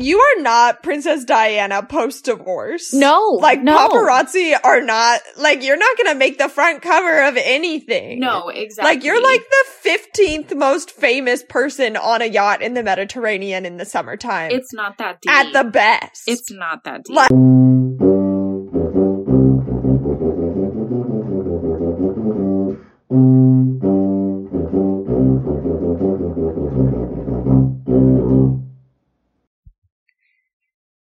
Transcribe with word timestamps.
you 0.00 0.18
are 0.20 0.42
not 0.42 0.82
Princess 0.82 1.24
Diana 1.24 1.82
post 1.82 2.24
divorce. 2.24 2.92
No, 2.92 3.38
Like 3.40 3.62
no. 3.62 3.76
paparazzi 3.76 4.54
are 4.62 4.80
not 4.80 5.20
like 5.36 5.62
you're 5.62 5.76
not 5.76 5.96
gonna 5.96 6.14
make 6.14 6.38
the 6.38 6.48
front 6.48 6.82
cover 6.82 7.22
of 7.24 7.36
anything. 7.36 8.20
No, 8.20 8.48
exactly. 8.48 8.94
Like 8.94 9.04
you're 9.04 9.22
like 9.22 9.42
the 9.48 9.90
15th 9.90 10.56
most 10.56 10.90
famous 10.90 11.42
person 11.42 11.96
on 11.96 12.22
a 12.22 12.26
yacht 12.26 12.62
in 12.62 12.74
the 12.74 12.82
Mediterranean 12.82 13.66
in 13.66 13.76
the 13.76 13.84
summertime. 13.84 14.50
it's 14.50 14.72
not 14.72 14.98
that 14.98 15.20
deep. 15.20 15.32
at 15.32 15.52
the 15.52 15.64
best. 15.68 16.22
It's 16.26 16.50
not 16.50 16.84
that 16.84 17.04
deep. 17.04 17.16
Like- 17.16 17.30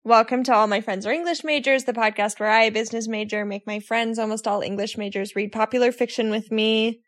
Welcome 0.07 0.45
to 0.45 0.55
All 0.55 0.69
My 0.69 0.81
Friends 0.81 1.05
Are 1.05 1.11
English 1.11 1.43
Majors, 1.43 1.83
the 1.83 1.93
podcast 1.93 2.39
where 2.39 2.49
I, 2.49 2.63
a 2.63 2.71
business 2.71 3.09
major, 3.09 3.45
make 3.45 3.67
my 3.67 3.81
friends, 3.81 4.21
almost 4.21 4.47
all 4.47 4.61
English 4.61 4.97
majors, 4.97 5.35
read 5.35 5.51
popular 5.51 5.91
fiction 5.91 6.31
with 6.31 6.53
me. 6.53 7.01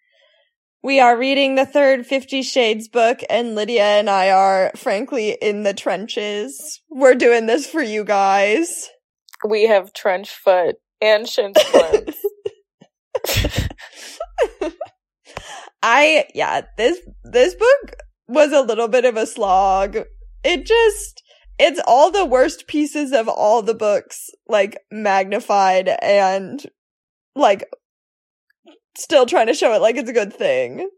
We 0.82 0.98
are 0.98 1.16
reading 1.16 1.54
the 1.54 1.64
third 1.64 2.06
Fifty 2.06 2.42
Shades 2.42 2.88
book, 2.88 3.20
and 3.30 3.54
Lydia 3.54 3.84
and 3.84 4.10
I 4.10 4.30
are, 4.30 4.72
frankly, 4.74 5.38
in 5.40 5.62
the 5.62 5.74
trenches. 5.74 6.80
We're 6.90 7.14
doing 7.14 7.46
this 7.46 7.68
for 7.68 7.80
you 7.80 8.02
guys. 8.02 8.88
We 9.48 9.68
have 9.68 9.92
trench 9.92 10.30
foot 10.30 10.74
and 11.00 11.28
shin 11.28 11.52
splints. 11.56 12.18
I, 15.84 16.26
yeah, 16.34 16.62
this, 16.76 16.98
this 17.22 17.54
book 17.54 17.92
was 18.26 18.50
a 18.52 18.62
little 18.62 18.88
bit 18.88 19.04
of 19.04 19.16
a 19.16 19.24
slog. 19.24 19.98
It 20.42 20.66
just, 20.66 21.22
it's 21.58 21.80
all 21.86 22.10
the 22.10 22.24
worst 22.24 22.66
pieces 22.66 23.12
of 23.12 23.28
all 23.28 23.62
the 23.62 23.74
books, 23.74 24.30
like, 24.46 24.78
magnified 24.90 25.88
and, 26.02 26.64
like, 27.34 27.68
still 28.96 29.26
trying 29.26 29.46
to 29.46 29.54
show 29.54 29.72
it 29.72 29.80
like 29.80 29.96
it's 29.96 30.10
a 30.10 30.14
good 30.14 30.32
thing. 30.32 30.88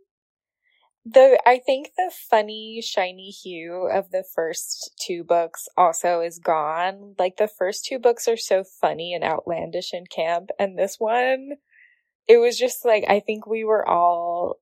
Though 1.05 1.39
I 1.47 1.59
think 1.59 1.91
the 1.97 2.13
funny, 2.31 2.83
shiny 2.83 3.31
hue 3.31 3.89
of 3.91 4.11
the 4.11 4.25
first 4.35 4.95
two 5.01 5.25
books 5.25 5.67
also 5.77 6.21
is 6.21 6.39
gone. 6.39 7.15
Like 7.19 7.37
the 7.37 7.49
first 7.49 7.87
two 7.87 7.99
books 7.99 8.29
are 8.29 8.37
so 8.37 8.65
funny 8.65 9.15
and 9.15 9.25
outlandish 9.25 9.93
and 9.93 10.09
camp, 10.11 10.51
and 10.59 10.79
this 10.79 10.97
one, 10.99 11.53
it 12.29 12.37
was 12.37 12.59
just 12.59 12.85
like 12.85 13.05
I 13.09 13.21
think 13.21 13.47
we 13.47 13.65
were 13.65 13.87
all 13.89 14.59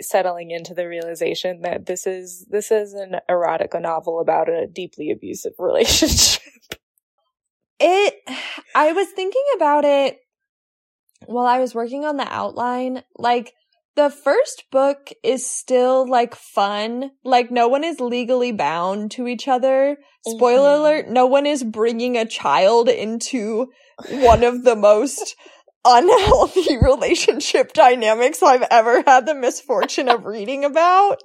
settling 0.00 0.50
into 0.50 0.74
the 0.74 0.88
realization 0.88 1.62
that 1.62 1.86
this 1.86 2.06
is 2.06 2.46
this 2.50 2.70
is 2.70 2.94
an 2.94 3.16
erotica 3.30 3.80
novel 3.80 4.20
about 4.20 4.48
a 4.48 4.66
deeply 4.66 5.10
abusive 5.10 5.52
relationship. 5.58 6.42
It, 7.80 8.14
I 8.74 8.92
was 8.92 9.08
thinking 9.14 9.44
about 9.56 9.84
it 9.84 10.18
while 11.26 11.46
I 11.46 11.60
was 11.60 11.74
working 11.74 12.04
on 12.04 12.16
the 12.16 12.26
outline. 12.32 13.04
Like, 13.16 13.52
the 13.94 14.10
first 14.10 14.64
book 14.70 15.10
is 15.22 15.48
still 15.48 16.06
like 16.08 16.34
fun. 16.34 17.10
Like, 17.24 17.50
no 17.50 17.68
one 17.68 17.84
is 17.84 18.00
legally 18.00 18.52
bound 18.52 19.10
to 19.12 19.26
each 19.26 19.48
other. 19.48 19.96
Spoiler 20.26 20.70
Mhm. 20.70 20.80
alert, 20.80 21.08
no 21.08 21.26
one 21.26 21.46
is 21.46 21.62
bringing 21.64 22.16
a 22.16 22.24
child 22.24 22.88
into 22.88 23.70
one 24.10 24.44
of 24.44 24.64
the 24.64 24.76
most 24.76 25.36
unhealthy 25.84 26.76
relationship 26.82 27.72
dynamics 27.72 28.42
I've 28.42 28.66
ever 28.70 29.02
had 29.06 29.26
the 29.26 29.34
misfortune 29.34 30.08
of 30.08 30.24
reading 30.24 30.64
about. 30.64 31.20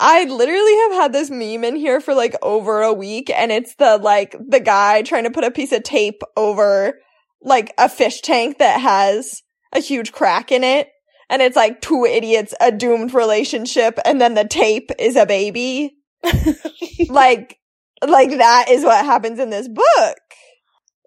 I 0.00 0.24
literally 0.24 0.76
have 0.76 0.92
had 0.92 1.12
this 1.12 1.30
meme 1.30 1.64
in 1.64 1.76
here 1.76 2.00
for 2.00 2.14
like 2.14 2.34
over 2.42 2.82
a 2.82 2.92
week 2.92 3.30
and 3.30 3.52
it's 3.52 3.76
the 3.76 3.96
like 3.96 4.36
the 4.48 4.60
guy 4.60 5.02
trying 5.02 5.24
to 5.24 5.30
put 5.30 5.44
a 5.44 5.52
piece 5.52 5.72
of 5.72 5.84
tape 5.84 6.22
over 6.36 6.98
like 7.42 7.72
a 7.78 7.88
fish 7.88 8.20
tank 8.20 8.58
that 8.58 8.80
has 8.80 9.42
a 9.72 9.80
huge 9.80 10.12
crack 10.12 10.50
in 10.50 10.64
it 10.64 10.88
and 11.30 11.42
it's 11.42 11.56
like 11.56 11.80
two 11.80 12.04
idiots 12.04 12.54
a 12.60 12.72
doomed 12.72 13.14
relationship 13.14 13.98
and 14.04 14.20
then 14.20 14.34
the 14.34 14.46
tape 14.46 14.90
is 14.98 15.16
a 15.16 15.26
baby. 15.26 15.96
like 17.08 17.58
like 18.06 18.30
that 18.30 18.66
is 18.68 18.82
what 18.82 19.04
happens 19.04 19.38
in 19.38 19.50
this 19.50 19.68
book. 19.68 20.18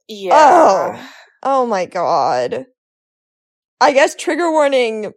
yeah. 0.07 0.31
Oh 0.33 1.13
my 1.43 1.85
god. 1.85 2.65
I 3.79 3.93
guess 3.93 4.15
trigger 4.15 4.51
warning 4.51 5.13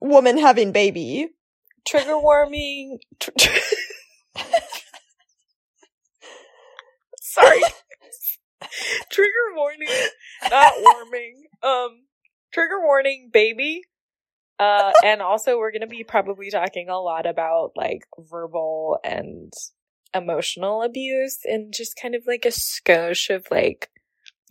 woman 0.00 0.38
having 0.38 0.72
baby. 0.72 1.28
Trigger 1.86 2.18
warming. 2.18 2.98
Tr- 3.20 3.30
Sorry. 7.20 7.60
trigger 9.10 9.54
warning, 9.54 9.88
not 10.50 10.72
warming. 10.78 11.44
Um, 11.62 12.02
trigger 12.52 12.80
warning, 12.80 13.30
baby. 13.32 13.82
Uh, 14.58 14.92
and 15.02 15.22
also 15.22 15.56
we're 15.58 15.72
gonna 15.72 15.86
be 15.86 16.04
probably 16.04 16.50
talking 16.50 16.88
a 16.90 17.00
lot 17.00 17.26
about 17.26 17.72
like 17.76 18.02
verbal 18.18 18.98
and 19.02 19.52
emotional 20.14 20.82
abuse 20.82 21.38
and 21.44 21.72
just 21.72 21.98
kind 22.00 22.14
of 22.14 22.24
like 22.26 22.44
a 22.44 22.48
skosh 22.48 23.34
of 23.34 23.46
like 23.50 23.88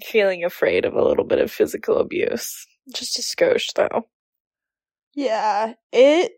feeling 0.03 0.43
afraid 0.43 0.85
of 0.85 0.93
a 0.93 1.03
little 1.03 1.25
bit 1.25 1.39
of 1.39 1.51
physical 1.51 1.97
abuse. 1.97 2.65
Just 2.93 3.19
a 3.19 3.21
skosh 3.21 3.73
though. 3.73 4.07
Yeah, 5.15 5.73
it 5.91 6.33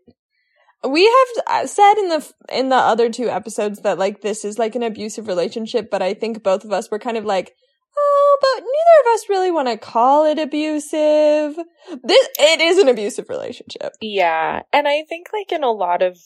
we 0.88 1.06
have 1.06 1.46
uh, 1.48 1.68
said 1.68 1.94
in 2.00 2.10
the 2.10 2.34
in 2.50 2.70
the 2.70 2.76
other 2.76 3.10
two 3.10 3.30
episodes 3.30 3.82
that 3.82 4.00
like 4.00 4.22
this 4.22 4.44
is 4.44 4.58
like 4.58 4.76
an 4.76 4.84
abusive 4.84 5.28
relationship, 5.28 5.90
but 5.92 6.02
I 6.02 6.14
think 6.14 6.44
both 6.44 6.64
of 6.64 6.72
us 6.72 6.90
were 6.90 7.00
kind 7.00 7.18
of 7.18 7.26
like, 7.26 7.54
"Oh, 7.98 8.38
but 8.42 8.62
neither 8.62 9.10
of 9.10 9.14
us 9.14 9.30
really 9.30 9.52
want 9.52 9.68
to 9.68 9.78
call 9.78 10.26
it 10.26 10.40
abusive." 10.40 11.56
This 12.04 12.28
it 12.40 12.62
is 12.62 12.80
an 12.80 12.88
abusive 12.88 13.30
relationship. 13.30 13.94
Yeah, 14.02 14.64
and 14.74 14.88
I 14.88 15.04
think 15.08 15.28
like 15.32 15.52
in 15.52 15.64
a 15.64 15.72
lot 15.72 16.02
of 16.02 16.18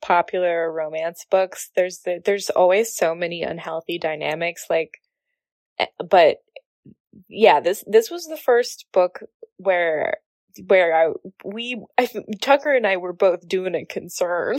popular 0.00 0.70
romance 0.70 1.26
books, 1.28 1.70
there's 1.74 2.00
the, 2.04 2.20
there's 2.24 2.50
always 2.50 2.94
so 2.94 3.14
many 3.14 3.42
unhealthy 3.42 3.98
dynamics. 3.98 4.66
Like, 4.70 5.00
eh, 5.78 5.86
but 5.98 6.36
yeah, 7.28 7.60
this 7.60 7.84
this 7.86 8.10
was 8.10 8.26
the 8.26 8.36
first 8.36 8.86
book 8.92 9.20
where 9.56 10.18
where 10.66 10.94
I 10.94 11.12
we 11.44 11.84
I, 11.98 12.08
Tucker 12.40 12.74
and 12.74 12.86
I 12.86 12.96
were 12.96 13.12
both 13.12 13.46
doing 13.48 13.74
a 13.74 13.84
concern 13.84 14.56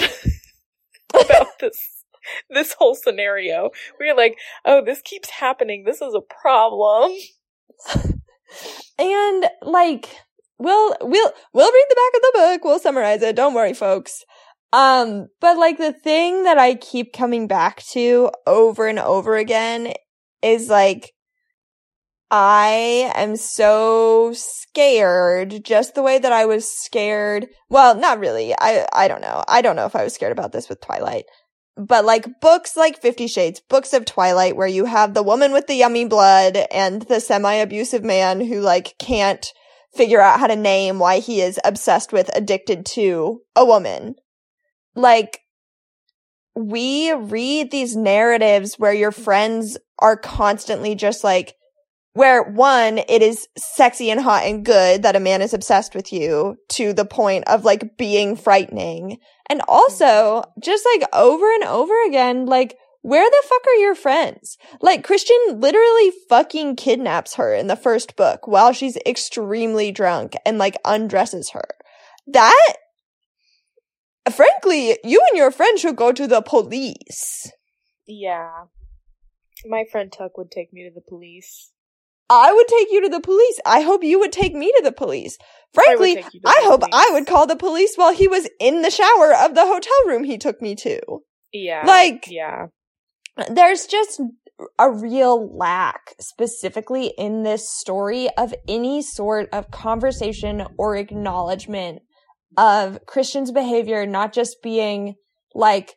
about 1.10 1.60
this 1.60 2.04
this 2.50 2.74
whole 2.74 2.96
scenario. 2.96 3.70
We 4.00 4.08
were 4.08 4.18
like, 4.18 4.38
oh, 4.66 4.84
this 4.84 5.02
keeps 5.02 5.30
happening. 5.30 5.84
This 5.86 6.02
is 6.02 6.14
a 6.14 6.22
problem. 6.22 7.12
And 8.98 9.46
like 9.62 10.08
we'll 10.58 10.96
we'll 11.02 11.34
we'll 11.54 11.72
read 11.72 11.86
the 11.90 11.96
back 11.96 12.16
of 12.16 12.22
the 12.22 12.32
book, 12.34 12.64
we'll 12.64 12.80
summarize 12.80 13.22
it. 13.22 13.36
Don't 13.36 13.54
worry, 13.54 13.74
folks. 13.74 14.24
Um, 14.72 15.28
but 15.42 15.58
like 15.58 15.78
the 15.78 15.94
thing 15.94 16.44
that 16.44 16.58
I 16.58 16.76
keep 16.76 17.14
coming 17.14 17.48
back 17.48 17.84
to 17.92 18.32
over 18.46 18.88
and 18.88 19.00
over 19.00 19.36
again 19.36 19.94
is 20.42 20.70
like 20.70 21.14
I 22.31 23.12
am 23.16 23.36
so 23.36 24.34
scared 24.34 25.63
just 25.63 25.96
the 25.96 26.02
way 26.02 26.18
that 26.18 26.31
I 26.31 26.46
was 26.46 26.68
scared. 26.68 27.47
Well, 27.69 27.96
not 27.96 28.19
really. 28.19 28.53
I 28.59 28.88
I 28.94 29.08
don't 29.08 29.22
know. 29.22 29.44
I 29.47 29.62
don't 29.62 29.75
know 29.75 29.86
if 29.86 29.96
I 29.96 30.03
was 30.03 30.13
scared 30.13 30.31
about 30.31 30.52
this 30.52 30.68
with 30.68 30.81
Twilight. 30.81 31.25
But 31.78 32.06
like 32.06 32.40
books 32.40 32.78
like 32.78 33.02
50 33.02 33.28
Shades, 33.28 33.59
books 33.59 33.94
of 33.94 34.06
Twilight 34.06 34.56
where 34.56 34.68
you 34.68 34.86
have 34.86 35.13
the 35.13 35.24
woman 35.24 35.52
with 35.52 35.68
the 35.68 35.75
yummy 35.75 36.06
blood 36.06 36.58
and 36.72 37.02
the 37.03 37.19
semi-abusive 37.19 38.03
man 38.03 38.40
who 38.40 38.62
like 38.62 38.96
can't 38.97 39.46
figure 39.94 40.22
out 40.22 40.40
how 40.40 40.47
to 40.47 40.56
name 40.56 41.00
why 41.00 41.19
he 41.19 41.42
is 41.42 41.59
obsessed 41.66 42.13
with 42.13 42.30
addicted 42.36 42.86
to 42.86 43.42
a 43.56 43.66
woman. 43.66 44.16
Like 44.96 45.42
we 46.56 47.12
read 47.12 47.72
these 47.72 47.96
narratives 47.96 48.75
where 48.80 48.94
your 48.94 49.12
friends 49.12 49.77
are 50.00 50.18
constantly 50.18 50.95
just 50.95 51.24
like 51.24 51.56
where 52.15 52.41
one, 52.44 52.97
it 52.97 53.21
is 53.21 53.45
sexy 53.57 54.09
and 54.09 54.21
hot 54.21 54.45
and 54.45 54.63
good 54.63 55.03
that 55.03 55.17
a 55.17 55.19
man 55.19 55.41
is 55.41 55.53
obsessed 55.53 55.94
with 55.94 56.13
you 56.13 56.56
to 56.69 56.94
the 56.94 57.03
point 57.03 57.44
of 57.45 57.65
like 57.65 57.97
being 57.97 58.38
frightening. 58.38 59.17
And 59.50 59.62
also, 59.67 60.41
just 60.63 60.88
like 60.94 61.09
over 61.12 61.45
and 61.53 61.65
over 61.65 61.94
again, 62.07 62.45
like, 62.45 62.77
where 63.01 63.29
the 63.29 63.44
fuck 63.47 63.67
are 63.67 63.75
your 63.75 63.95
friends? 63.95 64.57
Like, 64.79 65.03
Christian 65.03 65.35
literally 65.59 66.13
fucking 66.29 66.77
kidnaps 66.77 67.35
her 67.35 67.53
in 67.53 67.67
the 67.67 67.75
first 67.75 68.15
book 68.15 68.47
while 68.47 68.71
she's 68.71 68.97
extremely 69.06 69.91
drunk 69.91 70.35
and 70.45 70.57
like 70.57 70.77
undresses 70.85 71.50
her. 71.50 71.67
That, 72.27 72.75
frankly, 74.31 74.97
you 75.03 75.21
and 75.29 75.38
your 75.38 75.51
friend 75.51 75.77
should 75.77 75.97
go 75.97 76.13
to 76.13 76.27
the 76.27 76.41
police. 76.41 77.51
Yeah. 78.07 78.51
My 79.65 79.83
friend 79.91 80.13
Tuck 80.13 80.38
would 80.38 80.50
take 80.50 80.71
me 80.71 80.88
to 80.88 80.95
the 80.95 81.03
police. 81.06 81.73
I 82.30 82.54
would 82.54 82.68
take 82.68 82.88
you 82.92 83.01
to 83.01 83.10
the 83.10 83.19
police. 83.19 83.60
I 83.66 83.81
hope 83.81 84.04
you 84.04 84.19
would 84.19 84.31
take 84.31 84.54
me 84.54 84.72
to 84.77 84.81
the 84.83 84.92
police. 84.92 85.38
Frankly, 85.74 86.16
take 86.16 86.33
you 86.33 86.39
to 86.42 86.48
I 86.48 86.60
the 86.62 86.69
hope 86.69 86.83
I 86.92 87.10
would 87.12 87.27
call 87.27 87.45
the 87.45 87.56
police 87.56 87.95
while 87.95 88.13
he 88.13 88.27
was 88.27 88.50
in 88.60 88.81
the 88.81 88.89
shower 88.89 89.33
of 89.33 89.54
the 89.54 89.66
hotel 89.66 90.07
room 90.07 90.24
he 90.24 90.38
took 90.38 90.62
me 90.62 90.75
to. 90.75 91.00
Yeah. 91.54 91.83
Like- 91.86 92.27
yeah. 92.30 92.68
there's 93.51 93.86
just 93.86 94.22
a 94.80 94.89
real 94.89 95.56
lack 95.57 96.16
specifically 96.19 97.13
in 97.18 97.44
this 97.44 97.69
story 97.69 98.30
of 98.38 98.54
any 98.68 99.01
sort 99.01 99.50
of 99.51 99.69
conversation 99.69 100.66
or 100.77 100.95
acknowledgement 100.95 102.01
of 102.57 103.06
Christian's 103.06 103.51
behavior 103.51 104.06
not 104.06 104.33
just 104.33 104.62
being 104.63 105.16
like 105.54 105.95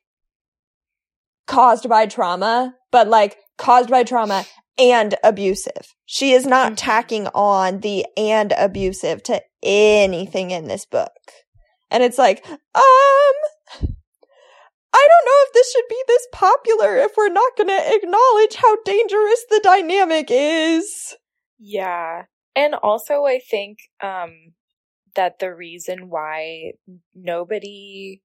caused 1.47 1.89
by 1.89 2.07
trauma, 2.07 2.75
but 2.91 3.09
like 3.09 3.37
caused 3.57 3.91
by 3.91 4.03
trauma 4.03 4.45
and 4.79 5.15
abusive. 5.25 5.95
She 6.07 6.33
is 6.33 6.47
not 6.47 6.69
mm-hmm. 6.69 6.77
tacking 6.77 7.27
on 7.29 7.81
the 7.81 8.07
and 8.17 8.53
abusive 8.57 9.23
to 9.25 9.43
anything 9.63 10.51
in 10.51 10.69
this 10.69 10.87
book. 10.87 11.13
And 11.91 12.03
it's 12.03 12.19
like, 12.19 12.45
um, 12.47 12.59
I 14.93 15.07
don't 15.09 15.27
know 15.27 15.43
if 15.47 15.53
this 15.53 15.73
should 15.73 15.89
be 15.89 16.03
this 16.07 16.27
popular 16.33 16.97
if 16.97 17.13
we're 17.17 17.29
not 17.29 17.57
going 17.57 17.69
to 17.69 17.95
acknowledge 17.95 18.57
how 18.57 18.77
dangerous 18.85 19.45
the 19.51 19.61
dynamic 19.63 20.29
is. 20.31 21.15
Yeah. 21.59 22.25
And 22.55 22.75
also 22.75 23.25
I 23.25 23.39
think 23.39 23.79
um 24.03 24.55
that 25.15 25.39
the 25.41 25.55
reason 25.55 26.09
why 26.09 26.73
nobody 27.15 28.23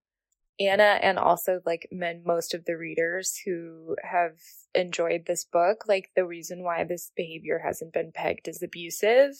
Anna 0.60 1.00
and 1.02 1.18
also 1.18 1.60
like 1.66 1.88
men, 1.92 2.24
most 2.26 2.54
of 2.54 2.66
the 2.66 2.78
readers 2.78 3.40
who 3.46 3.96
have 4.04 4.34
enjoyed 4.76 5.26
this 5.26 5.44
book, 5.46 5.86
like 5.88 6.10
the 6.16 6.26
reason 6.26 6.64
why 6.64 6.84
this 6.84 7.12
behavior 7.16 7.62
hasn't 7.66 7.94
been 7.94 8.12
pegged 8.14 8.48
as 8.48 8.62
abusive 8.62 9.32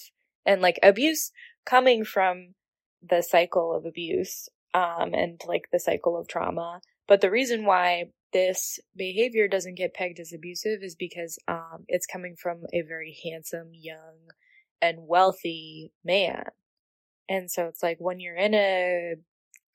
and 0.46 0.62
like 0.62 0.80
abuse 0.84 1.32
coming 1.66 2.04
from 2.04 2.54
the 3.02 3.22
cycle 3.22 3.76
of 3.76 3.86
abuse, 3.86 4.50
um, 4.74 5.14
and 5.14 5.42
like 5.48 5.70
the 5.72 5.80
cycle 5.80 6.18
of 6.18 6.28
trauma. 6.28 6.82
But 7.08 7.22
the 7.22 7.32
reason 7.32 7.66
why 7.66 8.12
this 8.32 8.80
behavior 8.96 9.48
doesn't 9.48 9.76
get 9.76 9.94
pegged 9.94 10.20
as 10.20 10.34
abusive 10.34 10.82
is 10.82 10.96
because, 10.96 11.38
um, 11.48 11.86
it's 11.88 12.06
coming 12.06 12.36
from 12.36 12.64
a 12.74 12.82
very 12.82 13.18
handsome, 13.24 13.72
young, 13.74 14.30
and 14.82 15.08
wealthy 15.08 15.92
man. 16.04 16.46
And 17.30 17.50
so 17.50 17.68
it's 17.68 17.84
like 17.84 17.98
when 18.00 18.20
you're 18.20 18.36
in 18.36 18.54
a 18.54 19.16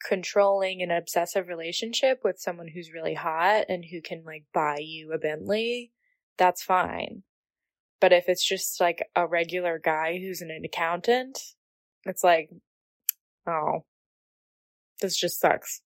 controlling 0.07 0.83
and 0.83 0.93
obsessive 0.93 1.49
relationship 1.49 2.21
with 2.25 2.41
someone 2.41 2.69
who's 2.69 2.93
really 2.93 3.15
hot 3.15 3.65
and 3.69 3.85
who 3.85 4.01
can 4.01 4.23
like 4.25 4.45
buy 4.53 4.79
you 4.79 5.13
a 5.13 5.19
Bentley, 5.19 5.93
that's 6.37 6.63
fine. 6.63 7.23
But 8.01 8.13
if 8.13 8.29
it's 8.29 8.47
just 8.47 8.81
like 8.81 9.09
a 9.17 9.27
regular 9.27 9.81
guy 9.83 10.19
who's 10.19 10.41
an 10.41 10.51
accountant, 10.65 11.39
it's 12.05 12.23
like, 12.23 12.51
oh, 13.47 13.85
this 15.01 15.17
just 15.17 15.41
sucks. 15.41 15.83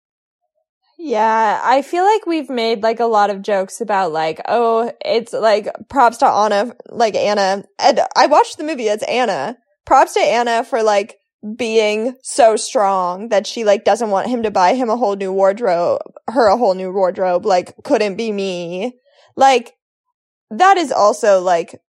Yeah, 0.98 1.60
I 1.62 1.82
feel 1.82 2.04
like 2.04 2.26
we've 2.26 2.50
made 2.50 2.82
like 2.82 3.00
a 3.00 3.06
lot 3.06 3.30
of 3.30 3.42
jokes 3.42 3.80
about 3.80 4.12
like, 4.12 4.40
oh, 4.46 4.92
it's 5.04 5.32
like 5.32 5.68
props 5.88 6.18
to 6.18 6.26
Anna, 6.26 6.76
like 6.90 7.14
Anna. 7.14 7.64
And 7.78 8.00
I 8.14 8.26
watched 8.26 8.58
the 8.58 8.64
movie, 8.64 8.88
it's 8.88 9.02
Anna. 9.04 9.58
Props 9.84 10.14
to 10.14 10.20
Anna 10.20 10.64
for 10.64 10.82
like 10.82 11.16
being 11.56 12.16
so 12.22 12.56
strong 12.56 13.28
that 13.30 13.46
she 13.46 13.64
like 13.64 13.84
doesn't 13.84 14.10
want 14.10 14.28
him 14.28 14.44
to 14.44 14.50
buy 14.50 14.74
him 14.74 14.88
a 14.88 14.96
whole 14.96 15.16
new 15.16 15.32
wardrobe, 15.32 16.00
her 16.28 16.46
a 16.46 16.56
whole 16.56 16.74
new 16.74 16.92
wardrobe, 16.92 17.44
like 17.44 17.74
couldn't 17.84 18.16
be 18.16 18.30
me. 18.30 18.94
Like 19.36 19.74
that 20.50 20.76
is 20.76 20.92
also 20.92 21.40
like 21.40 21.80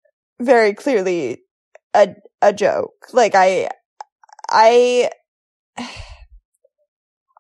very 0.41 0.73
clearly 0.73 1.43
a 1.95 2.15
a 2.41 2.53
joke. 2.53 3.09
Like 3.13 3.35
I 3.35 3.69
I 4.51 5.11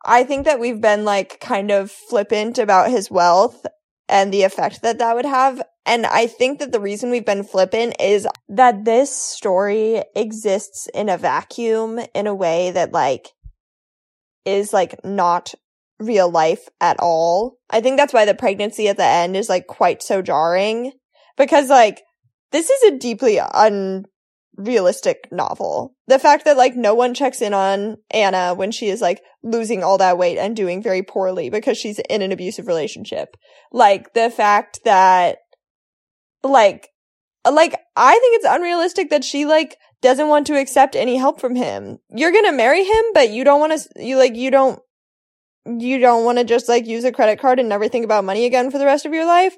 I 0.04 0.24
think 0.24 0.44
that 0.44 0.60
we've 0.60 0.80
been 0.80 1.04
like 1.04 1.40
kind 1.40 1.70
of 1.70 1.90
flippant 1.90 2.58
about 2.58 2.90
his 2.90 3.10
wealth 3.10 3.64
and 4.08 4.32
the 4.32 4.42
effect 4.42 4.82
that 4.82 4.98
that 4.98 5.14
would 5.14 5.24
have 5.24 5.62
and 5.84 6.06
I 6.06 6.26
think 6.26 6.61
that 6.61 6.70
the 6.70 6.81
reason 6.81 7.11
we've 7.11 7.26
been 7.26 7.43
flippant 7.43 7.96
is 8.00 8.26
that 8.49 8.84
this 8.84 9.14
story 9.14 10.02
exists 10.14 10.88
in 10.94 11.08
a 11.08 11.19
vacuum 11.19 12.00
in 12.14 12.26
a 12.26 12.34
way 12.34 12.70
that 12.70 12.93
like 12.93 13.31
is 14.44 14.73
like 14.73 15.05
not 15.05 15.55
real 15.99 16.31
life 16.31 16.69
at 16.81 16.99
all. 17.00 17.56
I 17.70 17.81
think 17.81 17.96
that's 17.96 18.12
why 18.12 18.25
the 18.25 18.34
pregnancy 18.34 18.88
at 18.88 18.96
the 18.96 19.05
end 19.05 19.37
is 19.37 19.49
like 19.49 19.67
quite 19.67 20.02
so 20.02 20.23
jarring 20.23 20.93
because 21.37 21.69
like 21.69 22.02
this 22.52 22.70
is 22.70 22.82
a 22.84 22.99
deeply 22.99 23.40
unrealistic 23.43 25.29
novel. 25.32 25.94
The 26.06 26.19
fact 26.19 26.44
that 26.44 26.56
like 26.56 26.76
no 26.76 26.94
one 26.94 27.14
checks 27.14 27.43
in 27.43 27.55
on 27.55 27.96
Anna 28.11 28.55
when 28.55 28.70
she 28.70 28.88
is 28.88 29.00
like 29.00 29.20
losing 29.43 29.82
all 29.82 29.99
that 29.99 30.19
weight 30.19 30.38
and 30.38 30.55
doing 30.55 30.81
very 30.81 31.02
poorly 31.02 31.50
because 31.50 31.76
she's 31.76 31.99
in 31.99 32.23
an 32.23 32.31
abusive 32.31 32.69
relationship. 32.69 33.37
Like 33.73 34.12
the 34.14 34.31
fact 34.31 34.81
that 34.84 35.38
like 36.42 36.88
like 37.50 37.74
I 37.96 38.12
think 38.12 38.36
it's 38.36 38.46
unrealistic 38.48 39.10
that 39.10 39.24
she 39.24 39.46
like 39.46 39.76
doesn't 40.00 40.28
want 40.28 40.46
to 40.48 40.58
accept 40.58 40.96
any 40.96 41.16
help 41.16 41.40
from 41.40 41.54
him. 41.54 41.98
You're 42.10 42.32
going 42.32 42.44
to 42.44 42.52
marry 42.52 42.84
him, 42.84 43.04
but 43.14 43.30
you 43.30 43.44
don't 43.44 43.60
want 43.60 43.80
to 43.80 43.88
you 44.04 44.16
like 44.16 44.36
you 44.36 44.50
don't 44.50 44.80
you 45.66 45.98
don't 45.98 46.24
want 46.24 46.38
to 46.38 46.44
just 46.44 46.68
like 46.68 46.86
use 46.86 47.04
a 47.04 47.12
credit 47.12 47.38
card 47.38 47.58
and 47.58 47.68
never 47.68 47.88
think 47.88 48.04
about 48.04 48.24
money 48.24 48.44
again 48.46 48.70
for 48.70 48.78
the 48.78 48.86
rest 48.86 49.06
of 49.06 49.14
your 49.14 49.26
life. 49.26 49.56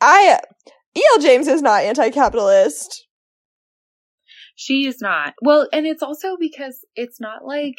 I 0.00 0.38
E.L. 0.96 1.20
James 1.20 1.48
is 1.48 1.62
not 1.62 1.82
anti-capitalist. 1.82 3.06
She 4.54 4.86
is 4.86 5.00
not. 5.00 5.34
Well, 5.40 5.68
and 5.72 5.86
it's 5.86 6.02
also 6.02 6.36
because 6.38 6.84
it's 6.96 7.20
not 7.20 7.44
like 7.44 7.76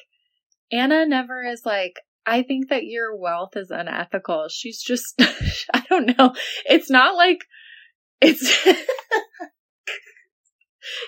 Anna 0.71 1.05
never 1.05 1.43
is 1.43 1.63
like, 1.65 1.93
I 2.25 2.43
think 2.43 2.69
that 2.69 2.85
your 2.85 3.15
wealth 3.15 3.57
is 3.57 3.71
unethical. 3.71 4.47
She's 4.49 4.81
just, 4.81 5.15
I 5.73 5.83
don't 5.89 6.17
know. 6.17 6.33
It's 6.65 6.89
not 6.89 7.15
like 7.15 7.39
it's 8.21 8.65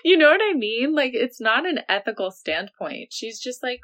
you 0.03 0.17
know 0.17 0.29
what 0.29 0.41
I 0.41 0.53
mean? 0.53 0.93
Like 0.95 1.11
it's 1.13 1.41
not 1.41 1.67
an 1.67 1.79
ethical 1.89 2.31
standpoint. 2.31 3.09
She's 3.11 3.39
just 3.39 3.63
like, 3.63 3.79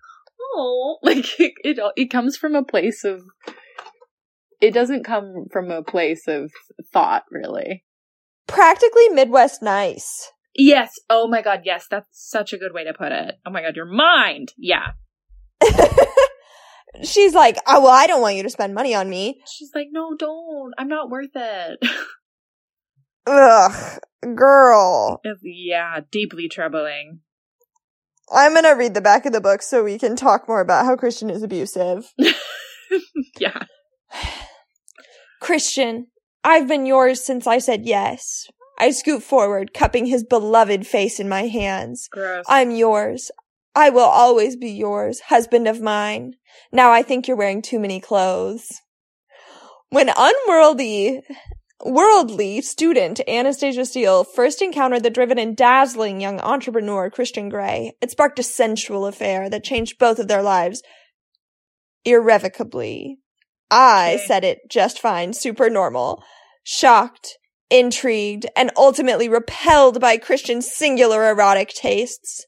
oh, 0.55 0.97
like 1.03 1.39
it, 1.39 1.53
it 1.63 1.79
it 1.95 2.11
comes 2.11 2.37
from 2.37 2.55
a 2.55 2.63
place 2.63 3.03
of 3.03 3.23
it 4.59 4.73
doesn't 4.73 5.03
come 5.03 5.45
from 5.51 5.69
a 5.71 5.83
place 5.83 6.27
of 6.27 6.51
thought 6.91 7.23
really. 7.31 7.83
Practically 8.47 9.09
Midwest 9.09 9.61
nice. 9.61 10.31
Yes. 10.55 10.93
Oh 11.09 11.27
my 11.27 11.41
god, 11.41 11.61
yes. 11.65 11.85
That's 11.89 12.07
such 12.11 12.53
a 12.53 12.57
good 12.57 12.73
way 12.73 12.83
to 12.85 12.93
put 12.93 13.11
it. 13.11 13.35
Oh 13.45 13.51
my 13.51 13.61
god, 13.61 13.75
your 13.75 13.85
mind. 13.85 14.53
Yeah. 14.57 14.91
She's 17.03 17.35
like, 17.35 17.57
oh, 17.67 17.81
well, 17.81 17.91
I 17.91 18.07
don't 18.07 18.21
want 18.21 18.37
you 18.37 18.43
to 18.43 18.49
spend 18.49 18.73
money 18.73 18.95
on 18.95 19.09
me. 19.09 19.39
She's 19.45 19.71
like, 19.75 19.87
no, 19.91 20.15
don't. 20.17 20.73
I'm 20.77 20.87
not 20.87 21.09
worth 21.09 21.35
it. 21.35 21.79
Ugh, 23.27 23.99
girl. 24.35 25.21
Yeah, 25.43 25.99
deeply 26.09 26.47
troubling. 26.47 27.19
I'm 28.31 28.53
gonna 28.53 28.75
read 28.75 28.93
the 28.93 29.01
back 29.01 29.25
of 29.25 29.33
the 29.33 29.41
book 29.41 29.61
so 29.61 29.83
we 29.83 29.99
can 29.99 30.15
talk 30.15 30.47
more 30.47 30.61
about 30.61 30.85
how 30.85 30.95
Christian 30.95 31.29
is 31.29 31.43
abusive. 31.43 32.13
yeah. 33.39 33.63
Christian, 35.41 36.07
I've 36.43 36.67
been 36.67 36.85
yours 36.85 37.23
since 37.23 37.45
I 37.47 37.57
said 37.57 37.85
yes. 37.85 38.47
I 38.79 38.91
scoot 38.91 39.23
forward, 39.23 39.73
cupping 39.73 40.05
his 40.05 40.23
beloved 40.23 40.85
face 40.85 41.19
in 41.19 41.27
my 41.27 41.47
hands. 41.47 42.07
Gross. 42.11 42.45
I'm 42.47 42.71
yours. 42.71 43.31
I 43.75 43.89
will 43.89 44.01
always 44.01 44.55
be 44.55 44.69
yours, 44.69 45.19
husband 45.27 45.67
of 45.67 45.81
mine. 45.81 46.33
Now 46.71 46.91
I 46.91 47.03
think 47.03 47.27
you're 47.27 47.37
wearing 47.37 47.61
too 47.61 47.79
many 47.79 47.99
clothes. 47.99 48.81
When 49.89 50.11
unworthy 50.15 51.21
worldly 51.83 52.61
student 52.61 53.19
Anastasia 53.27 53.85
Steele 53.85 54.23
first 54.23 54.61
encountered 54.61 55.03
the 55.03 55.09
driven 55.09 55.37
and 55.37 55.55
dazzling 55.55 56.21
young 56.21 56.39
entrepreneur 56.39 57.09
Christian 57.09 57.49
Grey, 57.49 57.93
it 58.01 58.11
sparked 58.11 58.39
a 58.39 58.43
sensual 58.43 59.05
affair 59.05 59.49
that 59.49 59.63
changed 59.63 59.97
both 59.97 60.19
of 60.19 60.27
their 60.27 60.41
lives 60.41 60.81
irrevocably. 62.05 63.19
I 63.69 64.15
okay. 64.15 64.25
said 64.25 64.43
it 64.43 64.59
just 64.69 64.99
fine, 64.99 65.33
super 65.33 65.69
normal, 65.69 66.23
shocked, 66.63 67.37
intrigued, 67.69 68.45
and 68.55 68.71
ultimately 68.77 69.27
repelled 69.27 69.99
by 69.99 70.17
Christian's 70.17 70.71
singular 70.71 71.29
erotic 71.29 71.69
tastes. 71.69 72.45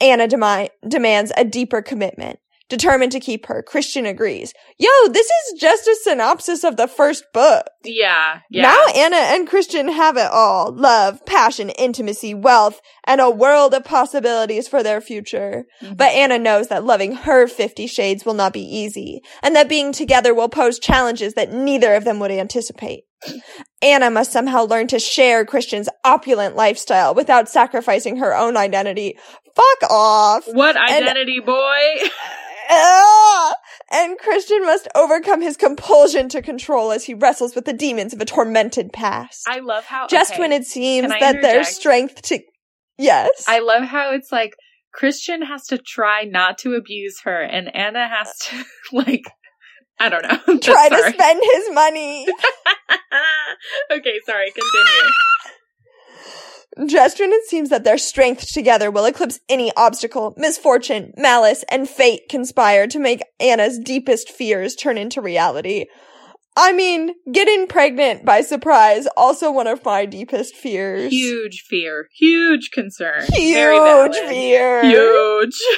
Anna 0.00 0.26
demands 0.26 1.32
a 1.36 1.44
deeper 1.44 1.82
commitment 1.82 2.40
determined 2.72 3.12
to 3.12 3.20
keep 3.20 3.44
her. 3.46 3.62
Christian 3.62 4.06
agrees. 4.06 4.54
Yo, 4.78 4.88
this 5.08 5.26
is 5.26 5.60
just 5.60 5.86
a 5.86 5.94
synopsis 6.04 6.64
of 6.64 6.78
the 6.78 6.88
first 6.88 7.22
book. 7.34 7.66
Yeah, 7.84 8.40
yeah. 8.50 8.62
Now 8.62 8.86
Anna 8.96 9.16
and 9.16 9.46
Christian 9.46 9.88
have 9.88 10.16
it 10.16 10.30
all. 10.32 10.72
Love, 10.72 11.24
passion, 11.26 11.68
intimacy, 11.68 12.32
wealth, 12.32 12.80
and 13.04 13.20
a 13.20 13.28
world 13.28 13.74
of 13.74 13.84
possibilities 13.84 14.68
for 14.68 14.82
their 14.82 15.02
future. 15.02 15.64
Mm-hmm. 15.82 15.96
But 15.96 16.12
Anna 16.12 16.38
knows 16.38 16.68
that 16.68 16.84
loving 16.84 17.12
her 17.12 17.46
Fifty 17.46 17.86
Shades 17.86 18.24
will 18.24 18.32
not 18.32 18.54
be 18.54 18.62
easy, 18.62 19.20
and 19.42 19.54
that 19.54 19.68
being 19.68 19.92
together 19.92 20.32
will 20.34 20.48
pose 20.48 20.78
challenges 20.78 21.34
that 21.34 21.52
neither 21.52 21.94
of 21.94 22.04
them 22.04 22.20
would 22.20 22.30
anticipate. 22.30 23.02
Anna 23.82 24.10
must 24.10 24.32
somehow 24.32 24.64
learn 24.64 24.86
to 24.88 24.98
share 24.98 25.44
Christian's 25.44 25.90
opulent 26.04 26.56
lifestyle 26.56 27.14
without 27.14 27.50
sacrificing 27.50 28.16
her 28.16 28.34
own 28.34 28.56
identity. 28.56 29.18
Fuck 29.54 29.90
off. 29.90 30.44
What 30.46 30.76
identity, 30.78 31.36
and, 31.36 31.46
boy? 31.46 32.08
And 34.02 34.18
Christian 34.18 34.62
must 34.62 34.88
overcome 34.96 35.40
his 35.42 35.56
compulsion 35.56 36.28
to 36.30 36.42
control 36.42 36.90
as 36.90 37.04
he 37.04 37.14
wrestles 37.14 37.54
with 37.54 37.66
the 37.66 37.72
demons 37.72 38.12
of 38.12 38.20
a 38.20 38.24
tormented 38.24 38.92
past. 38.92 39.44
I 39.46 39.60
love 39.60 39.84
how 39.84 40.08
Just 40.08 40.32
okay. 40.32 40.40
when 40.40 40.50
it 40.52 40.64
seems 40.66 41.08
that 41.08 41.40
their 41.40 41.58
interject? 41.58 41.68
strength 41.68 42.22
to 42.22 42.40
yes, 42.98 43.44
I 43.46 43.60
love 43.60 43.84
how 43.84 44.12
it's 44.12 44.32
like 44.32 44.54
Christian 44.92 45.42
has 45.42 45.66
to 45.68 45.78
try 45.78 46.24
not 46.24 46.58
to 46.58 46.74
abuse 46.74 47.20
her, 47.24 47.40
and 47.42 47.74
Anna 47.74 48.08
has 48.08 48.36
to 48.48 48.64
like 48.92 49.22
I 50.00 50.08
don't 50.08 50.22
know. 50.22 50.58
try 50.58 50.88
to 50.88 51.12
spend 51.12 51.40
his 51.54 51.70
money. 51.72 52.26
okay, 53.92 54.18
sorry. 54.26 54.46
Continue. 54.50 55.10
Just 56.86 57.20
when 57.20 57.32
it 57.32 57.46
seems 57.46 57.68
that 57.68 57.84
their 57.84 57.98
strength 57.98 58.50
together 58.52 58.90
will 58.90 59.04
eclipse 59.04 59.40
any 59.48 59.70
obstacle, 59.76 60.34
misfortune, 60.38 61.12
malice, 61.16 61.64
and 61.70 61.88
fate 61.88 62.22
conspire 62.30 62.86
to 62.86 62.98
make 62.98 63.20
Anna's 63.40 63.78
deepest 63.78 64.30
fears 64.30 64.74
turn 64.74 64.96
into 64.96 65.20
reality. 65.20 65.86
I 66.56 66.72
mean, 66.72 67.14
getting 67.30 67.66
pregnant 67.66 68.24
by 68.24 68.40
surprise, 68.42 69.06
also 69.16 69.50
one 69.50 69.66
of 69.66 69.84
my 69.84 70.06
deepest 70.06 70.54
fears. 70.54 71.12
Huge 71.12 71.62
fear, 71.68 72.08
huge 72.14 72.70
concern, 72.72 73.22
Huge 73.32 74.16
fear. 74.16 74.82
huge. 74.82 75.58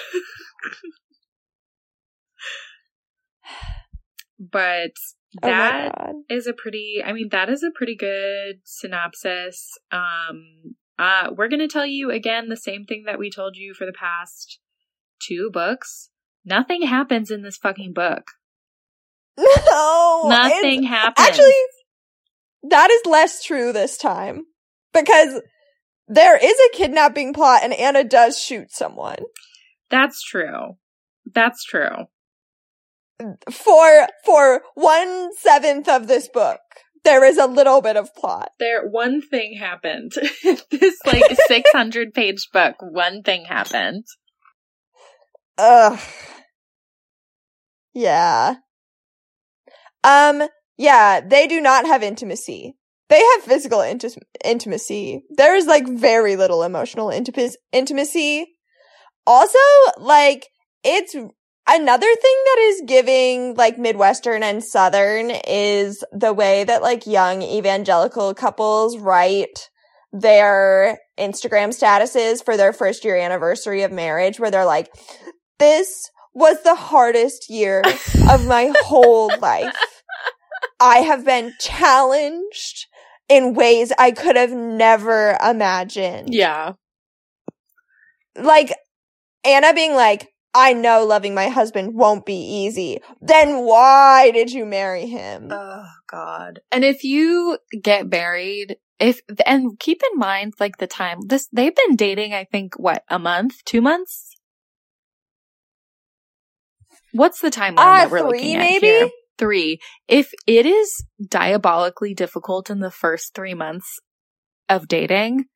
but 4.38 4.90
Oh 5.42 5.48
that 5.48 5.92
god. 5.96 6.14
is 6.28 6.46
a 6.46 6.52
pretty 6.52 7.02
i 7.04 7.12
mean 7.12 7.28
that 7.30 7.48
is 7.48 7.62
a 7.62 7.70
pretty 7.74 7.96
good 7.96 8.60
synopsis 8.64 9.70
um 9.90 10.74
uh 10.98 11.28
we're 11.36 11.48
gonna 11.48 11.68
tell 11.68 11.86
you 11.86 12.10
again 12.10 12.48
the 12.48 12.56
same 12.56 12.84
thing 12.84 13.04
that 13.06 13.18
we 13.18 13.30
told 13.30 13.56
you 13.56 13.74
for 13.74 13.84
the 13.86 13.92
past 13.92 14.58
two 15.20 15.50
books 15.52 16.10
nothing 16.44 16.82
happens 16.82 17.30
in 17.30 17.42
this 17.42 17.56
fucking 17.56 17.92
book 17.92 18.24
No. 19.36 20.26
nothing 20.28 20.84
happens 20.84 21.26
Actually, 21.26 21.52
that 22.70 22.90
is 22.90 23.02
less 23.04 23.42
true 23.42 23.72
this 23.72 23.96
time. 23.98 24.44
Because 24.92 25.40
there 26.06 26.36
is 26.36 26.54
a 26.54 26.76
kidnapping 26.76 27.32
plot 27.34 27.60
and 27.64 27.72
Anna 27.74 28.04
does 28.04 28.38
shoot 28.38 28.70
someone. 28.70 29.18
that's 29.90 30.22
true 30.22 30.76
that's 31.34 31.64
true 31.64 32.06
For 33.50 34.06
for 34.24 34.62
one 34.74 35.30
seventh 35.36 35.88
of 35.88 36.06
this 36.06 36.28
book, 36.28 36.60
there 37.04 37.25
is 37.25 37.38
a 37.38 37.46
little 37.46 37.80
bit 37.80 37.96
of 37.96 38.14
plot. 38.14 38.50
there 38.58 38.87
one 38.88 39.20
thing 39.23 39.56
happened 39.58 40.12
this 40.70 40.99
like 41.06 41.25
600 41.46 42.12
page 42.14 42.49
book 42.52 42.76
one 42.80 43.23
thing 43.23 43.44
happened 43.44 44.04
Ugh. 45.56 46.00
Yeah. 47.94 48.56
Um, 50.02 50.42
yeah, 50.76 51.20
they 51.20 51.46
do 51.46 51.61
not 51.61 51.87
have 51.87 52.02
intimacy. 52.02 52.75
They 53.08 53.20
have 53.20 53.44
physical 53.44 53.78
inti- 53.78 54.18
intimacy. 54.44 55.23
There 55.30 55.54
is 55.54 55.66
like 55.66 55.87
very 55.88 56.34
little 56.37 56.64
emotional 56.64 57.11
intimacy. 57.11 57.56
intimacy. 57.73 58.46
Also, 59.26 59.58
like, 59.99 60.49
it's 60.82 61.14
another 61.68 62.06
thing 62.06 62.42
that 62.44 62.59
is 62.61 62.83
giving 62.87 63.54
like 63.54 63.78
Midwestern 63.78 64.42
and 64.42 64.62
Southern 64.62 65.30
is 65.30 66.04
the 66.12 66.33
way 66.33 66.64
that 66.64 66.83
like 66.83 67.06
young 67.06 67.42
evangelical 67.42 68.35
couples 68.35 68.99
write 68.99 69.71
their 70.12 70.99
Instagram 71.18 71.68
statuses 71.71 72.44
for 72.44 72.56
their 72.56 72.73
first 72.73 73.04
year 73.04 73.16
anniversary 73.16 73.83
of 73.83 73.92
marriage, 73.92 74.38
where 74.38 74.50
they're 74.50 74.64
like, 74.64 74.88
this 75.59 76.11
was 76.33 76.62
the 76.62 76.75
hardest 76.75 77.50
year 77.50 77.83
of 78.30 78.47
my 78.47 78.73
whole 78.85 79.30
life. 79.40 79.75
I 80.80 80.99
have 80.99 81.25
been 81.25 81.52
challenged 81.61 82.87
in 83.28 83.54
ways 83.54 83.92
I 83.99 84.11
could 84.11 84.37
have 84.37 84.52
never 84.52 85.37
imagined. 85.42 86.35
Yeah. 86.35 86.73
Like 88.37 88.75
Anna 89.44 89.73
being 89.73 89.94
like, 89.94 90.33
I 90.54 90.73
know 90.73 91.04
loving 91.04 91.34
my 91.34 91.49
husband 91.49 91.94
won't 91.94 92.25
be 92.25 92.34
easy. 92.37 93.00
Then 93.20 93.64
why 93.64 94.30
did 94.30 94.52
you 94.52 94.64
marry 94.64 95.06
him? 95.06 95.49
Oh 95.50 95.84
God. 96.06 96.61
And 96.70 96.84
if 96.84 97.02
you 97.02 97.58
get 97.82 98.08
married, 98.08 98.76
if 99.00 99.20
and 99.44 99.78
keep 99.78 100.00
in 100.12 100.18
mind 100.18 100.54
like 100.61 100.78
the 100.78 100.87
time 100.87 101.18
this 101.26 101.49
they've 101.52 101.75
been 101.75 101.96
dating, 101.96 102.32
I 102.34 102.44
think 102.44 102.78
what, 102.78 103.02
a 103.08 103.18
month, 103.18 103.64
two 103.64 103.80
months? 103.80 104.37
What's 107.12 107.40
the 107.40 107.50
timeline 107.50 107.78
Ah, 107.78 107.96
that 107.99 108.11
we're 108.11 108.20
three, 108.20 108.38
looking 108.38 108.56
at 108.56 108.61
maybe? 108.61 108.87
here? 108.87 109.08
Three. 109.38 109.80
If 110.06 110.30
it 110.46 110.66
is 110.66 111.04
diabolically 111.28 112.14
difficult 112.14 112.70
in 112.70 112.78
the 112.78 112.90
first 112.90 113.34
three 113.34 113.54
months 113.54 113.99
of 114.68 114.87
dating, 114.87 115.46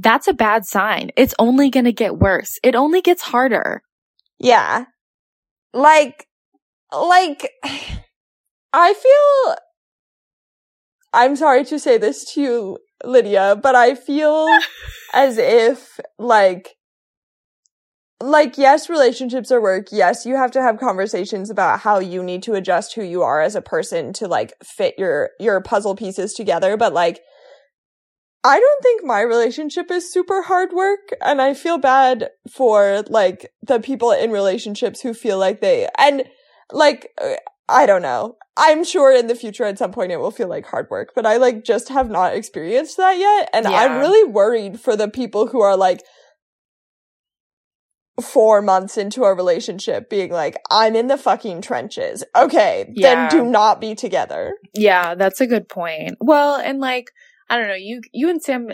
that's 0.00 0.28
a 0.28 0.32
bad 0.32 0.64
sign. 0.64 1.10
It's 1.16 1.34
only 1.38 1.70
gonna 1.70 1.92
get 1.92 2.18
worse. 2.18 2.58
It 2.62 2.74
only 2.74 3.00
gets 3.02 3.22
harder. 3.22 3.82
Yeah. 4.38 4.86
Like, 5.72 6.26
like, 6.92 7.50
I 8.72 8.94
feel, 8.94 9.56
I'm 11.12 11.36
sorry 11.36 11.64
to 11.66 11.78
say 11.78 11.98
this 11.98 12.32
to 12.32 12.40
you, 12.40 12.78
Lydia, 13.04 13.58
but 13.60 13.74
I 13.74 13.94
feel 13.94 14.46
as 15.12 15.38
if, 15.38 16.00
like, 16.18 16.76
like, 18.22 18.58
yes, 18.58 18.90
relationships 18.90 19.50
are 19.50 19.62
work. 19.62 19.88
Yes, 19.90 20.26
you 20.26 20.36
have 20.36 20.50
to 20.52 20.62
have 20.62 20.78
conversations 20.78 21.48
about 21.48 21.80
how 21.80 21.98
you 21.98 22.22
need 22.22 22.42
to 22.44 22.52
adjust 22.52 22.94
who 22.94 23.02
you 23.02 23.22
are 23.22 23.40
as 23.40 23.54
a 23.54 23.62
person 23.62 24.12
to, 24.14 24.28
like, 24.28 24.52
fit 24.62 24.94
your, 24.98 25.30
your 25.40 25.60
puzzle 25.62 25.96
pieces 25.96 26.34
together. 26.34 26.76
But, 26.76 26.92
like, 26.92 27.20
I 28.42 28.58
don't 28.58 28.82
think 28.82 29.04
my 29.04 29.20
relationship 29.20 29.90
is 29.90 30.10
super 30.10 30.42
hard 30.42 30.72
work. 30.72 31.10
And 31.20 31.42
I 31.42 31.54
feel 31.54 31.78
bad 31.78 32.30
for, 32.50 33.04
like, 33.08 33.52
the 33.62 33.80
people 33.80 34.12
in 34.12 34.30
relationships 34.30 35.00
who 35.02 35.12
feel 35.14 35.38
like 35.38 35.60
they, 35.60 35.88
and, 35.98 36.24
like, 36.72 37.10
uh, 37.20 37.34
I 37.68 37.86
don't 37.86 38.02
know. 38.02 38.36
I'm 38.56 38.82
sure 38.82 39.14
in 39.14 39.26
the 39.26 39.34
future 39.34 39.64
at 39.64 39.78
some 39.78 39.92
point 39.92 40.10
it 40.12 40.18
will 40.18 40.30
feel 40.30 40.48
like 40.48 40.66
hard 40.66 40.88
work, 40.90 41.12
but 41.14 41.24
I, 41.26 41.36
like, 41.36 41.64
just 41.64 41.88
have 41.88 42.10
not 42.10 42.34
experienced 42.34 42.96
that 42.96 43.18
yet. 43.18 43.50
And 43.52 43.66
I'm 43.66 44.00
really 44.00 44.28
worried 44.28 44.80
for 44.80 44.96
the 44.96 45.08
people 45.08 45.46
who 45.48 45.60
are, 45.60 45.76
like, 45.76 46.02
four 48.20 48.60
months 48.60 48.98
into 48.98 49.24
a 49.24 49.34
relationship 49.34 50.10
being 50.10 50.30
like, 50.30 50.56
I'm 50.70 50.94
in 50.96 51.06
the 51.06 51.16
fucking 51.16 51.62
trenches. 51.62 52.24
Okay, 52.36 52.92
Yeah. 52.94 53.28
then 53.30 53.30
do 53.30 53.50
not 53.50 53.80
be 53.80 53.94
together. 53.94 54.54
Yeah, 54.74 55.14
that's 55.14 55.40
a 55.40 55.46
good 55.46 55.68
point. 55.68 56.16
Well, 56.20 56.56
and 56.56 56.80
like, 56.80 57.10
I 57.50 57.58
don't 57.58 57.68
know, 57.68 57.74
you 57.74 58.00
you 58.12 58.30
and 58.30 58.40
Sam 58.40 58.68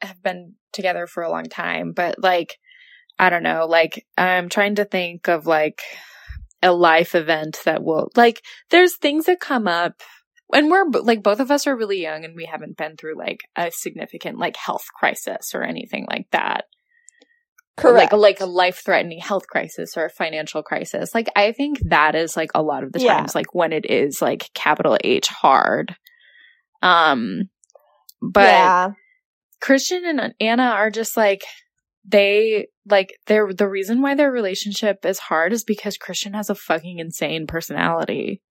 have 0.00 0.22
been 0.22 0.54
together 0.72 1.06
for 1.06 1.22
a 1.22 1.30
long 1.30 1.44
time, 1.44 1.92
but 1.92 2.22
like, 2.22 2.56
I 3.18 3.28
don't 3.28 3.42
know, 3.42 3.66
like 3.66 4.06
I'm 4.16 4.48
trying 4.48 4.76
to 4.76 4.84
think 4.84 5.28
of 5.28 5.46
like 5.46 5.82
a 6.62 6.72
life 6.72 7.14
event 7.14 7.60
that 7.64 7.82
will 7.82 8.08
like 8.16 8.40
there's 8.70 8.96
things 8.96 9.26
that 9.26 9.40
come 9.40 9.66
up 9.66 10.00
and 10.54 10.70
we're 10.70 10.88
like 10.88 11.22
both 11.22 11.40
of 11.40 11.50
us 11.50 11.66
are 11.66 11.76
really 11.76 12.00
young 12.00 12.24
and 12.24 12.36
we 12.36 12.44
haven't 12.44 12.76
been 12.76 12.96
through 12.96 13.18
like 13.18 13.40
a 13.56 13.70
significant 13.72 14.38
like 14.38 14.56
health 14.56 14.84
crisis 14.94 15.54
or 15.54 15.64
anything 15.64 16.06
like 16.08 16.26
that. 16.30 16.64
Correct. 17.76 18.12
Like 18.12 18.20
like 18.20 18.40
a 18.40 18.46
life 18.46 18.82
threatening 18.84 19.18
health 19.18 19.46
crisis 19.48 19.96
or 19.96 20.04
a 20.04 20.10
financial 20.10 20.62
crisis. 20.62 21.14
Like 21.14 21.28
I 21.34 21.52
think 21.52 21.78
that 21.86 22.14
is 22.14 22.36
like 22.36 22.50
a 22.54 22.62
lot 22.62 22.84
of 22.84 22.92
the 22.92 23.00
Yeah. 23.00 23.16
times 23.16 23.34
like 23.34 23.54
when 23.54 23.72
it 23.72 23.90
is 23.90 24.22
like 24.22 24.50
capital 24.54 24.96
H 25.02 25.28
hard. 25.28 25.96
Um 26.82 27.48
but 28.22 28.44
yeah. 28.44 28.90
Christian 29.60 30.04
and 30.04 30.34
Anna 30.40 30.64
are 30.64 30.90
just 30.90 31.16
like 31.16 31.42
they 32.04 32.68
like 32.86 33.14
they're 33.26 33.52
the 33.52 33.68
reason 33.68 34.02
why 34.02 34.14
their 34.14 34.30
relationship 34.30 35.04
is 35.04 35.18
hard 35.18 35.52
is 35.52 35.64
because 35.64 35.96
Christian 35.96 36.34
has 36.34 36.50
a 36.50 36.54
fucking 36.54 36.98
insane 36.98 37.46
personality. 37.46 38.42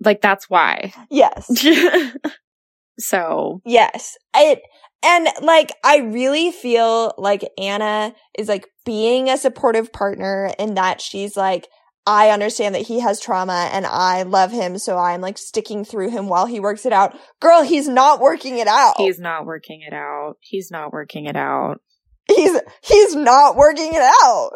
Like 0.00 0.20
that's 0.20 0.48
why. 0.50 0.92
Yes. 1.10 1.46
so 2.98 3.60
Yes. 3.64 4.16
It 4.34 4.60
and 5.04 5.28
like 5.42 5.72
I 5.84 5.98
really 5.98 6.50
feel 6.50 7.14
like 7.18 7.48
Anna 7.58 8.14
is 8.38 8.48
like 8.48 8.66
being 8.84 9.28
a 9.28 9.36
supportive 9.36 9.92
partner 9.92 10.52
in 10.58 10.74
that 10.74 11.00
she's 11.00 11.36
like 11.36 11.68
I 12.06 12.30
understand 12.30 12.74
that 12.74 12.86
he 12.86 13.00
has 13.00 13.20
trauma 13.20 13.68
and 13.72 13.84
I 13.84 14.22
love 14.22 14.52
him 14.52 14.78
so 14.78 14.96
I'm 14.96 15.20
like 15.20 15.38
sticking 15.38 15.84
through 15.84 16.10
him 16.10 16.28
while 16.28 16.46
he 16.46 16.60
works 16.60 16.86
it 16.86 16.92
out. 16.92 17.18
Girl, 17.40 17.62
he's 17.62 17.88
not 17.88 18.20
working 18.20 18.58
it 18.58 18.68
out. 18.68 18.94
he's 18.98 19.18
not 19.18 19.44
working 19.44 19.82
it 19.82 19.92
out. 19.92 20.34
He's 20.40 20.70
not 20.70 20.92
working 20.92 21.26
it 21.26 21.36
out. 21.36 21.80
he's 22.28 22.60
he's 22.82 23.14
not 23.14 23.56
working 23.56 23.92
it 23.92 24.12
out. 24.24 24.50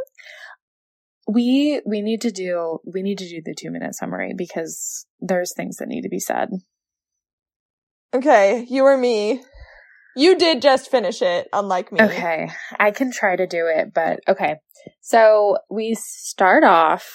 We 1.28 1.80
we 1.86 2.02
need 2.02 2.20
to 2.22 2.30
do 2.30 2.78
we 2.84 3.02
need 3.02 3.18
to 3.18 3.28
do 3.28 3.42
the 3.44 3.54
2 3.58 3.70
minute 3.70 3.94
summary 3.94 4.32
because 4.36 5.06
there's 5.20 5.52
things 5.56 5.76
that 5.76 5.88
need 5.88 6.02
to 6.02 6.08
be 6.08 6.20
said. 6.20 6.50
Okay, 8.14 8.66
you 8.68 8.84
or 8.84 8.96
me. 8.96 9.42
You 10.16 10.36
did 10.36 10.60
just 10.60 10.90
finish 10.90 11.22
it, 11.22 11.48
unlike 11.52 11.92
me. 11.92 12.00
Okay, 12.02 12.50
I 12.78 12.90
can 12.90 13.12
try 13.12 13.36
to 13.36 13.46
do 13.46 13.66
it, 13.66 13.94
but 13.94 14.20
okay. 14.28 14.56
So 15.00 15.58
we 15.70 15.94
start 15.98 16.64
off. 16.64 17.08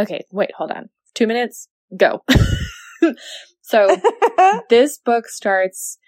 Okay, 0.00 0.24
wait, 0.32 0.52
hold 0.56 0.70
on. 0.70 0.88
Two 1.14 1.26
minutes, 1.26 1.68
go. 1.96 2.24
so 3.60 3.96
this 4.70 4.98
book 4.98 5.28
starts. 5.28 5.98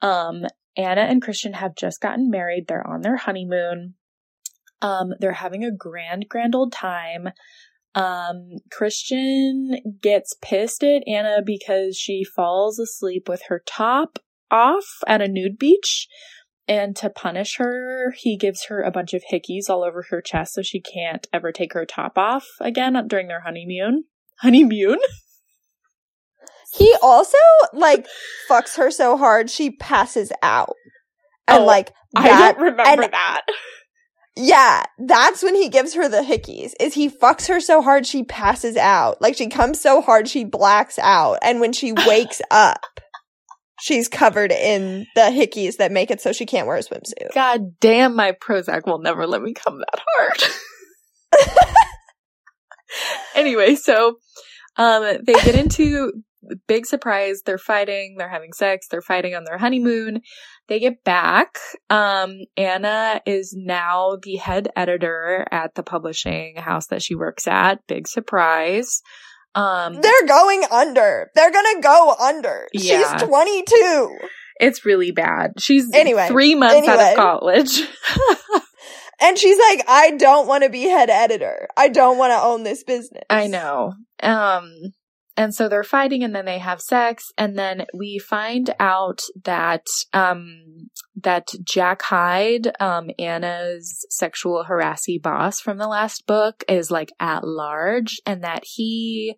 Um, 0.00 0.44
Anna 0.76 1.02
and 1.02 1.20
Christian 1.20 1.52
have 1.52 1.74
just 1.76 2.00
gotten 2.00 2.30
married. 2.30 2.64
They're 2.66 2.86
on 2.86 3.02
their 3.02 3.16
honeymoon. 3.16 3.94
Um, 4.80 5.12
they're 5.20 5.32
having 5.32 5.64
a 5.64 5.70
grand, 5.70 6.26
grand 6.28 6.54
old 6.54 6.72
time. 6.72 7.28
Um, 7.94 8.56
Christian 8.70 9.76
gets 10.00 10.34
pissed 10.40 10.82
at 10.82 11.06
Anna 11.06 11.42
because 11.44 11.96
she 11.96 12.24
falls 12.24 12.78
asleep 12.78 13.28
with 13.28 13.42
her 13.48 13.62
top 13.66 14.18
off 14.50 14.86
at 15.06 15.20
a 15.20 15.28
nude 15.28 15.58
beach. 15.58 16.08
And 16.72 16.96
to 16.96 17.10
punish 17.10 17.56
her, 17.58 18.14
he 18.16 18.36
gives 18.36 18.64
her 18.66 18.82
a 18.82 18.90
bunch 18.90 19.12
of 19.12 19.22
hickeys 19.30 19.68
all 19.68 19.84
over 19.84 20.06
her 20.10 20.22
chest 20.22 20.54
so 20.54 20.62
she 20.62 20.80
can't 20.80 21.26
ever 21.32 21.52
take 21.52 21.74
her 21.74 21.84
top 21.84 22.16
off 22.16 22.46
again 22.60 22.96
during 23.08 23.28
their 23.28 23.40
honeymoon. 23.42 24.04
Honeymoon? 24.40 24.98
He 26.74 26.94
also 27.02 27.36
like 27.74 28.06
fucks 28.48 28.78
her 28.78 28.90
so 28.90 29.18
hard 29.18 29.50
she 29.50 29.72
passes 29.72 30.32
out. 30.42 30.74
And 31.46 31.64
Oh, 31.64 31.66
like 31.66 31.92
I 32.16 32.22
that 32.28 32.54
don't 32.56 32.64
remember 32.64 33.02
and- 33.02 33.12
that. 33.12 33.42
Yeah, 34.34 34.84
that's 34.98 35.42
when 35.42 35.54
he 35.54 35.68
gives 35.68 35.92
her 35.92 36.08
the 36.08 36.22
hickeys. 36.22 36.70
Is 36.80 36.94
he 36.94 37.10
fucks 37.10 37.48
her 37.48 37.60
so 37.60 37.82
hard 37.82 38.06
she 38.06 38.24
passes 38.24 38.78
out. 38.78 39.20
Like 39.20 39.36
she 39.36 39.48
comes 39.48 39.78
so 39.78 40.00
hard 40.00 40.26
she 40.26 40.44
blacks 40.44 40.98
out. 40.98 41.36
And 41.42 41.60
when 41.60 41.74
she 41.74 41.92
wakes 41.92 42.40
up, 42.50 42.80
she's 43.82 44.08
covered 44.08 44.52
in 44.52 45.06
the 45.16 45.22
hickeys 45.22 45.78
that 45.78 45.90
make 45.90 46.10
it 46.10 46.20
so 46.20 46.32
she 46.32 46.46
can't 46.46 46.68
wear 46.68 46.76
a 46.76 46.82
swimsuit. 46.82 47.34
God 47.34 47.78
damn, 47.80 48.14
my 48.14 48.32
Prozac 48.32 48.86
will 48.86 49.00
never 49.00 49.26
let 49.26 49.42
me 49.42 49.52
come 49.52 49.78
that 49.78 50.00
hard. 50.08 50.42
anyway, 53.34 53.74
so 53.74 54.18
um 54.76 55.18
they 55.26 55.32
get 55.32 55.56
into 55.56 56.12
big 56.68 56.86
surprise. 56.86 57.42
They're 57.44 57.58
fighting, 57.58 58.16
they're 58.18 58.28
having 58.28 58.52
sex, 58.52 58.86
they're 58.88 59.02
fighting 59.02 59.34
on 59.34 59.44
their 59.44 59.58
honeymoon. 59.58 60.20
They 60.68 60.78
get 60.78 61.02
back. 61.02 61.58
Um 61.90 62.36
Anna 62.56 63.20
is 63.26 63.52
now 63.56 64.16
the 64.22 64.36
head 64.36 64.68
editor 64.76 65.44
at 65.50 65.74
the 65.74 65.82
publishing 65.82 66.54
house 66.56 66.86
that 66.86 67.02
she 67.02 67.16
works 67.16 67.48
at. 67.48 67.84
Big 67.88 68.06
surprise. 68.06 69.02
Um 69.54 70.00
They're 70.00 70.26
going 70.26 70.64
under. 70.70 71.30
They're 71.34 71.52
gonna 71.52 71.80
go 71.80 72.14
under. 72.20 72.68
Yeah. 72.72 73.18
She's 73.18 73.22
22. 73.22 74.18
it's 74.60 74.84
really 74.84 75.10
bad. 75.10 75.52
She's 75.58 75.92
Anyway, 75.92 76.28
3 76.28 76.54
months 76.54 76.88
out 76.88 77.00
of 77.00 77.16
college. 77.16 77.82
And 79.22 79.38
she's 79.38 79.56
like, 79.56 79.84
I 79.88 80.10
don't 80.18 80.48
want 80.48 80.64
to 80.64 80.68
be 80.68 80.82
head 80.82 81.08
editor. 81.08 81.68
I 81.76 81.86
don't 81.88 82.18
want 82.18 82.32
to 82.32 82.42
own 82.42 82.64
this 82.64 82.82
business. 82.82 83.22
I 83.30 83.46
know. 83.46 83.94
Um, 84.20 84.92
and 85.36 85.54
so 85.54 85.68
they're 85.68 85.82
fighting 85.82 86.22
and 86.22 86.34
then 86.34 86.44
they 86.44 86.58
have 86.58 86.80
sex 86.80 87.32
and 87.38 87.58
then 87.58 87.86
we 87.94 88.18
find 88.18 88.74
out 88.78 89.22
that, 89.44 89.86
um, 90.12 90.88
that 91.16 91.48
Jack 91.64 92.02
Hyde, 92.02 92.70
um, 92.80 93.08
Anna's 93.18 94.04
sexual 94.10 94.64
harassy 94.64 95.18
boss 95.18 95.60
from 95.60 95.78
the 95.78 95.88
last 95.88 96.26
book 96.26 96.64
is 96.68 96.90
like 96.90 97.12
at 97.18 97.44
large 97.44 98.20
and 98.26 98.44
that 98.44 98.64
he, 98.64 99.36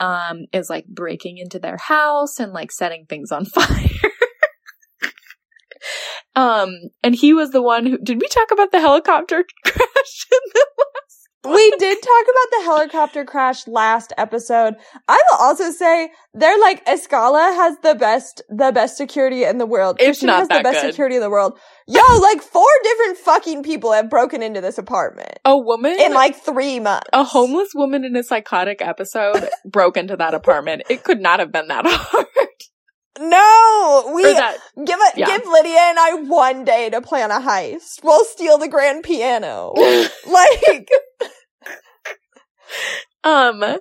um, 0.00 0.46
is 0.52 0.68
like 0.68 0.86
breaking 0.86 1.38
into 1.38 1.58
their 1.58 1.78
house 1.78 2.40
and 2.40 2.52
like 2.52 2.72
setting 2.72 3.06
things 3.06 3.30
on 3.30 3.44
fire. 3.46 4.10
um, 6.34 6.70
and 7.04 7.14
he 7.14 7.32
was 7.32 7.50
the 7.52 7.62
one 7.62 7.86
who, 7.86 7.98
did 7.98 8.20
we 8.20 8.26
talk 8.28 8.50
about 8.50 8.72
the 8.72 8.80
helicopter 8.80 9.44
crash 9.64 10.26
in 10.32 10.40
the 10.52 10.66
We 11.54 11.70
did 11.78 11.98
talk 12.02 12.24
about 12.24 12.58
the 12.58 12.64
helicopter 12.64 13.24
crash 13.24 13.66
last 13.66 14.12
episode. 14.18 14.74
I 15.08 15.22
will 15.30 15.38
also 15.46 15.70
say 15.70 16.10
they're 16.34 16.58
like 16.60 16.84
Escala 16.86 17.54
has 17.54 17.76
the 17.82 17.94
best 17.94 18.42
the 18.48 18.72
best 18.72 18.96
security 18.96 19.44
in 19.44 19.58
the 19.58 19.66
world. 19.66 19.96
It's 19.98 20.06
Christian 20.06 20.26
not 20.28 20.38
has 20.40 20.48
the 20.48 20.62
best 20.62 20.82
good. 20.82 20.90
security 20.92 21.16
in 21.16 21.22
the 21.22 21.30
world. 21.30 21.58
Yo, 21.88 22.00
like 22.20 22.42
four 22.42 22.66
different 22.82 23.18
fucking 23.18 23.62
people 23.62 23.92
have 23.92 24.10
broken 24.10 24.42
into 24.42 24.60
this 24.60 24.76
apartment 24.76 25.38
a 25.44 25.56
woman 25.56 25.96
in 26.00 26.12
like 26.12 26.34
three 26.36 26.80
months. 26.80 27.06
a 27.12 27.22
homeless 27.22 27.68
woman 27.74 28.04
in 28.04 28.16
a 28.16 28.22
psychotic 28.22 28.82
episode 28.82 29.48
broke 29.64 29.96
into 29.96 30.16
that 30.16 30.34
apartment. 30.34 30.82
It 30.90 31.04
could 31.04 31.20
not 31.20 31.38
have 31.38 31.52
been 31.52 31.68
that 31.68 31.84
hard. 31.86 32.26
No, 33.18 34.12
we 34.14 34.22
that 34.24 34.58
give 34.76 34.98
it 35.00 35.16
yeah. 35.16 35.26
give 35.26 35.46
Lydia 35.46 35.78
and 35.80 35.98
I 35.98 36.14
one 36.26 36.64
day 36.64 36.90
to 36.90 37.00
plan 37.00 37.30
a 37.30 37.40
heist. 37.40 38.02
We'll 38.02 38.24
steal 38.24 38.58
the 38.58 38.68
grand 38.68 39.04
piano. 39.04 39.72
like 40.30 40.88
um 43.24 43.78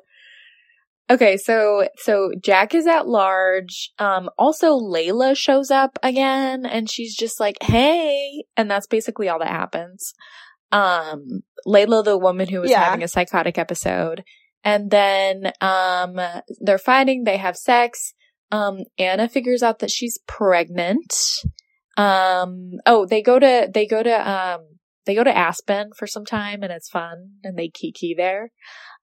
Okay, 1.08 1.38
so 1.38 1.88
so 1.98 2.32
Jack 2.44 2.74
is 2.74 2.88
at 2.88 3.08
large. 3.08 3.92
Um 4.00 4.30
also 4.40 4.74
Leila 4.74 5.36
shows 5.36 5.70
up 5.70 6.00
again 6.02 6.66
and 6.66 6.90
she's 6.90 7.16
just 7.16 7.40
like, 7.40 7.58
"Hey." 7.62 8.46
And 8.58 8.72
that's 8.72 8.88
basically 8.88 9.30
all 9.30 9.40
that 9.40 9.50
happens. 9.50 10.14
Um 10.72 11.44
Leila 11.66 12.04
the 12.04 12.18
woman 12.18 12.48
who 12.48 12.62
was 12.62 12.72
Yeah. 12.72 12.84
having 12.84 13.04
a 13.04 13.08
psychotic 13.08 13.58
episode. 13.58 14.24
And 14.64 14.90
then 14.90 15.52
um 15.62 16.20
they're 16.60 16.78
fighting, 16.80 17.24
they 17.24 17.38
have 17.38 17.56
sex. 17.58 18.14
Um 18.52 18.80
Anna 18.98 19.28
figures 19.28 19.64
out 19.64 19.80
that 19.80 19.92
she's 19.92 20.20
pregnant. 20.28 21.14
Um 21.98 22.74
oh, 22.86 23.06
they 23.06 23.22
go 23.22 23.40
to 23.40 23.70
they 23.74 23.88
go 23.88 24.04
to 24.04 24.30
um 24.30 24.62
they 25.06 25.16
go 25.16 25.24
to 25.24 25.36
Aspen 25.36 25.92
for 25.98 26.08
some 26.08 26.26
time 26.26 26.64
and 26.64 26.72
it's 26.72 26.90
fun 26.90 27.32
and 27.44 27.58
they 27.58 27.70
kiki 27.70 28.14
there. 28.16 28.52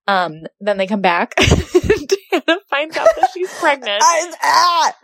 Um 0.07 0.41
then 0.59 0.77
they 0.77 0.87
come 0.87 1.01
back 1.01 1.33
and 1.39 2.13
Anna 2.31 2.59
finds 2.69 2.97
out 2.97 3.07
that 3.19 3.29
she's 3.33 3.53
pregnant. 3.59 4.01
I, 4.01 4.33
ah. 4.43 4.95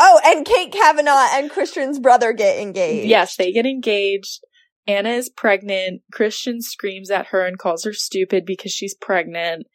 Oh, 0.00 0.20
and 0.24 0.44
Kate 0.44 0.72
Kavanagh 0.72 1.28
and 1.34 1.50
Christian's 1.50 1.98
brother 1.98 2.32
get 2.32 2.58
engaged. 2.58 3.08
Yes, 3.08 3.36
they 3.36 3.52
get 3.52 3.66
engaged. 3.66 4.40
Anna 4.86 5.10
is 5.10 5.28
pregnant. 5.28 6.02
Christian 6.12 6.60
screams 6.60 7.10
at 7.10 7.26
her 7.28 7.44
and 7.44 7.58
calls 7.58 7.84
her 7.84 7.92
stupid 7.92 8.44
because 8.46 8.72
she's 8.72 8.94
pregnant. 8.94 9.66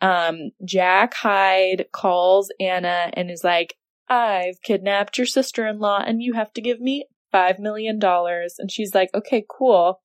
Um, 0.00 0.50
Jack 0.64 1.14
Hyde 1.14 1.86
calls 1.92 2.50
Anna 2.60 3.10
and 3.14 3.30
is 3.30 3.42
like, 3.44 3.74
I've 4.08 4.60
kidnapped 4.62 5.18
your 5.18 5.26
sister-in-law 5.26 6.04
and 6.06 6.22
you 6.22 6.34
have 6.34 6.52
to 6.54 6.60
give 6.60 6.80
me 6.80 7.06
five 7.32 7.58
million 7.58 7.98
dollars. 7.98 8.56
And 8.58 8.70
she's 8.70 8.94
like, 8.94 9.10
okay, 9.14 9.44
cool. 9.48 10.00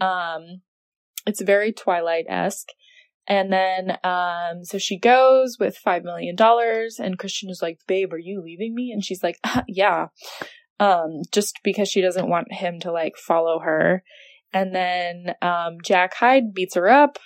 Um, 0.00 0.62
it's 1.26 1.42
very 1.42 1.72
Twilight-esque. 1.72 2.68
And 3.26 3.52
then, 3.52 3.98
um, 4.02 4.64
so 4.64 4.78
she 4.78 4.98
goes 4.98 5.56
with 5.58 5.76
five 5.76 6.02
million 6.02 6.34
dollars 6.34 6.98
and 6.98 7.18
Christian 7.18 7.50
is 7.50 7.60
like, 7.62 7.78
babe, 7.86 8.12
are 8.12 8.18
you 8.18 8.42
leaving 8.42 8.74
me? 8.74 8.90
And 8.92 9.04
she's 9.04 9.22
like, 9.22 9.38
yeah 9.68 10.08
um, 10.82 11.22
just 11.30 11.60
because 11.62 11.88
she 11.88 12.00
doesn't 12.00 12.28
want 12.28 12.52
him 12.52 12.80
to 12.80 12.90
like 12.90 13.16
follow 13.16 13.60
her. 13.60 14.02
And 14.52 14.74
then 14.74 15.34
um, 15.40 15.78
Jack 15.84 16.14
Hyde 16.14 16.52
beats 16.52 16.74
her 16.74 16.88
up, 16.88 17.18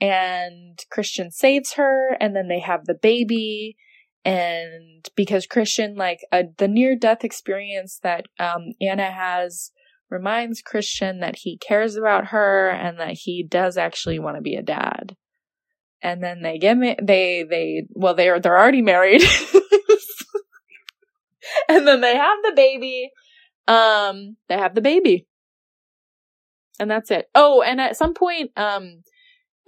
and 0.00 0.78
Christian 0.90 1.30
saves 1.30 1.74
her, 1.74 2.16
and 2.20 2.34
then 2.34 2.48
they 2.48 2.60
have 2.60 2.84
the 2.84 2.94
baby. 2.94 3.76
And 4.24 5.06
because 5.16 5.46
Christian, 5.46 5.96
like 5.96 6.20
uh, 6.32 6.44
the 6.58 6.68
near 6.68 6.96
death 6.96 7.24
experience 7.24 7.98
that 8.02 8.26
um, 8.38 8.72
Anna 8.80 9.10
has, 9.10 9.70
reminds 10.10 10.62
Christian 10.62 11.20
that 11.20 11.36
he 11.36 11.58
cares 11.58 11.96
about 11.96 12.28
her 12.28 12.70
and 12.70 12.98
that 12.98 13.12
he 13.12 13.46
does 13.48 13.76
actually 13.76 14.18
want 14.18 14.36
to 14.36 14.42
be 14.42 14.54
a 14.54 14.62
dad. 14.62 15.16
And 16.02 16.22
then 16.22 16.42
they 16.42 16.58
get 16.58 16.78
ma- 16.78 16.94
they 17.02 17.44
they 17.48 17.86
well 17.90 18.14
they're 18.14 18.40
they're 18.40 18.56
already 18.56 18.82
married. 18.82 19.20
and 21.68 21.86
then 21.86 22.00
they 22.00 22.16
have 22.16 22.38
the 22.44 22.52
baby. 22.54 23.10
Um, 23.66 24.36
they 24.48 24.56
have 24.56 24.74
the 24.74 24.80
baby. 24.80 25.26
And 26.80 26.90
that's 26.90 27.10
it. 27.10 27.28
Oh, 27.34 27.62
and 27.62 27.80
at 27.80 27.96
some 27.96 28.14
point, 28.14 28.52
um, 28.56 29.02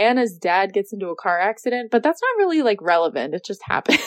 Anna's 0.01 0.37
dad 0.37 0.73
gets 0.73 0.93
into 0.93 1.09
a 1.09 1.15
car 1.15 1.39
accident, 1.39 1.91
but 1.91 2.03
that's 2.03 2.21
not 2.21 2.43
really 2.45 2.63
like 2.63 2.81
relevant. 2.81 3.35
It 3.35 3.45
just 3.45 3.63
happens. 3.63 4.01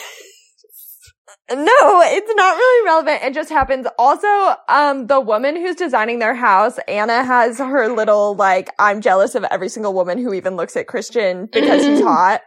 No, 1.50 2.00
it's 2.02 2.34
not 2.36 2.56
really 2.56 2.86
relevant. 2.86 3.22
It 3.22 3.34
just 3.34 3.50
happens. 3.50 3.86
Also, 3.98 4.26
um, 4.68 5.08
the 5.08 5.20
woman 5.20 5.56
who's 5.56 5.76
designing 5.76 6.18
their 6.18 6.34
house, 6.34 6.78
Anna 6.88 7.22
has 7.22 7.58
her 7.58 7.94
little, 7.94 8.34
like, 8.34 8.70
I'm 8.78 9.02
jealous 9.02 9.34
of 9.34 9.44
every 9.44 9.68
single 9.68 9.92
woman 9.92 10.16
who 10.16 10.32
even 10.32 10.56
looks 10.56 10.74
at 10.74 10.86
Christian 10.86 11.48
because 11.52 11.84
he's 11.84 12.00
hot. 12.02 12.40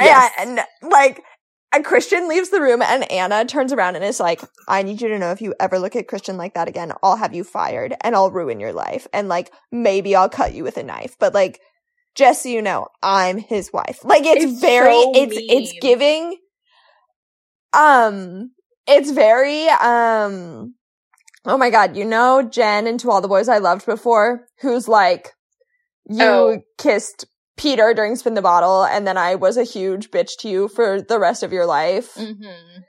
Yes. 0.00 0.32
And, 0.36 0.60
like, 0.82 1.22
a 1.72 1.82
Christian 1.82 2.28
leaves 2.28 2.50
the 2.50 2.60
room 2.60 2.82
and 2.82 3.10
Anna 3.12 3.44
turns 3.44 3.72
around 3.72 3.94
and 3.94 4.04
is 4.04 4.18
like, 4.18 4.42
I 4.66 4.82
need 4.82 5.00
you 5.00 5.08
to 5.08 5.18
know 5.18 5.30
if 5.30 5.40
you 5.40 5.54
ever 5.60 5.78
look 5.78 5.94
at 5.94 6.08
Christian 6.08 6.36
like 6.36 6.54
that 6.54 6.66
again, 6.66 6.92
I'll 7.02 7.16
have 7.16 7.34
you 7.34 7.44
fired 7.44 7.94
and 8.00 8.16
I'll 8.16 8.30
ruin 8.30 8.58
your 8.58 8.72
life. 8.72 9.06
And 9.12 9.28
like, 9.28 9.52
maybe 9.70 10.16
I'll 10.16 10.30
cut 10.30 10.54
you 10.54 10.64
with 10.64 10.76
a 10.76 10.82
knife. 10.82 11.16
But 11.20 11.34
like, 11.34 11.60
just 12.18 12.42
so 12.42 12.48
you 12.48 12.60
know, 12.60 12.88
I'm 13.02 13.38
his 13.38 13.70
wife. 13.72 14.00
Like, 14.04 14.24
it's, 14.26 14.44
It's 14.44 14.60
very, 14.60 14.92
so 14.92 15.12
it's, 15.14 15.36
it's 15.38 15.72
giving, 15.80 16.36
um, 17.72 18.50
it's 18.86 19.10
very, 19.10 19.68
um, 19.68 20.74
Oh 21.44 21.56
my 21.56 21.70
god, 21.70 21.96
you 21.96 22.04
know 22.04 22.42
Jen 22.42 22.86
and 22.86 23.00
To 23.00 23.10
All 23.10 23.20
the 23.22 23.28
Boys 23.28 23.48
I 23.48 23.58
Loved 23.58 23.86
Before, 23.86 24.46
who's 24.60 24.88
like, 24.88 25.30
you 26.06 26.22
Oh. 26.24 26.58
kissed 26.76 27.24
Peter 27.56 27.94
during 27.94 28.16
Spin 28.16 28.34
the 28.34 28.42
Bottle, 28.42 28.84
and 28.84 29.06
then 29.06 29.16
I 29.16 29.36
was 29.36 29.56
a 29.56 29.64
huge 29.64 30.10
bitch 30.10 30.32
to 30.40 30.48
you 30.48 30.68
for 30.68 31.00
the 31.00 31.18
rest 31.18 31.42
of 31.42 31.52
your 31.52 31.64
life. 31.66 32.14
Mm-hmm. 32.16 32.80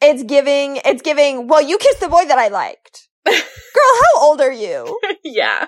It's 0.00 0.22
giving, 0.24 0.80
it's 0.84 1.02
giving, 1.02 1.46
well, 1.46 1.62
you 1.62 1.78
kissed 1.78 2.00
the 2.00 2.08
boy 2.08 2.24
that 2.24 2.38
I 2.38 2.48
liked. 2.48 3.08
Girl, 3.26 3.34
how 4.02 4.22
old 4.22 4.40
are 4.40 4.52
you? 4.52 4.98
yeah. 5.24 5.66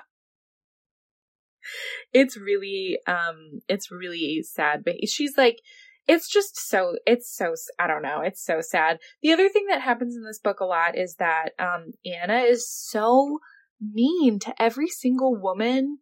It's 2.13 2.37
really 2.37 2.99
um 3.07 3.61
it's 3.69 3.91
really 3.91 4.43
sad 4.43 4.85
but 4.85 5.09
she's 5.09 5.37
like 5.37 5.61
it's 6.09 6.29
just 6.29 6.59
so 6.59 6.97
it's 7.07 7.35
so 7.35 7.55
I 7.79 7.87
don't 7.87 8.03
know, 8.03 8.21
it's 8.21 8.45
so 8.45 8.61
sad. 8.61 8.99
The 9.23 9.33
other 9.33 9.49
thing 9.49 9.67
that 9.69 9.81
happens 9.81 10.17
in 10.17 10.25
this 10.25 10.41
book 10.41 10.61
a 10.61 10.65
lot 10.65 10.97
is 10.97 11.17
that 11.17 11.51
um 11.59 11.93
Anna 12.05 12.41
is 12.41 12.69
so 12.69 13.39
mean 13.81 14.39
to 14.41 14.55
every 14.61 14.89
single 14.89 15.37
woman 15.37 15.99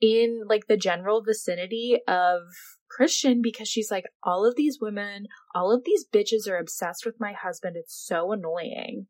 in 0.00 0.42
like 0.46 0.66
the 0.66 0.76
general 0.76 1.22
vicinity 1.22 1.98
of 2.06 2.40
Christian 2.90 3.40
because 3.42 3.68
she's 3.68 3.90
like 3.90 4.04
all 4.22 4.46
of 4.46 4.56
these 4.56 4.78
women, 4.80 5.26
all 5.54 5.74
of 5.74 5.84
these 5.84 6.06
bitches 6.06 6.48
are 6.48 6.58
obsessed 6.58 7.04
with 7.04 7.16
my 7.18 7.32
husband. 7.32 7.76
It's 7.76 7.94
so 7.94 8.32
annoying. 8.32 9.06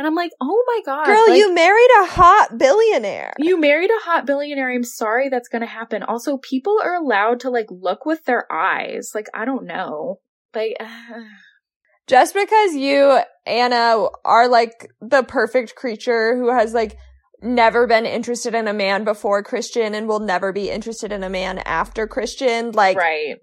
And 0.00 0.06
I'm 0.06 0.14
like, 0.14 0.32
"Oh 0.40 0.64
my 0.66 0.80
god. 0.86 1.04
Girl, 1.04 1.24
like- 1.28 1.36
you 1.36 1.54
married 1.54 1.90
a 2.00 2.06
hot 2.06 2.56
billionaire. 2.56 3.34
you 3.38 3.60
married 3.60 3.90
a 3.90 4.02
hot 4.02 4.24
billionaire. 4.24 4.70
I'm 4.70 4.82
sorry 4.82 5.28
that's 5.28 5.50
going 5.50 5.60
to 5.60 5.66
happen. 5.66 6.02
Also, 6.02 6.38
people 6.38 6.80
are 6.82 6.94
allowed 6.94 7.40
to 7.40 7.50
like 7.50 7.66
look 7.68 8.06
with 8.06 8.24
their 8.24 8.50
eyes. 8.50 9.10
Like, 9.14 9.26
I 9.34 9.44
don't 9.44 9.66
know. 9.66 10.20
Like, 10.54 10.78
Just 12.06 12.32
because 12.32 12.74
you, 12.74 13.20
Anna, 13.44 14.06
are 14.24 14.48
like 14.48 14.90
the 15.02 15.22
perfect 15.22 15.74
creature 15.74 16.34
who 16.34 16.48
has 16.48 16.72
like 16.72 16.96
never 17.42 17.86
been 17.86 18.06
interested 18.06 18.54
in 18.54 18.68
a 18.68 18.72
man 18.72 19.04
before 19.04 19.42
Christian 19.42 19.94
and 19.94 20.08
will 20.08 20.20
never 20.20 20.50
be 20.50 20.70
interested 20.70 21.12
in 21.12 21.22
a 21.22 21.28
man 21.28 21.58
after 21.58 22.06
Christian, 22.06 22.72
like 22.72 22.96
right. 22.96 23.36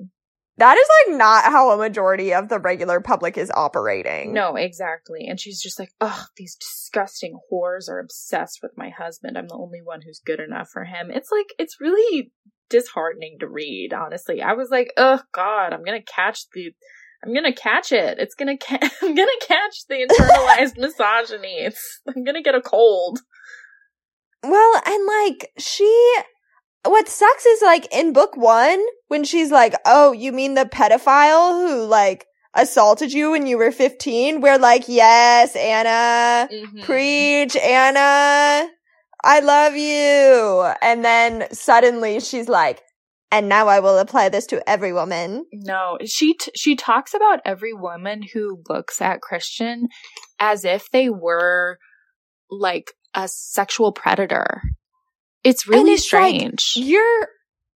That 0.57 0.77
is 0.77 0.87
like 1.07 1.17
not 1.17 1.43
how 1.43 1.71
a 1.71 1.77
majority 1.77 2.33
of 2.33 2.49
the 2.49 2.59
regular 2.59 2.99
public 2.99 3.37
is 3.37 3.51
operating. 3.55 4.33
No, 4.33 4.55
exactly. 4.55 5.27
And 5.27 5.39
she's 5.39 5.61
just 5.61 5.77
like, 5.77 5.91
oh, 6.01 6.25
these 6.35 6.55
disgusting 6.55 7.39
whores 7.51 7.87
are 7.89 7.99
obsessed 7.99 8.59
with 8.63 8.71
my 8.75 8.89
husband. 8.89 9.37
I'm 9.37 9.47
the 9.47 9.55
only 9.55 9.81
one 9.83 10.01
who's 10.01 10.19
good 10.25 10.39
enough 10.39 10.69
for 10.69 10.83
him. 10.83 11.11
It's 11.11 11.29
like, 11.31 11.47
it's 11.59 11.79
really 11.79 12.31
disheartening 12.69 13.37
to 13.39 13.47
read, 13.47 13.93
honestly. 13.93 14.41
I 14.41 14.53
was 14.53 14.69
like, 14.71 14.91
oh, 14.97 15.19
God, 15.31 15.73
I'm 15.73 15.83
going 15.83 15.99
to 16.01 16.11
catch 16.11 16.49
the. 16.53 16.71
I'm 17.25 17.33
gonna 17.33 17.51
catch 17.51 17.91
it. 17.91 18.19
It's 18.19 18.35
gonna. 18.35 18.59
Ca- 18.59 18.77
I'm 19.01 19.15
gonna 19.15 19.31
catch 19.41 19.87
the 19.89 19.95
internalized 20.07 20.77
misogyny. 20.77 21.55
It's. 21.61 22.01
I'm 22.07 22.23
gonna 22.23 22.43
get 22.43 22.53
a 22.53 22.61
cold. 22.61 23.21
Well, 24.43 24.81
and 24.85 25.07
like 25.07 25.49
she 25.57 26.13
what 26.83 27.07
sucks 27.07 27.45
is 27.45 27.61
like 27.61 27.87
in 27.93 28.13
book 28.13 28.35
1 28.37 28.79
when 29.07 29.23
she's 29.23 29.51
like, 29.51 29.75
"Oh, 29.85 30.11
you 30.11 30.31
mean 30.31 30.53
the 30.53 30.65
pedophile 30.65 31.51
who 31.67 31.85
like 31.85 32.25
assaulted 32.55 33.13
you 33.13 33.31
when 33.31 33.45
you 33.47 33.57
were 33.57 33.71
15?" 33.71 34.41
We're 34.41 34.57
like, 34.57 34.87
"Yes, 34.87 35.55
Anna. 35.55 36.47
Mhm. 36.51 36.83
Preach, 36.83 37.55
Anna. 37.57 38.69
I 39.23 39.39
love 39.39 39.75
you." 39.75 40.71
And 40.81 41.03
then 41.03 41.47
suddenly 41.51 42.19
she's 42.19 42.47
like, 42.47 42.81
"And 43.31 43.49
now 43.49 43.67
I 43.67 43.79
will 43.79 43.97
apply 43.97 44.29
this 44.29 44.45
to 44.47 44.67
every 44.69 44.93
woman." 44.93 45.45
No, 45.51 45.97
she 46.05 46.33
t- 46.35 46.51
she 46.55 46.75
talks 46.75 47.13
about 47.13 47.41
every 47.45 47.73
woman 47.73 48.21
who 48.33 48.61
looks 48.69 49.01
at 49.01 49.21
Christian 49.21 49.87
as 50.39 50.63
if 50.63 50.89
they 50.91 51.09
were 51.09 51.77
like 52.49 52.93
a 53.13 53.27
sexual 53.27 53.91
predator. 53.91 54.61
It's 55.47 55.65
really 55.65 55.93
it's 55.93 56.11
like, 56.11 56.25
strange. 56.33 56.73
Your 56.75 57.29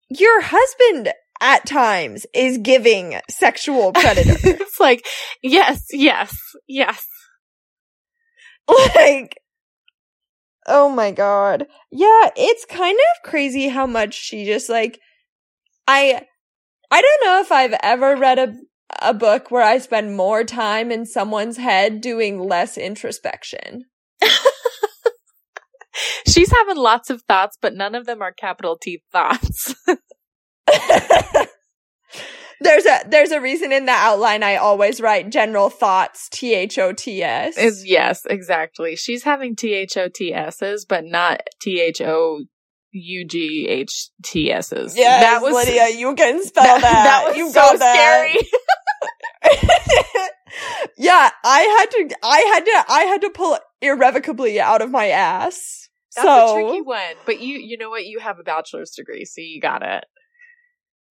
your 0.09 0.41
husband 0.41 1.11
at 1.41 1.65
times 1.65 2.25
is 2.33 2.57
giving 2.59 3.19
sexual 3.29 3.91
predator. 3.93 4.37
it's 4.41 4.79
like, 4.79 5.05
yes, 5.43 5.87
yes, 5.91 6.35
yes. 6.67 7.05
like 8.95 9.37
oh 10.69 10.89
my 10.89 11.11
god 11.11 11.65
yeah 11.89 12.29
it's 12.35 12.65
kind 12.65 12.97
of 12.97 13.29
crazy 13.29 13.69
how 13.69 13.85
much 13.85 14.13
she 14.13 14.43
just 14.43 14.67
like 14.67 14.99
i 15.87 16.21
i 16.91 17.01
don't 17.01 17.25
know 17.25 17.39
if 17.39 17.49
i've 17.49 17.75
ever 17.81 18.17
read 18.17 18.37
a 18.37 18.53
a 19.01 19.13
book 19.13 19.49
where 19.49 19.63
i 19.63 19.77
spend 19.77 20.17
more 20.17 20.43
time 20.43 20.91
in 20.91 21.05
someone's 21.05 21.55
head 21.55 22.01
doing 22.01 22.37
less 22.37 22.77
introspection 22.77 23.85
She's 26.37 26.51
having 26.51 26.77
lots 26.77 27.09
of 27.09 27.23
thoughts, 27.23 27.57
but 27.59 27.73
none 27.73 27.95
of 27.95 28.05
them 28.05 28.21
are 28.21 28.31
capital 28.31 28.77
T 28.77 29.01
thoughts. 29.11 29.73
there's 32.61 32.85
a 32.85 32.99
there's 33.07 33.31
a 33.31 33.39
reason 33.41 33.71
in 33.71 33.85
the 33.85 33.91
outline 33.91 34.43
i 34.43 34.55
always 34.55 34.99
write 34.99 35.29
general 35.29 35.69
thoughts 35.69 36.27
t-h-o-t-s 36.29 37.57
Is 37.57 37.85
yes, 37.85 38.25
exactly. 38.25 38.95
She's 38.95 39.23
having 39.23 39.55
T 39.55 39.73
H 39.73 39.95
O 39.97 40.09
T 40.09 40.33
S's, 40.33 40.85
but 40.85 41.05
not 41.05 41.41
T 41.61 41.79
H 41.79 42.01
O 42.01 42.41
U 42.91 43.27
G 43.27 43.67
H 43.69 44.09
T 44.23 44.51
S's. 44.51 44.97
yes, 44.97 45.21
that 45.21 45.41
was 45.41 45.53
lydia 45.53 45.89
you 45.97 46.15
can 46.15 46.43
spell 46.45 46.63
that, 46.65 46.81
that, 46.81 47.25
was 47.27 47.37
you 47.37 47.49
so 47.49 47.59
got 47.59 47.79
that. 47.79 48.29
scary. 48.29 48.47
yeah, 50.97 51.29
I 51.43 51.59
had 51.59 51.85
to 51.91 52.15
I 52.23 52.39
had 52.39 52.65
to 52.65 52.85
I 52.93 53.01
had 53.03 53.21
to 53.21 53.29
pull 53.29 53.57
irrevocably 53.81 54.59
out 54.59 54.81
of 54.81 54.91
my 54.91 55.07
ass. 55.09 55.86
That's 56.17 56.27
so 56.27 56.57
a 56.57 56.63
tricky 56.63 56.81
one. 56.81 57.15
But 57.25 57.39
you 57.39 57.57
you 57.57 57.77
know 57.77 57.89
what? 57.89 58.05
You 58.05 58.19
have 58.19 58.39
a 58.39 58.43
bachelor's 58.43 58.91
degree, 58.91 59.23
so 59.25 59.41
you 59.41 59.61
got 59.61 59.83
it. 59.83 60.03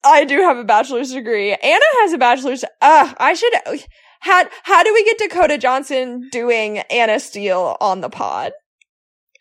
I 0.04 0.24
do 0.24 0.38
have 0.38 0.56
a 0.56 0.64
bachelor's 0.64 1.12
degree. 1.12 1.52
Anna 1.52 1.84
has 2.00 2.12
a 2.12 2.18
bachelor's 2.18 2.64
uh 2.82 3.14
I 3.18 3.34
should 3.34 3.52
how 4.20 4.44
how 4.64 4.82
do 4.82 4.92
we 4.92 5.04
get 5.04 5.18
Dakota 5.18 5.58
Johnson 5.58 6.28
doing 6.30 6.78
Anna 6.90 7.20
Steele 7.20 7.76
on 7.80 8.00
the 8.00 8.10
pod? 8.10 8.52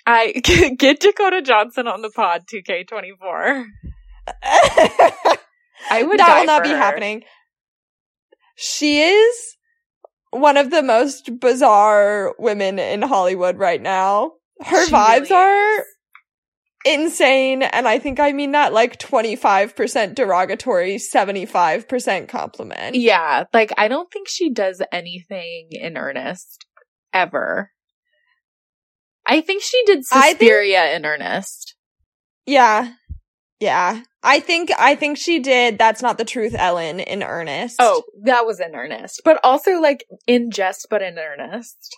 I 0.06 0.34
get 0.78 1.00
Dakota 1.00 1.42
Johnson 1.42 1.88
on 1.88 2.02
the 2.02 2.12
pod 2.12 2.44
2K24. 2.52 3.66
I 5.90 6.04
would 6.04 6.20
that 6.20 6.40
will 6.40 6.46
not 6.46 6.64
be 6.64 6.70
her. 6.70 6.78
happening. 6.78 7.24
She 8.56 9.02
is 9.02 9.56
one 10.32 10.58
of 10.58 10.70
the 10.70 10.84
most 10.84 11.40
bizarre 11.40 12.34
women 12.38 12.80
in 12.80 13.02
Hollywood 13.02 13.58
right 13.58 13.82
now. 13.82 14.34
Her 14.64 14.86
She 14.86 14.92
vibes 14.92 15.30
really 15.30 15.36
are 15.36 15.80
is. 15.80 15.86
insane, 16.86 17.64
and 17.64 17.88
I 17.88 18.00
think 18.00 18.20
I 18.20 18.32
mean 18.32 18.52
that 18.54 18.74
like 18.74 18.98
25% 19.00 20.16
derogatory, 20.16 20.96
75% 20.96 22.28
compliment. 22.30 22.96
Yeah, 22.96 23.46
like 23.54 23.72
I 23.78 23.88
don't 23.88 24.12
think 24.12 24.28
she 24.30 24.50
does 24.50 24.82
anything 24.92 25.68
in 25.72 25.98
earnest 25.98 26.66
ever. 27.14 27.72
I 29.26 29.42
think 29.42 29.64
she 29.64 29.82
did 29.86 30.04
I 30.12 30.28
think- 30.34 30.40
Suspiria 30.40 30.96
in 30.96 31.06
earnest. 31.06 31.76
Yeah. 32.46 32.94
Yeah. 33.60 34.04
I 34.22 34.40
think 34.40 34.70
I 34.78 34.96
think 34.96 35.18
she 35.18 35.40
did 35.40 35.78
That's 35.80 36.02
Not 36.02 36.18
the 36.18 36.26
Truth 36.26 36.54
Ellen 36.58 37.00
in 37.00 37.24
earnest. 37.24 37.78
Oh, 37.80 38.04
that 38.24 38.46
was 38.46 38.60
in 38.60 38.76
earnest, 38.76 39.22
but 39.26 39.40
also 39.44 39.80
like 39.82 40.06
in 40.28 40.52
jest, 40.52 40.88
but 40.90 41.02
in 41.02 41.18
earnest. 41.18 41.96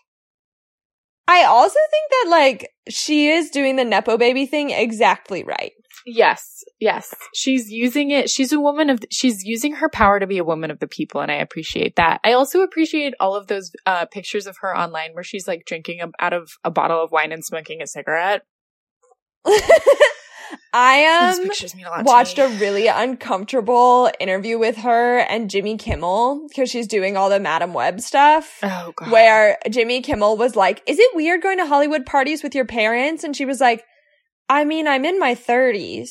I 1.28 1.44
also 1.44 1.80
think 1.92 2.12
that 2.12 2.26
like 2.30 2.72
she 2.90 3.30
is 3.30 3.50
doing 3.50 3.76
the 3.76 3.84
nepo 3.84 4.18
baby 4.18 4.46
thing 4.46 4.70
exactly 4.70 5.44
right. 5.44 5.74
Yes, 6.10 6.63
yes. 6.80 7.13
She's 7.36 7.70
using 7.70 8.12
it. 8.12 8.30
She's 8.30 8.54
a 8.54 8.62
woman 8.62 8.90
of, 8.90 9.02
she's 9.12 9.44
using 9.44 9.74
her 9.74 9.90
power 9.90 10.22
to 10.22 10.26
be 10.26 10.38
a 10.38 10.44
woman 10.44 10.72
of 10.72 10.80
the 10.80 10.88
people. 10.88 11.20
And 11.20 11.30
I 11.30 11.36
appreciate 11.36 11.98
that. 11.98 12.22
I 12.24 12.32
also 12.32 12.62
appreciate 12.62 13.13
all 13.20 13.36
of 13.36 13.48
those, 13.48 13.74
uh, 13.86 14.06
pictures 14.06 14.48
of 14.48 14.56
her 14.62 14.76
online 14.76 15.12
where 15.12 15.24
she's 15.26 15.50
like 15.50 15.66
drinking 15.66 16.00
a, 16.02 16.08
out 16.24 16.32
of 16.32 16.52
a 16.63 16.72
bottle 16.72 17.04
of 17.04 17.12
wine 17.12 17.34
and 17.34 17.44
smoking 17.44 17.82
a 17.82 17.88
cigarette. 17.88 18.44
I 20.73 21.05
um 21.33 21.43
pictures 21.43 21.75
mean 21.75 21.86
a 21.86 21.89
lot 21.89 22.05
watched 22.05 22.38
a 22.39 22.47
really 22.47 22.88
uncomfortable 22.88 24.10
interview 24.19 24.57
with 24.57 24.77
her 24.77 25.19
and 25.19 25.49
Jimmy 25.49 25.77
Kimmel 25.77 26.45
because 26.47 26.69
she's 26.69 26.88
doing 26.88 27.17
all 27.17 27.29
the 27.29 27.39
Madame 27.39 27.73
Web 27.73 27.99
stuff. 28.01 28.60
oh 28.63 28.93
god. 28.95 29.12
Where 29.12 29.57
Jimmy 29.69 30.01
Kimmel 30.01 30.38
was 30.38 30.55
like, 30.55 30.81
Is 30.88 30.99
it 30.99 31.15
weird 31.15 31.41
going 31.41 31.57
to 31.57 31.65
Hollywood 31.65 32.05
parties 32.05 32.43
with 32.43 32.53
your 32.55 32.65
parents? 32.65 33.23
And 33.23 33.36
she 33.36 33.45
was 33.45 33.60
like, 33.60 33.83
I 34.49 34.63
mean, 34.63 34.88
I'm 34.88 35.05
in 35.05 35.19
my 35.19 35.36
30s. 35.36 36.10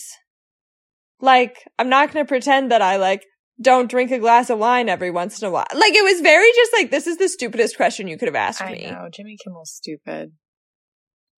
Like, 1.21 1.57
I'm 1.79 1.89
not 1.89 2.13
going 2.13 2.25
to 2.25 2.29
pretend 2.29 2.71
that 2.71 2.83
I 2.83 2.97
like 2.97 3.25
don't 3.61 3.89
drink 3.91 4.11
a 4.11 4.19
glass 4.19 4.51
of 4.51 4.59
wine 4.59 4.89
every 4.91 5.11
once 5.11 5.41
in 5.41 5.49
a 5.49 5.51
while. 5.51 5.65
Like, 5.75 5.95
it 5.95 6.05
was 6.05 6.21
very 6.21 6.51
just 6.55 6.73
like, 6.75 6.91
this 6.91 7.07
is 7.07 7.17
the 7.17 7.29
stupidest 7.29 7.77
question 7.77 8.07
you 8.09 8.19
could 8.19 8.29
have 8.29 8.35
asked 8.35 8.61
I 8.61 8.73
me. 8.73 8.91
know. 8.91 9.09
Jimmy 9.11 9.37
Kimmel's 9.43 9.71
stupid. 9.73 10.33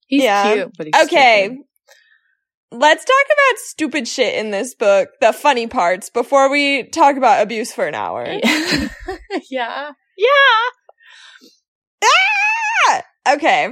He's 0.07 0.25
Yeah. 0.25 0.55
cute, 0.55 0.73
but 0.77 0.87
he's 0.87 1.05
Okay. 1.05 1.45
stupid. 1.45 1.65
Let's 2.71 3.05
talk 3.05 3.27
about 3.27 3.59
stupid 3.59 4.07
shit 4.07 4.35
in 4.35 4.51
this 4.51 4.75
book, 4.75 5.09
the 5.21 5.33
funny 5.33 5.67
parts, 5.67 6.11
before 6.11 6.51
we 6.51 6.85
talk 6.85 7.17
about 7.17 7.43
abuse 7.43 7.73
for 7.73 7.87
an 7.87 7.95
hour. 7.95 8.27
Yeah. 8.47 8.89
yeah. 9.51 9.91
Yeah. 10.19 10.69
Ah! 12.05 13.03
Okay. 13.35 13.69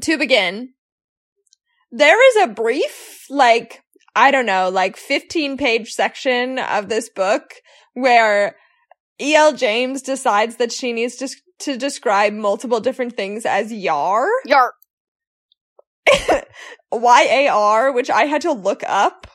to 0.00 0.18
begin, 0.18 0.70
there 1.90 2.28
is 2.30 2.48
a 2.48 2.52
brief, 2.52 3.26
like, 3.30 3.82
I 4.16 4.30
don't 4.30 4.46
know, 4.46 4.68
like 4.68 4.96
15 4.96 5.56
page 5.56 5.92
section 5.92 6.58
of 6.58 6.88
this 6.88 7.08
book 7.08 7.42
where 7.94 8.56
E.L. 9.20 9.54
James 9.54 10.02
decides 10.02 10.56
that 10.56 10.72
she 10.72 10.92
needs 10.92 11.16
to, 11.16 11.28
to 11.60 11.76
describe 11.76 12.32
multiple 12.32 12.80
different 12.80 13.16
things 13.16 13.44
as 13.46 13.72
yar. 13.72 14.26
Yar. 14.46 14.72
Y-A-R, 16.92 17.92
which 17.92 18.10
I 18.10 18.24
had 18.24 18.42
to 18.42 18.52
look 18.52 18.82
up 18.86 19.26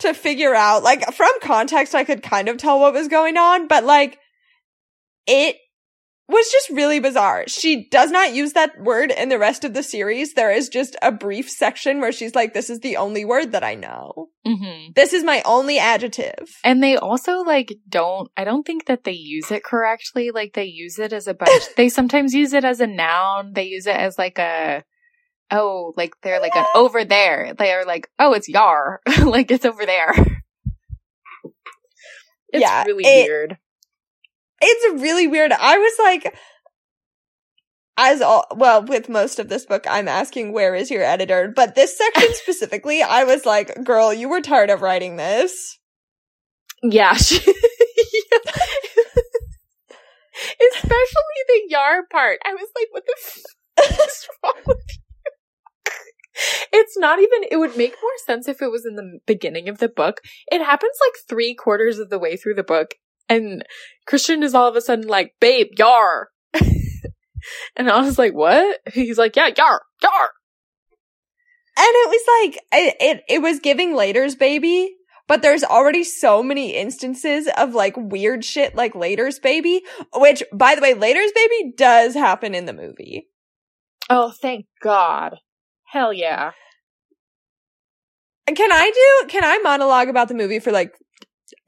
to 0.00 0.12
figure 0.12 0.54
out, 0.54 0.82
like, 0.82 1.12
from 1.14 1.30
context, 1.42 1.94
I 1.94 2.04
could 2.04 2.22
kind 2.22 2.48
of 2.48 2.58
tell 2.58 2.80
what 2.80 2.92
was 2.92 3.08
going 3.08 3.36
on, 3.36 3.66
but 3.66 3.84
like, 3.84 4.18
it 5.26 5.56
was 6.28 6.50
just 6.50 6.70
really 6.70 6.98
bizarre. 6.98 7.44
She 7.46 7.88
does 7.88 8.10
not 8.10 8.34
use 8.34 8.52
that 8.54 8.80
word 8.80 9.12
in 9.12 9.28
the 9.28 9.38
rest 9.38 9.64
of 9.64 9.74
the 9.74 9.82
series. 9.82 10.34
There 10.34 10.50
is 10.50 10.68
just 10.68 10.96
a 11.00 11.12
brief 11.12 11.48
section 11.48 12.00
where 12.00 12.10
she's 12.10 12.34
like, 12.34 12.52
this 12.52 12.68
is 12.68 12.80
the 12.80 12.96
only 12.96 13.24
word 13.24 13.52
that 13.52 13.62
I 13.62 13.74
know. 13.74 14.30
Mm-hmm. 14.46 14.92
This 14.94 15.12
is 15.12 15.22
my 15.22 15.42
only 15.44 15.78
adjective. 15.78 16.48
And 16.64 16.82
they 16.82 16.96
also 16.96 17.42
like 17.42 17.74
don't 17.88 18.30
I 18.36 18.44
don't 18.44 18.64
think 18.64 18.86
that 18.86 19.04
they 19.04 19.12
use 19.12 19.50
it 19.50 19.62
correctly. 19.62 20.30
Like 20.32 20.54
they 20.54 20.64
use 20.64 20.98
it 20.98 21.12
as 21.12 21.28
a 21.28 21.34
bunch 21.34 21.62
they 21.76 21.88
sometimes 21.88 22.34
use 22.34 22.52
it 22.52 22.64
as 22.64 22.80
a 22.80 22.86
noun. 22.86 23.52
They 23.52 23.64
use 23.64 23.86
it 23.86 23.96
as 23.96 24.18
like 24.18 24.38
a 24.38 24.84
oh, 25.50 25.92
like 25.96 26.14
they're 26.22 26.40
like 26.40 26.56
an 26.56 26.64
over 26.74 27.04
there. 27.04 27.54
They're 27.56 27.84
like, 27.84 28.08
oh 28.18 28.32
it's 28.32 28.48
yar. 28.48 29.00
like 29.24 29.50
it's 29.50 29.64
over 29.64 29.84
there. 29.86 30.12
It's 32.52 32.62
Yeah, 32.62 32.84
really 32.84 33.04
it- 33.04 33.28
weird. 33.28 33.58
It's 34.60 35.02
really 35.02 35.26
weird. 35.26 35.50
I 35.52 35.76
was 35.78 35.92
like, 35.98 36.34
as 37.98 38.22
all, 38.22 38.46
well, 38.54 38.82
with 38.84 39.08
most 39.08 39.38
of 39.40 39.48
this 39.48 39.66
book, 39.66 39.84
I'm 39.90 40.06
asking, 40.06 40.52
where 40.52 40.74
is 40.74 40.90
your 40.90 41.02
editor? 41.02 41.52
But 41.54 41.74
this 41.74 41.98
section 41.98 42.28
specifically, 42.34 43.02
I 43.02 43.24
was 43.24 43.44
like, 43.44 43.84
girl, 43.84 44.14
you 44.14 44.28
were 44.28 44.40
tired 44.40 44.70
of 44.70 44.80
writing 44.80 45.16
this. 45.16 45.76
Yeah. 46.84 47.14
she- 47.14 47.36
Especially 50.74 51.40
the 51.48 51.62
yar 51.68 52.02
part. 52.10 52.38
I 52.44 52.52
was 52.54 52.68
like, 52.76 52.88
what 52.92 53.04
the 53.06 53.16
f- 53.18 54.00
is 54.08 54.28
wrong 54.42 54.52
with 54.66 54.78
you? 54.88 55.02
It's 56.72 56.96
not 56.98 57.18
even, 57.18 57.40
it 57.50 57.56
would 57.56 57.76
make 57.76 57.96
more 58.02 58.10
sense 58.26 58.48
if 58.48 58.60
it 58.60 58.70
was 58.70 58.84
in 58.86 58.96
the 58.96 59.20
beginning 59.26 59.68
of 59.68 59.78
the 59.78 59.88
book. 59.88 60.20
It 60.48 60.62
happens 60.62 60.96
like 61.00 61.14
three 61.28 61.54
quarters 61.54 61.98
of 61.98 62.10
the 62.10 62.18
way 62.18 62.36
through 62.36 62.54
the 62.54 62.62
book, 62.62 62.94
and 63.28 63.64
Christian 64.06 64.42
is 64.42 64.54
all 64.54 64.68
of 64.68 64.76
a 64.76 64.80
sudden 64.80 65.06
like, 65.06 65.34
babe, 65.40 65.68
yar. 65.78 66.28
and 67.76 67.90
I 67.90 68.00
was 68.00 68.18
like, 68.18 68.34
what? 68.34 68.80
He's 68.92 69.18
like, 69.18 69.36
yeah, 69.36 69.50
yar, 69.56 69.82
yar. 70.02 70.30
And 71.78 71.88
it 71.88 72.08
was 72.08 72.24
like, 72.42 72.62
it, 72.72 72.96
it, 73.00 73.22
it 73.28 73.42
was 73.42 73.60
giving 73.60 73.94
Later's 73.94 74.34
baby, 74.34 74.96
but 75.28 75.42
there's 75.42 75.64
already 75.64 76.04
so 76.04 76.42
many 76.42 76.74
instances 76.74 77.48
of 77.56 77.74
like 77.74 77.94
weird 77.96 78.44
shit 78.44 78.74
like 78.74 78.94
Later's 78.94 79.38
baby, 79.38 79.82
which 80.14 80.42
by 80.52 80.74
the 80.74 80.80
way, 80.80 80.94
Later's 80.94 81.32
baby 81.32 81.74
does 81.76 82.14
happen 82.14 82.54
in 82.54 82.64
the 82.64 82.72
movie. 82.72 83.28
Oh, 84.08 84.32
thank 84.40 84.66
God. 84.82 85.36
Hell 85.92 86.12
yeah. 86.12 86.52
Can 88.46 88.72
I 88.72 88.90
do, 88.94 89.28
can 89.28 89.44
I 89.44 89.58
monologue 89.58 90.08
about 90.08 90.28
the 90.28 90.34
movie 90.34 90.60
for 90.60 90.70
like 90.70 90.92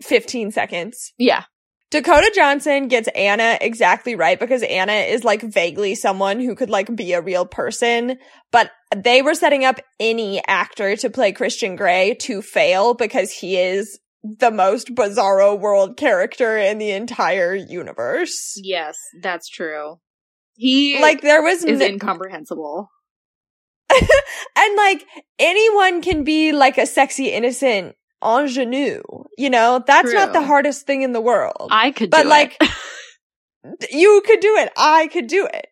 15 0.02 0.52
seconds? 0.52 1.12
Yeah. 1.18 1.44
Dakota 1.90 2.30
Johnson 2.34 2.88
gets 2.88 3.08
Anna 3.14 3.56
exactly 3.60 4.14
right 4.14 4.38
because 4.38 4.62
Anna 4.62 4.92
is 4.92 5.24
like 5.24 5.40
vaguely 5.40 5.94
someone 5.94 6.38
who 6.38 6.54
could 6.54 6.68
like 6.68 6.94
be 6.94 7.14
a 7.14 7.22
real 7.22 7.46
person, 7.46 8.18
but 8.52 8.70
they 8.94 9.22
were 9.22 9.34
setting 9.34 9.64
up 9.64 9.80
any 9.98 10.42
actor 10.46 10.96
to 10.96 11.08
play 11.08 11.32
Christian 11.32 11.76
Grey 11.76 12.14
to 12.20 12.42
fail 12.42 12.92
because 12.92 13.32
he 13.32 13.56
is 13.56 13.98
the 14.22 14.50
most 14.50 14.94
bizarro 14.94 15.58
world 15.58 15.96
character 15.96 16.58
in 16.58 16.76
the 16.76 16.90
entire 16.90 17.54
universe. 17.54 18.54
Yes, 18.62 18.98
that's 19.22 19.48
true. 19.48 19.98
He 20.54 21.00
Like 21.00 21.22
there 21.22 21.42
was 21.42 21.64
is 21.64 21.80
n- 21.80 21.92
incomprehensible. 21.92 22.90
and 24.56 24.76
like 24.76 25.04
anyone 25.38 26.02
can 26.02 26.24
be 26.24 26.52
like 26.52 26.78
a 26.78 26.86
sexy 26.86 27.28
innocent 27.28 27.94
ingenue, 28.24 29.02
you 29.36 29.50
know? 29.50 29.82
That's 29.86 30.12
not 30.12 30.32
the 30.32 30.42
hardest 30.42 30.86
thing 30.86 31.02
in 31.02 31.12
the 31.12 31.20
world. 31.20 31.68
I 31.70 31.90
could, 31.90 32.10
But, 32.10 32.26
like, 32.26 32.60
you 33.90 34.22
could 34.26 34.40
do 34.40 34.56
it. 34.56 34.72
I 34.76 35.08
could 35.08 35.26
do 35.26 35.46
it. 35.46 35.66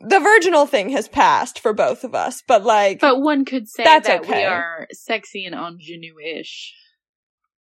The 0.00 0.20
virginal 0.20 0.66
thing 0.66 0.90
has 0.90 1.08
passed 1.08 1.60
for 1.60 1.72
both 1.72 2.04
of 2.04 2.14
us, 2.14 2.42
but 2.46 2.64
like, 2.64 3.00
but 3.00 3.20
one 3.20 3.44
could 3.44 3.68
say 3.68 3.84
That's 3.84 4.08
that 4.08 4.26
we 4.26 4.42
are 4.42 4.88
sexy 4.92 5.46
and 5.46 5.54
ingenue-ish. 5.54 6.74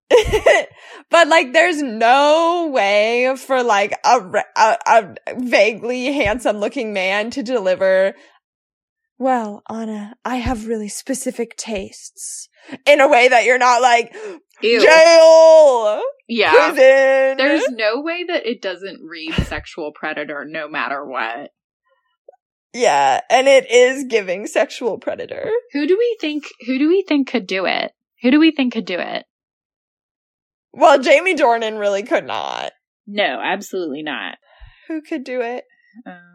but 1.09 1.27
like, 1.27 1.53
there's 1.53 1.81
no 1.81 2.69
way 2.73 3.35
for 3.37 3.63
like 3.63 3.93
a, 4.03 4.43
a, 4.57 4.77
a 4.87 5.15
vaguely 5.37 6.11
handsome 6.11 6.57
looking 6.57 6.91
man 6.91 7.29
to 7.31 7.43
deliver. 7.43 8.15
Well, 9.23 9.63
Anna, 9.69 10.17
I 10.25 10.35
have 10.35 10.67
really 10.67 10.89
specific 10.89 11.55
tastes 11.55 12.49
in 12.85 12.99
a 12.99 13.07
way 13.07 13.29
that 13.29 13.45
you're 13.45 13.57
not 13.57 13.81
like 13.81 14.13
Ew. 14.61 14.81
jail, 14.81 16.01
yeah. 16.27 16.51
prison. 16.51 17.37
There's 17.37 17.69
no 17.69 18.01
way 18.01 18.25
that 18.27 18.45
it 18.45 18.61
doesn't 18.61 18.99
read 19.01 19.33
sexual 19.45 19.93
predator 19.93 20.43
no 20.43 20.67
matter 20.67 21.05
what. 21.05 21.51
yeah, 22.73 23.21
and 23.29 23.47
it 23.47 23.71
is 23.71 24.03
giving 24.09 24.45
sexual 24.45 24.97
predator. 24.97 25.49
Who 25.71 25.87
do 25.87 25.97
we 25.97 26.17
think 26.19 26.43
who 26.65 26.77
do 26.77 26.89
we 26.89 27.05
think 27.07 27.29
could 27.29 27.47
do 27.47 27.65
it? 27.65 27.93
Who 28.23 28.29
do 28.29 28.41
we 28.41 28.51
think 28.51 28.73
could 28.73 28.85
do 28.85 28.99
it? 28.99 29.23
Well, 30.73 30.99
Jamie 30.99 31.35
Dornan 31.35 31.79
really 31.79 32.03
could 32.03 32.27
not. 32.27 32.73
No, 33.07 33.39
absolutely 33.41 34.03
not. 34.03 34.35
Who 34.89 35.01
could 35.01 35.23
do 35.23 35.39
it? 35.39 35.63
Um 36.05 36.32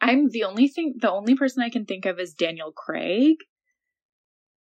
I'm 0.00 0.30
the 0.30 0.44
only 0.44 0.68
thing 0.68 0.94
the 1.00 1.10
only 1.10 1.34
person 1.34 1.62
I 1.62 1.70
can 1.70 1.84
think 1.84 2.06
of 2.06 2.18
is 2.18 2.34
Daniel 2.34 2.72
Craig. 2.72 3.36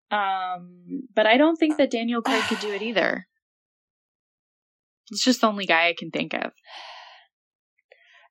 Um 0.09 1.03
but 1.15 1.25
I 1.25 1.37
don't 1.37 1.55
think 1.55 1.77
that 1.77 1.91
Daniel 1.91 2.21
Craig 2.21 2.43
could 2.43 2.59
do 2.59 2.71
it 2.71 2.81
either. 2.81 3.27
It's 5.09 5.23
just 5.23 5.41
the 5.41 5.47
only 5.47 5.65
guy 5.65 5.87
I 5.87 5.95
can 5.97 6.11
think 6.11 6.33
of. 6.33 6.51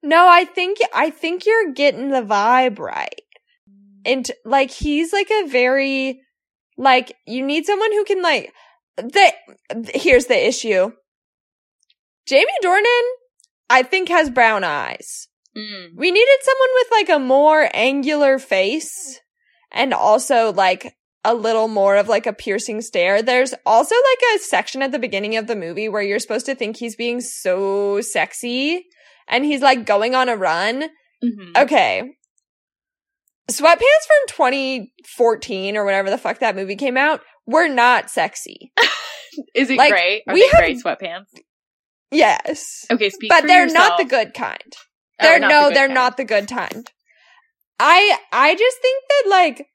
No, 0.02 0.26
I 0.28 0.44
think 0.44 0.78
I 0.94 1.10
think 1.10 1.46
you're 1.46 1.72
getting 1.72 2.10
the 2.10 2.22
vibe 2.22 2.78
right. 2.78 3.20
And 4.04 4.30
like 4.44 4.70
he's 4.70 5.12
like 5.12 5.30
a 5.30 5.46
very 5.46 6.22
like 6.78 7.16
you 7.26 7.44
need 7.44 7.66
someone 7.66 7.92
who 7.92 8.04
can 8.04 8.22
like 8.22 8.52
the 8.96 9.32
here's 9.94 10.26
the 10.26 10.46
issue. 10.46 10.90
Jamie 12.26 12.46
Dornan 12.62 13.02
I 13.68 13.82
think 13.82 14.08
has 14.08 14.30
brown 14.30 14.64
eyes. 14.64 15.28
Mm. 15.56 15.96
We 15.96 16.10
needed 16.10 16.38
someone 16.42 16.68
with 16.74 16.86
like 16.92 17.08
a 17.08 17.18
more 17.18 17.68
angular 17.74 18.38
face 18.38 19.20
and 19.72 19.92
also 19.92 20.52
like 20.52 20.96
a 21.24 21.34
little 21.34 21.68
more 21.68 21.96
of 21.96 22.08
like 22.08 22.26
a 22.26 22.32
piercing 22.32 22.80
stare. 22.80 23.22
There's 23.22 23.52
also 23.66 23.94
like 23.94 24.36
a 24.36 24.38
section 24.38 24.80
at 24.82 24.92
the 24.92 24.98
beginning 24.98 25.36
of 25.36 25.46
the 25.48 25.56
movie 25.56 25.88
where 25.88 26.02
you're 26.02 26.18
supposed 26.18 26.46
to 26.46 26.54
think 26.54 26.76
he's 26.76 26.96
being 26.96 27.20
so 27.20 28.00
sexy 28.00 28.84
and 29.28 29.44
he's 29.44 29.60
like 29.60 29.84
going 29.84 30.14
on 30.14 30.28
a 30.28 30.36
run. 30.36 30.84
Mhm. 31.22 31.56
Okay. 31.56 32.10
Sweatpants 33.50 34.06
from 34.06 34.28
2014 34.28 35.76
or 35.76 35.84
whatever 35.84 36.08
the 36.10 36.18
fuck 36.18 36.38
that 36.38 36.54
movie 36.54 36.76
came 36.76 36.96
out 36.96 37.20
were 37.46 37.68
not 37.68 38.08
sexy. 38.08 38.72
Is 39.54 39.70
it 39.70 39.76
like, 39.78 39.90
gray? 39.92 40.22
Are 40.26 40.34
we 40.34 40.40
they 40.42 40.48
have- 40.48 40.58
gray 40.58 40.74
sweatpants? 40.76 41.26
Yes. 42.12 42.86
Okay, 42.90 43.10
speak 43.10 43.28
but 43.30 43.46
they're 43.46 43.64
yourself. 43.64 43.90
not 43.90 43.98
the 43.98 44.04
good 44.04 44.34
kind. 44.34 44.72
They're 45.22 45.40
the 45.40 45.48
no, 45.48 45.68
good 45.68 45.76
they're 45.76 45.86
kind. 45.86 45.94
not 45.94 46.16
the 46.16 46.24
good 46.24 46.48
kind. 46.48 46.90
I 47.78 48.18
I 48.32 48.54
just 48.54 48.78
think 48.78 49.04
that 49.08 49.30
like 49.30 49.66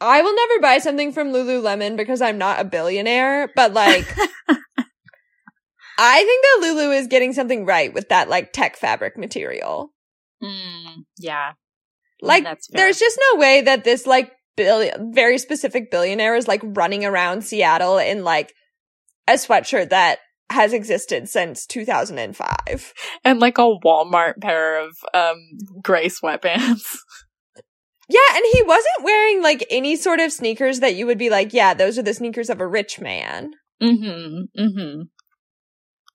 I 0.00 0.22
will 0.22 0.34
never 0.34 0.60
buy 0.60 0.78
something 0.78 1.12
from 1.12 1.32
Lululemon 1.32 1.96
because 1.96 2.20
I'm 2.20 2.38
not 2.38 2.60
a 2.60 2.64
billionaire, 2.64 3.50
but 3.54 3.72
like 3.72 4.06
I 5.98 6.18
think 6.24 6.42
that 6.42 6.58
Lulu 6.60 6.92
is 6.92 7.06
getting 7.06 7.32
something 7.32 7.64
right 7.64 7.92
with 7.92 8.08
that 8.10 8.28
like 8.28 8.52
tech 8.52 8.76
fabric 8.76 9.16
material. 9.16 9.92
Mm, 10.42 11.04
yeah. 11.18 11.52
Like 12.20 12.44
That's 12.44 12.68
there's 12.68 12.98
just 12.98 13.18
no 13.32 13.40
way 13.40 13.62
that 13.62 13.84
this 13.84 14.06
like 14.06 14.32
billion 14.56 15.12
very 15.14 15.38
specific 15.38 15.90
billionaire 15.90 16.34
is 16.34 16.48
like 16.48 16.60
running 16.62 17.04
around 17.04 17.42
Seattle 17.42 17.98
in 17.98 18.24
like 18.24 18.54
a 19.28 19.32
sweatshirt 19.32 19.90
that 19.90 20.18
has 20.50 20.72
existed 20.72 21.28
since 21.28 21.66
2005. 21.66 22.94
and 23.24 23.40
like 23.40 23.58
a 23.58 23.74
Walmart 23.84 24.40
pair 24.40 24.84
of 24.84 24.96
um 25.14 25.36
gray 25.82 26.08
sweatpants. 26.08 26.82
Yeah, 28.08 28.20
and 28.34 28.44
he 28.52 28.62
wasn't 28.62 29.02
wearing 29.02 29.42
like 29.42 29.66
any 29.68 29.96
sort 29.96 30.20
of 30.20 30.32
sneakers 30.32 30.78
that 30.80 30.94
you 30.94 31.06
would 31.06 31.18
be 31.18 31.28
like, 31.28 31.52
yeah, 31.52 31.74
those 31.74 31.98
are 31.98 32.02
the 32.02 32.14
sneakers 32.14 32.48
of 32.50 32.60
a 32.60 32.66
rich 32.66 33.00
man. 33.00 33.50
mm-hmm. 33.82 34.42
Mm-hmm. 34.56 35.02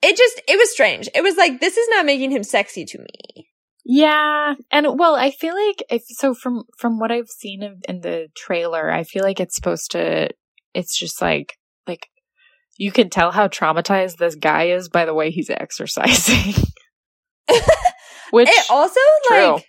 It 0.02 0.18
just, 0.18 0.42
it 0.48 0.58
was 0.58 0.72
strange. 0.72 1.10
It 1.14 1.22
was 1.22 1.36
like, 1.36 1.60
this 1.60 1.76
is 1.76 1.88
not 1.90 2.06
making 2.06 2.32
him 2.32 2.44
sexy 2.44 2.86
to 2.86 2.98
me. 2.98 3.48
Yeah, 3.84 4.54
and 4.72 4.88
well, 4.98 5.16
I 5.16 5.32
feel 5.32 5.54
like 5.54 5.84
if 5.90 6.04
so 6.06 6.34
from 6.34 6.64
from 6.78 7.00
what 7.00 7.12
I've 7.12 7.30
seen 7.30 7.64
in, 7.64 7.82
in 7.90 8.02
the 8.02 8.28
trailer, 8.38 8.92
I 8.92 9.04
feel 9.04 9.24
like 9.24 9.40
it's 9.40 9.56
supposed 9.56 9.92
to. 9.92 10.30
It's 10.74 10.98
just 10.98 11.20
like 11.20 11.58
like 11.88 12.08
you 12.82 12.92
can 12.92 13.12
tell 13.12 13.30
how 13.30 13.48
traumatized 13.48 14.18
this 14.18 14.34
guy 14.34 14.70
is 14.70 14.90
by 14.90 15.06
the 15.06 15.14
way 15.14 15.30
he's 15.30 15.52
exercising. 15.52 16.56
Which 18.32 18.50
it 18.50 18.66
also 18.72 19.00
true. 19.28 19.60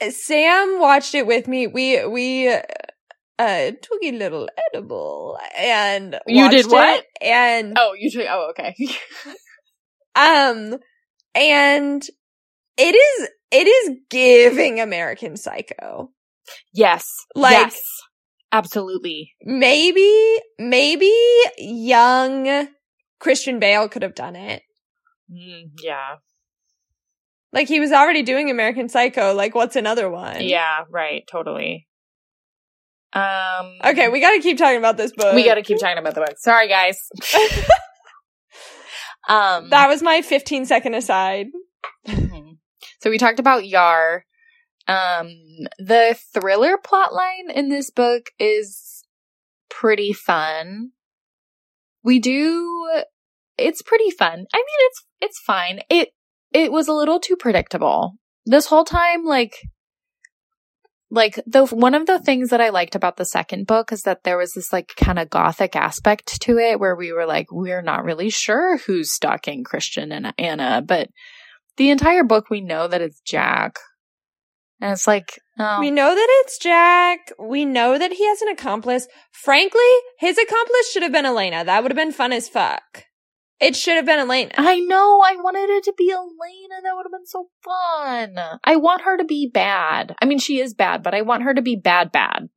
like 0.00 0.12
Sam 0.12 0.78
watched 0.80 1.14
it 1.14 1.26
with 1.26 1.46
me. 1.46 1.66
We 1.66 2.06
we 2.06 2.48
uh 2.48 2.60
took 3.38 4.02
a 4.02 4.12
little 4.12 4.48
edible 4.72 5.36
and 5.54 6.18
You 6.26 6.48
did 6.48 6.70
what? 6.70 7.00
it, 7.00 7.06
and 7.20 7.76
oh, 7.78 7.92
you 7.98 8.10
should, 8.10 8.26
oh 8.26 8.50
okay. 8.50 8.74
um 10.16 10.78
and 11.34 12.02
it 12.78 12.94
is 12.94 13.28
it 13.50 13.66
is 13.66 13.96
giving 14.08 14.80
American 14.80 15.36
Psycho. 15.36 16.10
yes, 16.72 17.06
Like- 17.34 17.52
yes, 17.52 17.80
absolutely. 18.52 19.32
Maybe 19.42 20.38
maybe 20.58 21.12
young 21.58 22.68
Christian 23.18 23.58
Bale 23.58 23.88
could 23.88 24.02
have 24.02 24.14
done 24.14 24.36
it. 24.36 24.62
Mm, 25.30 25.70
yeah, 25.82 26.16
Like 27.52 27.68
he 27.68 27.80
was 27.80 27.90
already 27.92 28.22
doing 28.22 28.50
American 28.50 28.88
Psycho. 28.88 29.32
Like 29.34 29.54
what's 29.54 29.76
another 29.76 30.10
one? 30.10 30.42
yeah, 30.42 30.84
right, 30.90 31.24
totally. 31.30 31.88
Um. 33.14 33.72
Okay, 33.84 34.08
we 34.08 34.20
got 34.20 34.32
to 34.32 34.40
keep 34.40 34.56
talking 34.58 34.78
about 34.78 34.96
this 34.96 35.12
book. 35.12 35.34
we 35.34 35.44
got 35.44 35.54
to 35.56 35.62
keep 35.62 35.78
talking 35.78 35.98
about 35.98 36.14
the 36.14 36.20
book. 36.22 36.34
Sorry, 36.38 36.68
guys. 36.68 36.98
um. 39.28 39.70
that 39.70 39.88
was 39.88 40.02
my 40.02 40.22
15 40.22 40.66
second 40.66 40.94
aside. 40.94 41.46
Mhm. 42.06 42.56
So 43.00 43.10
we 43.10 43.18
talked 43.18 43.38
about 43.40 43.66
Yar. 43.66 44.24
Um, 44.88 45.28
the 45.78 46.16
thriller 46.32 46.76
plotline 46.76 47.52
in 47.54 47.68
this 47.68 47.90
book 47.90 48.26
is 48.38 49.04
pretty 49.68 50.12
fun. 50.12 50.90
We 52.02 52.18
do 52.18 53.02
it's 53.58 53.82
pretty 53.82 54.10
fun. 54.10 54.32
I 54.52 54.58
mean 54.58 54.80
it's 54.80 55.04
it's 55.20 55.38
fine. 55.46 55.80
It 55.88 56.10
it 56.52 56.72
was 56.72 56.88
a 56.88 56.92
little 56.92 57.20
too 57.20 57.36
predictable. 57.36 58.14
This 58.44 58.66
whole 58.66 58.84
time 58.84 59.24
like 59.24 59.54
like 61.10 61.38
the 61.46 61.66
one 61.66 61.94
of 61.94 62.06
the 62.06 62.18
things 62.18 62.48
that 62.48 62.60
I 62.60 62.70
liked 62.70 62.94
about 62.94 63.16
the 63.18 63.24
second 63.24 63.66
book 63.66 63.92
is 63.92 64.02
that 64.02 64.24
there 64.24 64.38
was 64.38 64.52
this 64.54 64.72
like 64.72 64.92
kind 64.96 65.18
of 65.18 65.30
gothic 65.30 65.76
aspect 65.76 66.40
to 66.42 66.58
it 66.58 66.80
where 66.80 66.96
we 66.96 67.12
were 67.12 67.26
like 67.26 67.52
we're 67.52 67.82
not 67.82 68.04
really 68.04 68.30
sure 68.30 68.78
who's 68.78 69.12
stalking 69.12 69.62
Christian 69.62 70.10
and 70.10 70.32
Ana, 70.38 70.82
but 70.84 71.08
the 71.76 71.90
entire 71.90 72.24
book 72.24 72.50
we 72.50 72.60
know 72.60 72.88
that 72.88 73.02
it's 73.02 73.20
Jack. 73.20 73.78
And 74.82 74.90
it's 74.90 75.06
like, 75.06 75.40
oh, 75.60 75.78
We 75.78 75.92
know 75.92 76.12
that 76.12 76.26
it's 76.40 76.58
Jack. 76.58 77.30
We 77.38 77.64
know 77.64 77.96
that 77.98 78.12
he 78.14 78.26
has 78.26 78.42
an 78.42 78.48
accomplice. 78.48 79.06
Frankly, 79.30 79.80
his 80.18 80.36
accomplice 80.36 80.90
should 80.90 81.04
have 81.04 81.12
been 81.12 81.24
Elena. 81.24 81.64
That 81.64 81.82
would 81.84 81.92
have 81.92 81.96
been 81.96 82.10
fun 82.10 82.32
as 82.32 82.48
fuck. 82.48 83.04
It 83.60 83.76
should 83.76 83.94
have 83.94 84.06
been 84.06 84.18
Elena. 84.18 84.50
I 84.56 84.80
know, 84.80 85.20
I 85.24 85.36
wanted 85.36 85.70
it 85.70 85.84
to 85.84 85.94
be 85.96 86.10
Elena. 86.10 86.82
That 86.82 86.96
would 86.96 87.04
have 87.04 87.12
been 87.12 87.26
so 87.26 87.46
fun. 87.62 88.58
I 88.64 88.74
want 88.74 89.02
her 89.02 89.16
to 89.16 89.24
be 89.24 89.48
bad. 89.48 90.16
I 90.20 90.24
mean, 90.24 90.40
she 90.40 90.58
is 90.60 90.74
bad, 90.74 91.04
but 91.04 91.14
I 91.14 91.22
want 91.22 91.44
her 91.44 91.54
to 91.54 91.62
be 91.62 91.76
bad, 91.76 92.10
bad. 92.10 92.48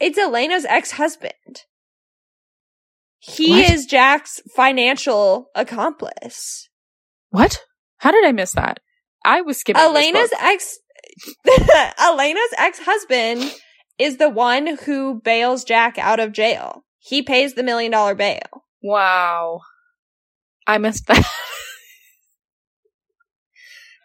It's 0.00 0.16
Elena's 0.16 0.64
ex-husband. 0.64 1.64
He 3.18 3.50
What? 3.50 3.70
is 3.72 3.84
Jack's 3.84 4.40
financial 4.56 5.50
accomplice. 5.54 6.70
What? 7.28 7.60
How 7.98 8.10
did 8.10 8.24
I 8.24 8.32
miss 8.32 8.52
that? 8.52 8.80
I 9.22 9.42
was 9.42 9.58
skipping. 9.58 9.80
this 9.82 9.90
Elena's 9.90 10.30
book. 10.30 10.42
ex 10.42 10.78
Elena's 11.98 12.54
ex-husband 12.58 13.54
is 13.98 14.16
the 14.16 14.28
one 14.30 14.76
who 14.84 15.20
bails 15.20 15.64
Jack 15.64 15.98
out 15.98 16.20
of 16.20 16.32
jail. 16.32 16.84
He 16.98 17.22
pays 17.22 17.54
the 17.54 17.62
million 17.62 17.92
dollar 17.92 18.14
bail. 18.14 18.64
Wow. 18.82 19.60
I 20.66 20.78
missed 20.78 21.06
that. 21.06 21.24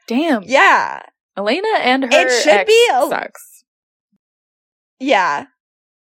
Damn. 0.07 0.43
Yeah. 0.43 1.01
Elena 1.37 1.67
and 1.79 2.03
her 2.03 2.09
It 2.11 2.43
should 2.43 2.51
ex 2.53 2.67
be 2.67 2.87
a- 2.93 3.07
sucks. 3.09 3.63
Yeah. 4.99 5.45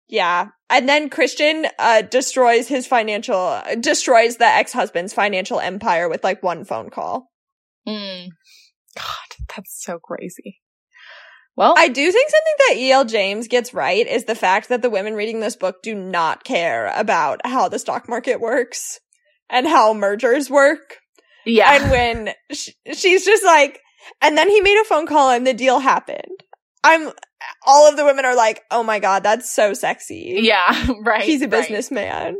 Yeah. 0.07 0.49
And 0.69 0.87
then 0.87 1.09
Christian 1.09 1.67
uh 1.79 2.03
destroys 2.03 2.67
his 2.67 2.87
financial 2.87 3.61
destroys 3.79 4.37
the 4.37 4.45
ex-husband's 4.45 5.13
financial 5.13 5.59
empire 5.59 6.07
with 6.07 6.23
like 6.23 6.43
one 6.43 6.63
phone 6.63 6.89
call. 6.89 7.29
Mm. 7.87 8.27
God, 8.95 9.45
that's 9.55 9.83
so 9.83 9.99
crazy. 9.99 10.59
Well, 11.57 11.73
I 11.75 11.87
do 11.87 12.11
think 12.11 12.29
something 12.29 12.53
that 12.69 12.77
E.L. 12.77 13.05
James 13.05 13.47
gets 13.47 13.73
right 13.73 14.05
is 14.05 14.25
the 14.25 14.35
fact 14.35 14.69
that 14.69 14.83
the 14.83 14.91
women 14.91 15.15
reading 15.15 15.39
this 15.39 15.55
book 15.55 15.77
do 15.81 15.95
not 15.95 16.43
care 16.43 16.93
about 16.95 17.41
how 17.43 17.67
the 17.67 17.79
stock 17.79 18.07
market 18.07 18.39
works 18.39 18.99
and 19.49 19.67
how 19.67 19.93
mergers 19.95 20.51
work. 20.51 20.97
yeah. 21.47 21.73
And 21.73 21.91
when 21.91 22.29
sh- 22.51 22.69
she's 22.93 23.25
just 23.25 23.43
like, 23.43 23.79
and 24.21 24.37
then 24.37 24.49
he 24.49 24.61
made 24.61 24.79
a 24.79 24.85
phone 24.85 25.07
call 25.07 25.31
and 25.31 25.47
the 25.47 25.53
deal 25.53 25.79
happened. 25.79 26.43
I'm, 26.83 27.11
all 27.65 27.89
of 27.89 27.97
the 27.97 28.05
women 28.05 28.23
are 28.25 28.35
like, 28.35 28.61
oh 28.69 28.83
my 28.83 28.99
god, 28.99 29.23
that's 29.23 29.51
so 29.51 29.73
sexy. 29.73 30.37
yeah, 30.41 30.87
right. 31.03 31.23
He's 31.23 31.41
a 31.41 31.45
right. 31.45 31.51
businessman. 31.51 32.35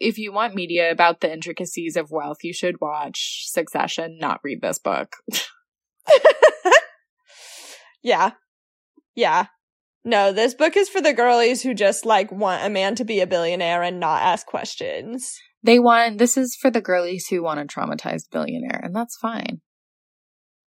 If 0.00 0.18
you 0.18 0.32
want 0.32 0.56
media 0.56 0.90
about 0.90 1.20
the 1.20 1.32
intricacies 1.32 1.96
of 1.96 2.10
wealth, 2.10 2.38
you 2.42 2.52
should 2.52 2.80
watch 2.80 3.44
Succession, 3.46 4.18
not 4.20 4.40
read 4.42 4.60
this 4.60 4.80
book. 4.80 5.14
Yeah. 8.02 8.32
Yeah. 9.14 9.46
No, 10.04 10.32
this 10.32 10.54
book 10.54 10.76
is 10.76 10.88
for 10.88 11.00
the 11.00 11.12
girlies 11.12 11.62
who 11.62 11.74
just 11.74 12.04
like 12.04 12.32
want 12.32 12.64
a 12.64 12.70
man 12.70 12.94
to 12.96 13.04
be 13.04 13.20
a 13.20 13.26
billionaire 13.26 13.82
and 13.82 14.00
not 14.00 14.22
ask 14.22 14.46
questions. 14.46 15.32
They 15.62 15.78
want, 15.78 16.18
this 16.18 16.36
is 16.36 16.56
for 16.60 16.70
the 16.72 16.80
girlies 16.80 17.28
who 17.28 17.42
want 17.42 17.60
a 17.60 17.64
traumatized 17.64 18.30
billionaire, 18.32 18.80
and 18.82 18.94
that's 18.96 19.16
fine. 19.16 19.60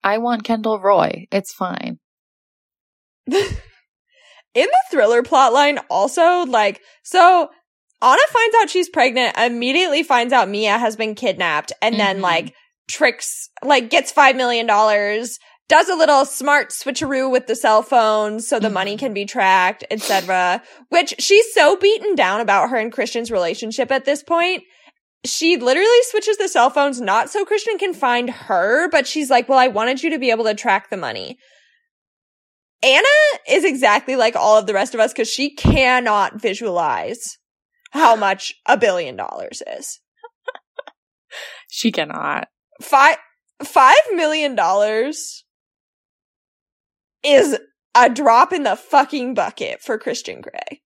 I 0.04 0.20
want 0.20 0.44
Kendall 0.44 0.80
Roy. 0.80 1.26
It's 1.32 1.52
fine. 1.52 1.98
In 3.28 3.34
the 4.54 4.84
thriller 4.92 5.24
plotline, 5.24 5.80
also, 5.90 6.46
like, 6.46 6.80
so 7.04 7.50
Ana 8.04 8.22
finds 8.32 8.56
out 8.62 8.70
she's 8.70 8.90
pregnant, 8.90 9.36
immediately 9.36 10.04
finds 10.04 10.32
out 10.32 10.48
Mia 10.50 10.78
has 10.78 10.96
been 10.96 11.16
kidnapped, 11.16 11.72
and 11.82 12.00
then, 12.00 12.20
Mhm. 12.20 12.22
like, 12.22 12.54
tricks, 12.88 13.50
like, 13.64 13.90
gets 13.90 14.12
$5 14.12 14.36
million, 14.36 14.68
does 15.70 15.90
a 15.90 15.96
little 15.96 16.26
smart 16.26 16.70
switcheroo 16.70 17.32
with 17.32 17.48
the 17.48 17.56
cell 17.56 17.82
phone 17.82 18.40
so 18.40 18.60
the 18.60 18.68
Mhm. 18.70 18.74
money 18.74 18.98
can 18.98 19.14
be 19.14 19.26
tracked, 19.26 19.84
etc. 19.90 20.62
Which 20.90 21.16
she's 21.20 21.54
so 21.54 21.76
beaten 21.78 22.16
down 22.16 22.42
about 22.42 22.70
her 22.70 22.78
and 22.78 22.92
Christian's 22.92 23.32
relationship 23.32 23.92
at 23.92 24.06
this 24.06 24.24
point. 24.24 24.64
She 25.26 25.56
literally 25.56 26.04
switches 26.04 26.38
the 26.38 26.50
cell 26.50 26.70
phones 26.70 27.00
not 27.00 27.30
so 27.30 27.46
Christian 27.46 27.78
can 27.78 27.94
find 27.94 28.30
her, 28.30 28.90
but 28.90 29.08
she's 29.08 29.30
like, 29.30 29.48
well, 29.48 29.58
I 29.58 29.70
wanted 29.70 30.04
you 30.04 30.10
to 30.10 30.20
be 30.20 30.32
able 30.32 30.44
to 30.46 30.54
track 30.54 30.90
the 30.90 30.98
money. 30.98 31.38
Ana 32.84 33.08
is 33.48 33.64
exactly 33.64 34.18
like 34.18 34.36
all 34.36 34.58
of 34.58 34.68
the 34.68 34.74
rest 34.74 34.94
of 34.94 35.00
us 35.00 35.14
because 35.14 35.30
she 35.30 35.56
cannot 35.56 36.42
visualize 36.42 37.38
how 37.92 38.16
much 38.18 38.54
a 38.68 38.76
billion 38.78 39.16
dollars 39.16 39.64
is. 39.78 40.02
She 41.70 41.92
cannot. 41.92 42.50
Five 42.82 43.18
five 43.64 43.96
million 44.12 44.56
dollars 44.56 45.43
is 47.24 47.58
a 47.96 48.10
drop 48.10 48.54
in 48.54 48.64
the 48.64 48.76
fucking 48.76 49.34
bucket 49.34 49.82
for 49.82 49.98
Christian 49.98 50.42
Grey. 50.42 50.82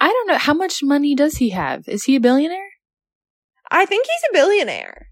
I 0.00 0.08
don't 0.08 0.28
know. 0.28 0.38
How 0.38 0.54
much 0.54 0.82
money 0.82 1.14
does 1.14 1.36
he 1.36 1.50
have? 1.50 1.88
Is 1.88 2.04
he 2.04 2.16
a 2.16 2.20
billionaire? 2.20 2.70
I 3.70 3.84
think 3.84 4.06
he's 4.06 4.30
a 4.30 4.42
billionaire. 4.42 5.08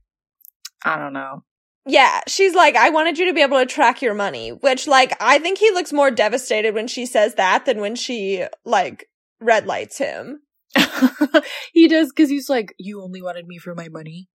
I 0.84 0.96
don't 0.96 1.12
know. 1.12 1.42
Yeah, 1.88 2.20
she's 2.26 2.54
like, 2.54 2.74
I 2.74 2.90
wanted 2.90 3.18
you 3.18 3.26
to 3.26 3.32
be 3.32 3.42
able 3.42 3.58
to 3.58 3.66
track 3.66 4.02
your 4.02 4.14
money, 4.14 4.50
which 4.50 4.88
like 4.88 5.12
I 5.20 5.38
think 5.38 5.58
he 5.58 5.70
looks 5.70 5.92
more 5.92 6.10
devastated 6.10 6.74
when 6.74 6.88
she 6.88 7.06
says 7.06 7.34
that 7.34 7.64
than 7.64 7.80
when 7.80 7.94
she 7.94 8.44
like 8.64 9.06
red 9.40 9.66
lights 9.66 9.98
him. 9.98 10.40
he 11.72 11.86
does 11.88 12.10
because 12.10 12.28
he's 12.28 12.48
like, 12.48 12.74
you 12.78 13.02
only 13.02 13.22
wanted 13.22 13.46
me 13.46 13.58
for 13.58 13.74
my 13.74 13.88
money. 13.88 14.28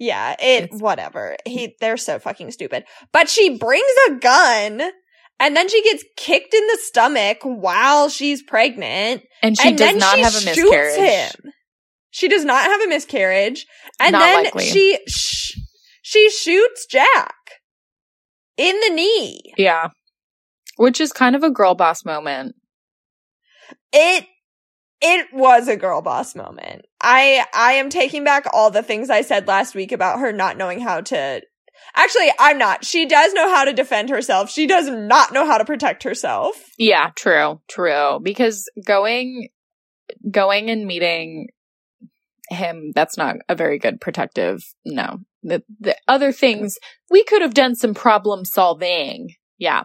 Yeah, 0.00 0.32
it 0.40 0.64
It's- 0.64 0.80
whatever. 0.80 1.36
He 1.46 1.76
they're 1.80 1.96
so 1.96 2.18
fucking 2.18 2.50
stupid. 2.50 2.84
But 3.12 3.28
she 3.28 3.56
brings 3.58 3.86
a 4.08 4.14
gun 4.14 4.82
and 5.38 5.54
then 5.56 5.68
she 5.68 5.82
gets 5.84 6.04
kicked 6.16 6.52
in 6.54 6.66
the 6.66 6.78
stomach 6.82 7.38
while 7.42 8.08
she's 8.08 8.42
pregnant. 8.42 9.22
And 9.42 9.56
she 9.56 9.68
and 9.68 9.78
does 9.78 9.96
not 9.96 10.16
she 10.16 10.22
have 10.22 10.34
a 10.34 10.44
miscarriage. 10.44 10.96
him. 10.98 11.52
She 12.10 12.26
does 12.28 12.44
not 12.44 12.64
have 12.64 12.80
a 12.80 12.88
miscarriage. 12.88 13.66
And 14.00 14.12
Not 14.12 14.20
then 14.20 14.44
likely. 14.44 14.64
she 14.64 14.98
sh- 15.06 15.56
she 16.02 16.28
shoots 16.30 16.86
Jack 16.90 17.34
in 18.56 18.78
the 18.80 18.90
knee. 18.90 19.40
Yeah. 19.56 19.90
Which 20.76 21.00
is 21.00 21.12
kind 21.12 21.36
of 21.36 21.42
a 21.44 21.50
girl 21.50 21.74
boss 21.74 22.04
moment. 22.04 22.54
It 23.92 24.26
it 25.00 25.26
was 25.32 25.68
a 25.68 25.76
girl 25.76 26.02
boss 26.02 26.34
moment. 26.34 26.86
I 27.00 27.44
I 27.54 27.72
am 27.72 27.90
taking 27.90 28.24
back 28.24 28.44
all 28.52 28.70
the 28.70 28.82
things 28.82 29.10
I 29.10 29.22
said 29.22 29.48
last 29.48 29.74
week 29.74 29.92
about 29.92 30.20
her 30.20 30.32
not 30.32 30.56
knowing 30.56 30.80
how 30.80 31.00
to 31.02 31.42
Actually, 31.94 32.30
I'm 32.38 32.58
not. 32.58 32.84
She 32.84 33.06
does 33.06 33.32
know 33.32 33.48
how 33.48 33.64
to 33.64 33.72
defend 33.72 34.10
herself. 34.10 34.50
She 34.50 34.66
does 34.66 34.88
not 34.88 35.32
know 35.32 35.46
how 35.46 35.58
to 35.58 35.64
protect 35.64 36.02
herself. 36.02 36.54
Yeah, 36.78 37.10
true, 37.16 37.60
true. 37.68 38.20
Because 38.22 38.70
going 38.84 39.48
going 40.30 40.70
and 40.70 40.86
meeting 40.86 41.48
him, 42.48 42.92
that's 42.94 43.16
not 43.16 43.36
a 43.48 43.54
very 43.54 43.78
good 43.78 44.00
protective 44.00 44.62
no. 44.84 45.18
The 45.42 45.62
the 45.80 45.96
other 46.06 46.32
things 46.32 46.78
we 47.10 47.24
could 47.24 47.42
have 47.42 47.54
done 47.54 47.74
some 47.74 47.94
problem 47.94 48.44
solving. 48.44 49.34
Yeah. 49.58 49.84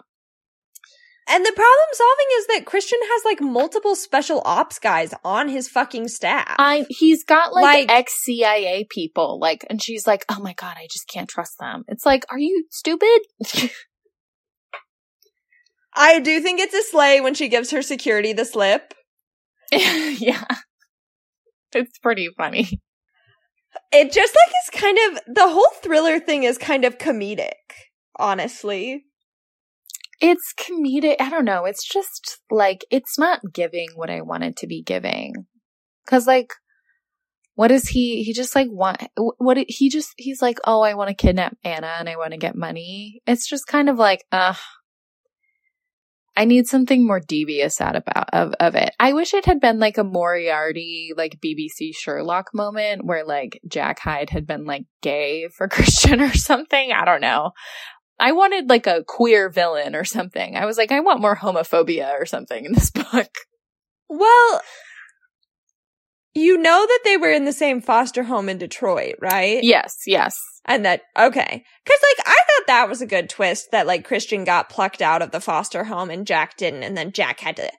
And 1.28 1.44
the 1.44 1.52
problem 1.52 1.88
solving 1.94 2.26
is 2.38 2.48
that 2.48 2.66
Christian 2.66 3.00
has 3.02 3.26
like 3.26 3.42
multiple 3.42 3.96
special 3.96 4.44
ops 4.46 4.78
guys 4.78 5.12
on 5.24 5.50
his 5.50 5.68
fucking 5.68 6.08
staff. 6.08 6.56
I 6.60 6.86
he's 6.90 7.24
got 7.24 7.52
like, 7.52 7.64
like 7.64 7.92
ex 7.92 8.24
CIA 8.24 8.86
people, 8.90 9.40
like, 9.40 9.66
and 9.70 9.82
she's 9.82 10.06
like, 10.06 10.24
"Oh 10.30 10.40
my 10.40 10.54
god, 10.54 10.76
I 10.78 10.88
just 10.90 11.08
can't 11.08 11.28
trust 11.28 11.58
them." 11.60 11.84
It's 11.88 12.06
like, 12.06 12.26
are 12.30 12.38
you 12.38 12.66
stupid? 12.70 13.22
I 15.96 16.20
do 16.20 16.42
think 16.42 16.60
it's 16.60 16.76
a 16.76 16.84
sleigh 16.84 17.22
when 17.22 17.34
she 17.34 17.48
gives 17.48 17.72
her 17.72 17.82
security 17.82 18.34
the 18.34 18.46
slip. 18.46 18.94
yeah, 19.72 20.46
it's 21.74 21.98
pretty 21.98 22.30
funny. 22.38 22.82
It 23.92 24.12
just 24.12 24.36
like 24.36 24.54
is 24.64 24.80
kind 24.80 24.98
of 25.08 25.22
the 25.34 25.50
whole 25.50 25.72
thriller 25.82 26.20
thing 26.20 26.44
is 26.44 26.60
kind 26.60 26.86
of 26.86 27.00
comedic, 27.00 27.54
honestly 28.18 29.06
it's 30.22 30.54
comedic. 30.58 31.16
I 31.20 31.30
don't 31.30 31.46
know. 31.46 31.66
It's 31.66 31.88
just 31.88 32.40
like, 32.50 32.86
it's 32.92 33.18
not 33.18 33.42
giving 33.54 33.90
what 33.96 34.10
I 34.10 34.22
wanted 34.22 34.58
to 34.58 34.68
be 34.68 34.82
giving. 34.82 35.34
Cause 36.08 36.28
like, 36.28 36.54
what 37.56 37.72
is 37.72 37.90
he? 37.90 38.24
He 38.24 38.34
just 38.34 38.56
like 38.56 38.68
want, 38.70 39.02
what 39.16 39.58
he 39.68 39.90
just, 39.90 40.14
he's 40.18 40.42
like, 40.42 40.60
oh, 40.66 40.82
I 40.82 40.94
want 40.94 41.10
to 41.10 41.14
kidnap 41.16 41.58
Ana 41.64 41.96
and 42.00 42.10
I 42.10 42.18
want 42.18 42.32
to 42.32 42.38
get 42.38 42.56
money. 42.56 43.22
It's 43.26 43.48
just 43.48 43.68
kind 43.68 43.90
of 43.90 43.98
like, 43.98 44.26
uh, 44.32 44.56
I 46.38 46.46
need 46.46 46.68
something 46.68 47.06
more 47.06 47.22
devious 47.22 47.80
out 47.80 47.96
about 47.96 48.30
of, 48.34 48.54
of 48.60 48.76
it. 48.76 48.94
I 49.00 49.14
wish 49.14 49.34
it 49.34 49.46
had 49.46 49.62
been 49.62 49.80
like 49.80 49.98
a 49.98 50.04
Moriarty, 50.04 51.12
like 51.16 51.40
BBC 51.40 51.96
Sherlock 51.96 52.50
moment 52.54 53.06
where 53.06 53.24
like 53.24 53.62
Jack 53.68 54.00
Hyde 54.00 54.30
had 54.30 54.46
been 54.46 54.66
like 54.66 54.84
gay 55.02 55.48
for 55.48 55.68
Christian 55.70 56.22
or 56.22 56.34
something. 56.34 56.92
I 56.92 57.06
don't 57.06 57.22
know. 57.22 57.52
I 58.20 58.32
wanted 58.32 58.70
like 58.70 58.88
a 58.88 59.04
queer 59.04 59.50
villain 59.50 59.96
or 59.96 60.06
something. 60.06 60.56
I 60.56 60.66
was 60.66 60.78
like, 60.78 60.92
I 60.92 61.02
want 61.02 61.22
more 61.22 61.36
homophobia 61.36 62.20
or 62.20 62.26
something 62.26 62.66
in 62.66 62.74
this 62.74 62.92
book. 63.12 63.30
Well, 64.08 64.62
you 66.34 66.58
know 66.58 66.86
that 66.86 67.00
they 67.04 67.18
were 67.18 67.32
in 67.32 67.46
the 67.46 67.54
same 67.54 67.82
foster 67.82 68.24
home 68.24 68.50
in 68.50 68.58
Detroit, 68.58 69.16
right? 69.22 69.60
Yes, 69.62 70.04
yes. 70.06 70.42
And 70.66 70.86
that, 70.86 71.02
okay. 71.18 71.64
Cause 71.86 72.00
like, 72.18 72.28
I 72.28 72.36
thought 72.36 72.68
that 72.68 72.90
was 72.90 73.02
a 73.02 73.08
good 73.08 73.30
twist 73.30 73.72
that 73.72 73.88
like 73.88 74.04
Christian 74.04 74.44
got 74.44 74.70
plucked 74.70 75.02
out 75.02 75.22
of 75.22 75.32
the 75.32 75.40
foster 75.40 75.86
home 75.86 76.10
and 76.10 76.28
Jack 76.28 76.58
didn't. 76.58 76.84
And 76.84 76.98
then 76.98 77.12
Jack 77.12 77.40
had 77.40 77.56
to 77.58 77.72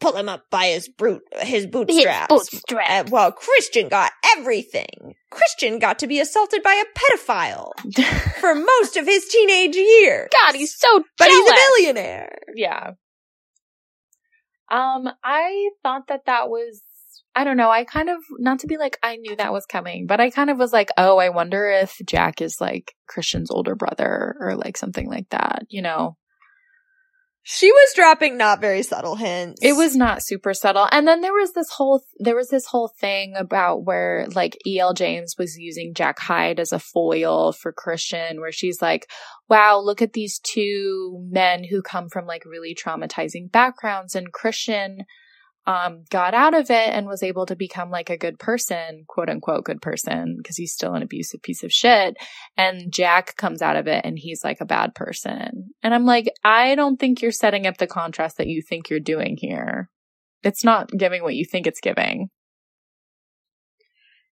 pull 0.00 0.16
him 0.16 0.28
up 0.28 0.44
by 0.50 0.66
his 0.66 0.88
brute, 0.88 1.22
his 1.40 1.66
bootstraps. 1.66 2.32
His 2.32 2.48
bootstraps. 2.50 3.08
Uh, 3.08 3.12
well, 3.12 3.32
Christian 3.32 3.88
got 3.88 4.12
everything. 4.36 5.14
Christian 5.30 5.78
got 5.78 5.98
to 6.00 6.06
be 6.06 6.20
assaulted 6.20 6.62
by 6.62 6.74
a 6.74 6.98
pedophile 6.98 7.72
for 8.40 8.54
most 8.54 8.96
of 8.96 9.06
his 9.06 9.26
teenage 9.28 9.76
years. 9.76 10.28
God, 10.32 10.54
he's 10.54 10.74
so 10.76 10.88
jealous. 10.88 11.06
But 11.18 11.28
he's 11.28 11.50
a 11.50 11.54
billionaire. 11.54 12.38
Yeah. 12.54 12.90
Um, 14.70 15.08
I 15.24 15.70
thought 15.82 16.08
that 16.08 16.26
that 16.26 16.48
was, 16.48 16.82
I 17.34 17.44
don't 17.44 17.56
know, 17.56 17.70
I 17.70 17.84
kind 17.84 18.10
of, 18.10 18.18
not 18.38 18.60
to 18.60 18.66
be 18.66 18.76
like, 18.76 18.98
I 19.02 19.16
knew 19.16 19.34
that 19.36 19.52
was 19.52 19.64
coming, 19.64 20.06
but 20.06 20.20
I 20.20 20.30
kind 20.30 20.50
of 20.50 20.58
was 20.58 20.72
like, 20.72 20.90
oh, 20.98 21.18
I 21.18 21.30
wonder 21.30 21.70
if 21.70 21.98
Jack 22.06 22.42
is 22.42 22.60
like 22.60 22.94
Christian's 23.06 23.50
older 23.50 23.74
brother 23.74 24.36
or 24.40 24.56
like 24.56 24.76
something 24.76 25.08
like 25.08 25.30
that, 25.30 25.62
you 25.70 25.80
know? 25.82 26.16
She 27.50 27.72
was 27.72 27.94
dropping 27.94 28.36
not 28.36 28.60
very 28.60 28.82
subtle 28.82 29.16
hints. 29.16 29.58
It 29.62 29.72
was 29.72 29.96
not 29.96 30.22
super 30.22 30.52
subtle. 30.52 30.86
And 30.92 31.08
then 31.08 31.22
there 31.22 31.32
was 31.32 31.54
this 31.54 31.70
whole 31.70 32.04
there 32.18 32.36
was 32.36 32.50
this 32.50 32.66
whole 32.66 32.88
thing 32.88 33.36
about 33.36 33.86
where 33.86 34.26
like 34.34 34.58
EL 34.66 34.92
James 34.92 35.34
was 35.38 35.56
using 35.56 35.94
Jack 35.94 36.18
Hyde 36.18 36.60
as 36.60 36.72
a 36.74 36.78
foil 36.78 37.52
for 37.52 37.72
Christian 37.72 38.42
where 38.42 38.52
she's 38.52 38.82
like, 38.82 39.10
"Wow, 39.48 39.80
look 39.80 40.02
at 40.02 40.12
these 40.12 40.38
two 40.40 41.24
men 41.30 41.64
who 41.64 41.80
come 41.80 42.10
from 42.10 42.26
like 42.26 42.44
really 42.44 42.74
traumatizing 42.74 43.50
backgrounds 43.50 44.14
and 44.14 44.30
Christian 44.30 45.06
um, 45.68 46.04
got 46.08 46.32
out 46.32 46.54
of 46.54 46.70
it 46.70 46.88
and 46.88 47.06
was 47.06 47.22
able 47.22 47.44
to 47.44 47.54
become 47.54 47.90
like 47.90 48.08
a 48.08 48.16
good 48.16 48.38
person, 48.38 49.04
quote 49.06 49.28
unquote, 49.28 49.64
good 49.64 49.82
person, 49.82 50.36
because 50.38 50.56
he's 50.56 50.72
still 50.72 50.94
an 50.94 51.02
abusive 51.02 51.42
piece 51.42 51.62
of 51.62 51.70
shit. 51.70 52.16
And 52.56 52.90
Jack 52.90 53.36
comes 53.36 53.60
out 53.60 53.76
of 53.76 53.86
it 53.86 54.00
and 54.02 54.18
he's 54.18 54.42
like 54.42 54.62
a 54.62 54.64
bad 54.64 54.94
person. 54.94 55.74
And 55.82 55.94
I'm 55.94 56.06
like, 56.06 56.32
I 56.42 56.74
don't 56.74 56.96
think 56.98 57.20
you're 57.20 57.32
setting 57.32 57.66
up 57.66 57.76
the 57.76 57.86
contrast 57.86 58.38
that 58.38 58.46
you 58.46 58.62
think 58.62 58.88
you're 58.88 58.98
doing 58.98 59.36
here. 59.38 59.90
It's 60.42 60.64
not 60.64 60.88
giving 60.90 61.22
what 61.22 61.34
you 61.34 61.44
think 61.44 61.66
it's 61.66 61.80
giving. 61.80 62.30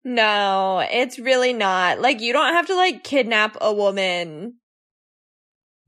No, 0.03 0.87
it's 0.91 1.19
really 1.19 1.53
not. 1.53 2.01
Like, 2.01 2.23
you 2.23 2.33
don't 2.33 2.55
have 2.55 2.69
to 2.69 2.77
like 2.77 3.05
kidnap 3.05 3.59
a 3.61 3.75
woman 3.75 4.55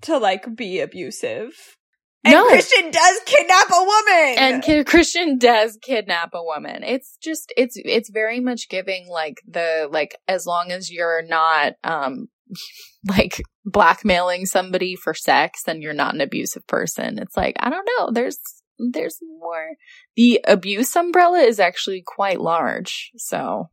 to 0.03 0.19
like 0.19 0.55
be 0.55 0.81
abusive. 0.81 1.78
And 2.25 2.35
no. 2.35 2.49
Christian 2.49 2.91
does 2.91 3.21
kidnap 3.27 3.69
a 3.71 3.85
woman. 3.85 4.35
And 4.39 4.63
ki- 4.63 4.85
Christian 4.85 5.39
does 5.39 5.79
kidnap 5.81 6.31
a 6.35 6.43
woman. 6.43 6.83
It's 6.83 7.17
just 7.23 7.53
it's 7.57 7.77
it's 7.77 8.11
very 8.11 8.41
much 8.41 8.69
giving 8.69 9.09
like 9.09 9.41
the 9.47 9.89
like 9.91 10.17
as 10.27 10.45
long 10.45 10.73
as 10.73 10.91
you're 10.91 11.23
not 11.23 11.75
um 11.85 12.29
like 13.09 13.41
blackmailing 13.65 14.47
somebody 14.47 14.97
for 14.97 15.15
sex 15.15 15.63
then 15.65 15.81
you're 15.81 15.95
not 15.95 16.15
an 16.15 16.21
abusive 16.21 16.67
person. 16.67 17.19
It's 17.19 17.37
like 17.37 17.57
I 17.61 17.71
don't 17.71 17.89
know. 17.99 18.11
There's 18.13 18.39
there's 18.79 19.19
more. 19.41 19.71
The 20.17 20.41
abuse 20.47 20.95
umbrella 20.97 21.41
is 21.41 21.61
actually 21.61 22.03
quite 22.05 22.41
large. 22.41 23.13
So 23.17 23.69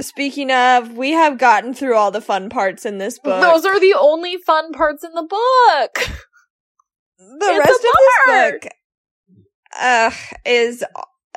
Speaking 0.00 0.52
of, 0.52 0.92
we 0.92 1.10
have 1.10 1.38
gotten 1.38 1.74
through 1.74 1.96
all 1.96 2.12
the 2.12 2.20
fun 2.20 2.50
parts 2.50 2.86
in 2.86 2.98
this 2.98 3.18
book. 3.18 3.42
Those 3.42 3.64
are 3.64 3.80
the 3.80 3.96
only 3.98 4.36
fun 4.36 4.72
parts 4.72 5.02
in 5.02 5.10
the 5.12 5.24
book. 5.24 6.08
the 7.18 7.24
it's 7.40 7.58
rest 7.58 7.70
of 7.70 7.82
this 7.82 8.60
book 8.62 8.72
uh, 9.78 10.10
is 10.46 10.84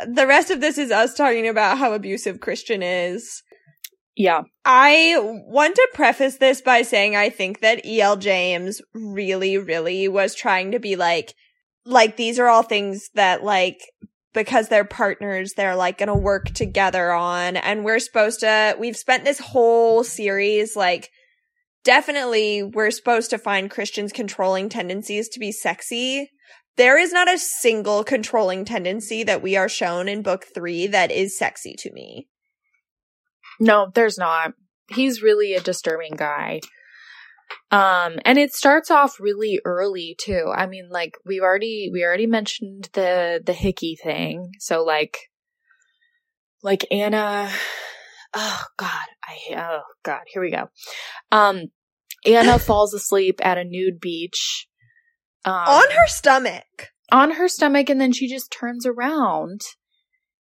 the 0.08 0.28
rest 0.28 0.52
of 0.52 0.62
this 0.62 0.78
is 0.78 0.92
us 0.92 1.16
talking 1.16 1.48
about 1.48 1.78
how 1.78 1.94
abusive 1.94 2.40
Christian 2.40 2.82
is. 2.82 3.44
Yeah. 4.16 4.44
I 4.66 5.16
want 5.20 5.76
to 5.76 5.90
preface 5.94 6.38
this 6.38 6.62
by 6.62 6.82
saying 6.82 7.16
I 7.16 7.30
think 7.30 7.62
that 7.62 7.86
E.L. 7.86 8.18
James 8.18 8.82
really, 8.94 9.58
really 9.58 10.08
was 10.08 10.36
trying 10.36 10.72
to 10.72 10.80
be 10.80 10.96
like, 10.96 11.34
like 11.86 12.18
these 12.18 12.38
are 12.38 12.48
all 12.48 12.64
things 12.64 13.10
that 13.16 13.44
like, 13.44 13.80
because 14.34 14.70
they're 14.70 14.86
partners, 14.86 15.54
they're 15.54 15.76
like 15.76 15.98
gonna 15.98 16.18
work 16.18 16.48
together 16.50 17.12
on. 17.12 17.58
And 17.58 17.84
we're 17.84 18.00
supposed 18.00 18.42
to, 18.42 18.76
we've 18.80 18.98
spent 18.98 19.24
this 19.24 19.40
whole 19.40 20.04
series 20.04 20.76
like 20.76 21.10
definitely 21.84 22.64
we're 22.64 22.92
supposed 22.92 23.30
to 23.32 23.38
find 23.38 23.70
Christian's 23.70 24.12
controlling 24.12 24.70
tendencies 24.70 25.30
to 25.30 25.40
be 25.40 25.52
sexy. 25.52 26.30
There 26.78 26.98
is 26.98 27.12
not 27.12 27.32
a 27.32 27.38
single 27.38 28.04
controlling 28.04 28.66
tendency 28.66 29.24
that 29.24 29.42
we 29.42 29.56
are 29.58 29.70
shown 29.70 30.08
in 30.08 30.22
book 30.22 30.46
three 30.54 30.88
that 30.88 31.12
is 31.12 31.38
sexy 31.38 31.76
to 31.80 31.92
me. 31.92 32.28
No, 33.60 33.92
there's 33.94 34.18
not. 34.18 34.54
He's 34.90 35.22
really 35.22 35.54
a 35.54 35.62
disturbing 35.62 36.16
guy. 36.16 36.62
Um, 37.70 38.18
and 38.26 38.38
it 38.38 38.54
starts 38.54 38.90
off 38.90 39.20
really 39.20 39.60
early 39.66 40.16
too. 40.20 40.52
I 40.56 40.68
mean, 40.68 40.90
like 40.90 41.16
we've 41.26 41.42
already, 41.42 41.90
we 41.92 42.04
already 42.04 42.28
mentioned 42.28 42.90
the, 42.94 43.42
the 43.46 43.54
hickey 43.54 43.98
thing. 44.02 44.52
So 44.60 44.84
like, 44.84 45.18
like 46.64 46.86
Ana, 46.92 47.52
oh 48.34 48.64
god 48.78 49.08
i 49.24 49.56
oh 49.56 49.82
god 50.04 50.22
here 50.28 50.42
we 50.42 50.52
go. 50.52 50.70
Um 51.32 51.72
ana 52.26 52.60
falls 52.60 52.94
asleep 52.94 53.40
at 53.44 53.58
a 53.58 53.64
nude 53.64 54.00
beach 54.00 54.68
um, 55.46 55.54
on 55.54 55.92
her 55.92 56.08
stomach. 56.08 56.90
on 57.12 57.32
her 57.32 57.48
stomach 57.48 57.90
and 57.90 58.00
then 58.00 58.12
she 58.12 58.28
just 58.28 58.52
turns 58.52 58.86
around 58.86 59.62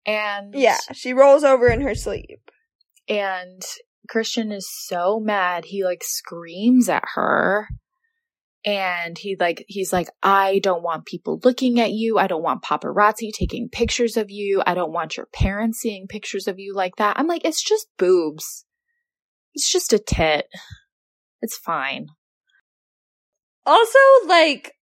and 0.06 0.54
yeah 0.56 0.78
she 0.94 1.14
rolls 1.14 1.44
over 1.44 1.68
in 1.68 1.82
her 1.82 1.96
sleep. 1.96 2.52
And 3.08 3.62
christian 4.10 4.52
is 4.52 4.70
so 4.70 5.20
mad 5.20 5.66
he 5.66 5.84
like 5.84 6.04
screams 6.04 6.90
at 6.90 7.04
her 7.16 7.68
and 8.66 9.18
he 9.18 9.36
like 9.40 9.66
he's 9.68 9.92
like 9.92 10.10
i 10.22 10.60
don't 10.60 10.84
want 10.84 11.06
people 11.06 11.40
looking 11.44 11.80
at 11.80 11.92
you. 11.92 12.18
I 12.18 12.28
don't 12.28 12.44
want 12.44 12.64
paparazzi 12.64 13.32
taking 13.34 13.70
pictures 13.70 14.18
of 14.18 14.30
you. 14.30 14.64
I 14.66 14.74
don't 14.74 14.92
want 14.92 15.18
your 15.18 15.28
parents 15.34 15.80
seeing 15.80 16.08
pictures 16.08 16.48
of 16.48 16.60
you 16.60 16.74
like 16.74 16.96
that. 16.98 17.18
I'm 17.20 17.28
like 17.28 17.46
it's 17.46 17.64
just 17.64 17.88
boobs. 17.98 18.66
It's 19.54 19.72
just 19.72 19.94
a 19.94 20.00
tit. 20.00 20.48
It's 21.42 21.58
fine. 21.58 22.08
Also 23.66 24.00
like 24.28 24.74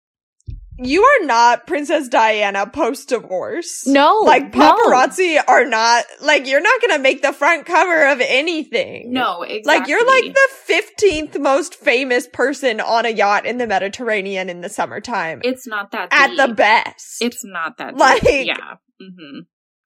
you 0.82 1.02
are 1.04 1.26
not 1.26 1.66
Princess 1.66 2.08
Diana 2.08 2.66
post 2.66 3.08
divorce. 3.08 3.86
No, 3.86 4.20
Like 4.24 4.54
no. 4.54 4.72
paparazzi 4.76 5.38
are 5.46 5.64
not 5.64 6.04
like 6.20 6.46
you're 6.46 6.60
not 6.60 6.80
gonna 6.80 6.98
make 6.98 7.22
the 7.22 7.32
front 7.32 7.66
cover 7.66 8.06
of 8.08 8.20
anything. 8.20 9.12
No, 9.12 9.42
exactly. 9.42 9.62
Like 9.80 9.88
you're 9.88 10.06
like 10.06 10.32
the 10.32 10.48
fifteenth 10.64 11.38
most 11.38 11.74
famous 11.74 12.26
person 12.26 12.80
on 12.80 13.06
a 13.06 13.10
yacht 13.10 13.46
in 13.46 13.58
the 13.58 13.66
Mediterranean 13.66 14.48
in 14.48 14.60
the 14.60 14.68
summertime. 14.68 15.40
It's 15.44 15.66
not 15.66 15.92
that 15.92 16.08
at 16.12 16.36
the 16.36 16.54
best. 16.54 17.20
It's 17.20 17.44
not 17.44 17.78
that 17.78 17.90
deep. 17.92 18.00
Like- 18.00 18.22
yeah. 18.46 18.74
Mm-hmm. 19.00 19.40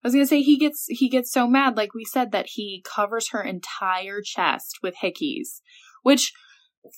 I 0.05 0.09
was 0.09 0.13
gonna 0.15 0.27
say 0.27 0.43
he 0.43 0.59
gets 0.59 0.85
he 0.89 1.09
gets 1.09 1.33
so 1.33 1.47
mad, 1.47 1.77
like 1.77 1.95
we 1.95 2.05
said, 2.05 2.31
that 2.33 2.47
he 2.51 2.85
covers 2.85 3.31
her 3.31 3.43
entire 3.43 4.21
chest 4.23 4.81
with 4.83 4.97
hickeys. 5.03 5.61
Which, 6.03 6.33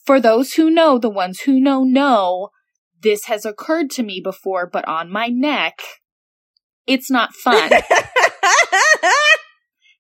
for 0.05 0.18
those 0.20 0.55
who 0.55 0.70
know, 0.70 0.99
the 0.99 1.09
ones 1.09 1.40
who 1.42 1.61
know 1.61 1.84
know, 1.84 2.49
this 3.07 3.27
has 3.27 3.45
occurred 3.45 3.89
to 3.89 4.03
me 4.03 4.21
before, 4.21 4.67
but 4.67 4.87
on 4.89 5.09
my 5.09 5.29
neck, 5.29 5.79
it's 6.89 7.09
not 7.09 7.33
fun. 7.33 7.71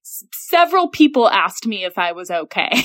S- 0.04 0.24
Several 0.32 0.88
people 0.88 1.28
asked 1.30 1.66
me 1.66 1.84
if 1.84 1.98
I 1.98 2.10
was 2.10 2.32
okay. 2.32 2.68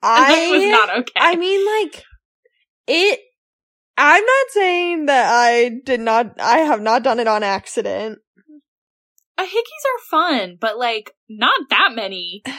I 0.00 0.48
was 0.52 0.64
not 0.70 0.98
okay. 0.98 1.12
I 1.16 1.34
mean 1.34 1.66
like 1.66 2.04
it 2.86 3.18
I'm 3.96 4.24
not 4.24 4.46
saying 4.50 5.06
that 5.06 5.32
I 5.32 5.70
did 5.84 6.00
not 6.00 6.38
I 6.40 6.58
have 6.58 6.82
not 6.82 7.02
done 7.02 7.18
it 7.18 7.26
on 7.26 7.42
accident. 7.42 8.20
Uh, 9.36 9.42
hickeys 9.42 9.48
are 9.48 10.00
fun, 10.08 10.56
but 10.60 10.78
like 10.78 11.10
not 11.28 11.58
that 11.70 11.90
many. 11.94 12.42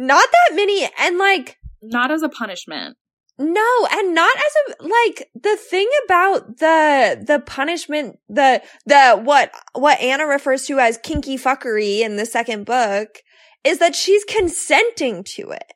Not 0.00 0.28
that 0.30 0.54
many 0.54 0.88
and 0.96 1.18
like 1.18 1.56
Not 1.82 2.12
as 2.12 2.22
a 2.22 2.28
punishment. 2.28 2.96
No, 3.40 3.88
and 3.92 4.14
not 4.14 4.36
as 4.36 4.52
a 4.80 4.82
like 4.82 5.30
the 5.34 5.56
thing 5.56 5.88
about 6.04 6.58
the 6.58 7.22
the 7.24 7.38
punishment 7.38 8.18
the 8.28 8.62
the 8.84 9.20
what 9.22 9.52
what 9.74 10.00
Ana 10.00 10.26
refers 10.26 10.66
to 10.66 10.80
as 10.80 10.98
kinky 10.98 11.36
fuckery 11.36 12.00
in 12.00 12.16
the 12.16 12.26
second 12.26 12.66
book 12.66 13.18
is 13.62 13.78
that 13.78 13.94
she's 13.94 14.24
consenting 14.24 15.22
to 15.22 15.50
it. 15.50 15.72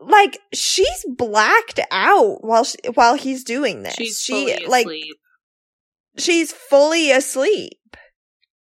Like 0.00 0.38
she's 0.52 1.04
blacked 1.06 1.78
out 1.92 2.44
while 2.44 2.64
she, 2.64 2.76
while 2.94 3.14
he's 3.14 3.44
doing 3.44 3.82
this. 3.82 3.94
She's 3.94 4.20
she 4.20 4.32
fully 4.32 4.66
like 4.66 4.86
asleep. 4.86 5.16
she's 6.18 6.52
fully 6.52 7.12
asleep. 7.12 7.96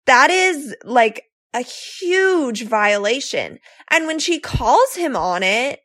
That 0.06 0.30
is 0.30 0.76
like 0.84 1.24
a 1.56 1.62
huge 1.62 2.64
violation. 2.64 3.60
And 3.90 4.06
when 4.06 4.20
she 4.20 4.40
calls 4.40 4.96
him 4.96 5.16
on 5.16 5.42
it, 5.42 5.80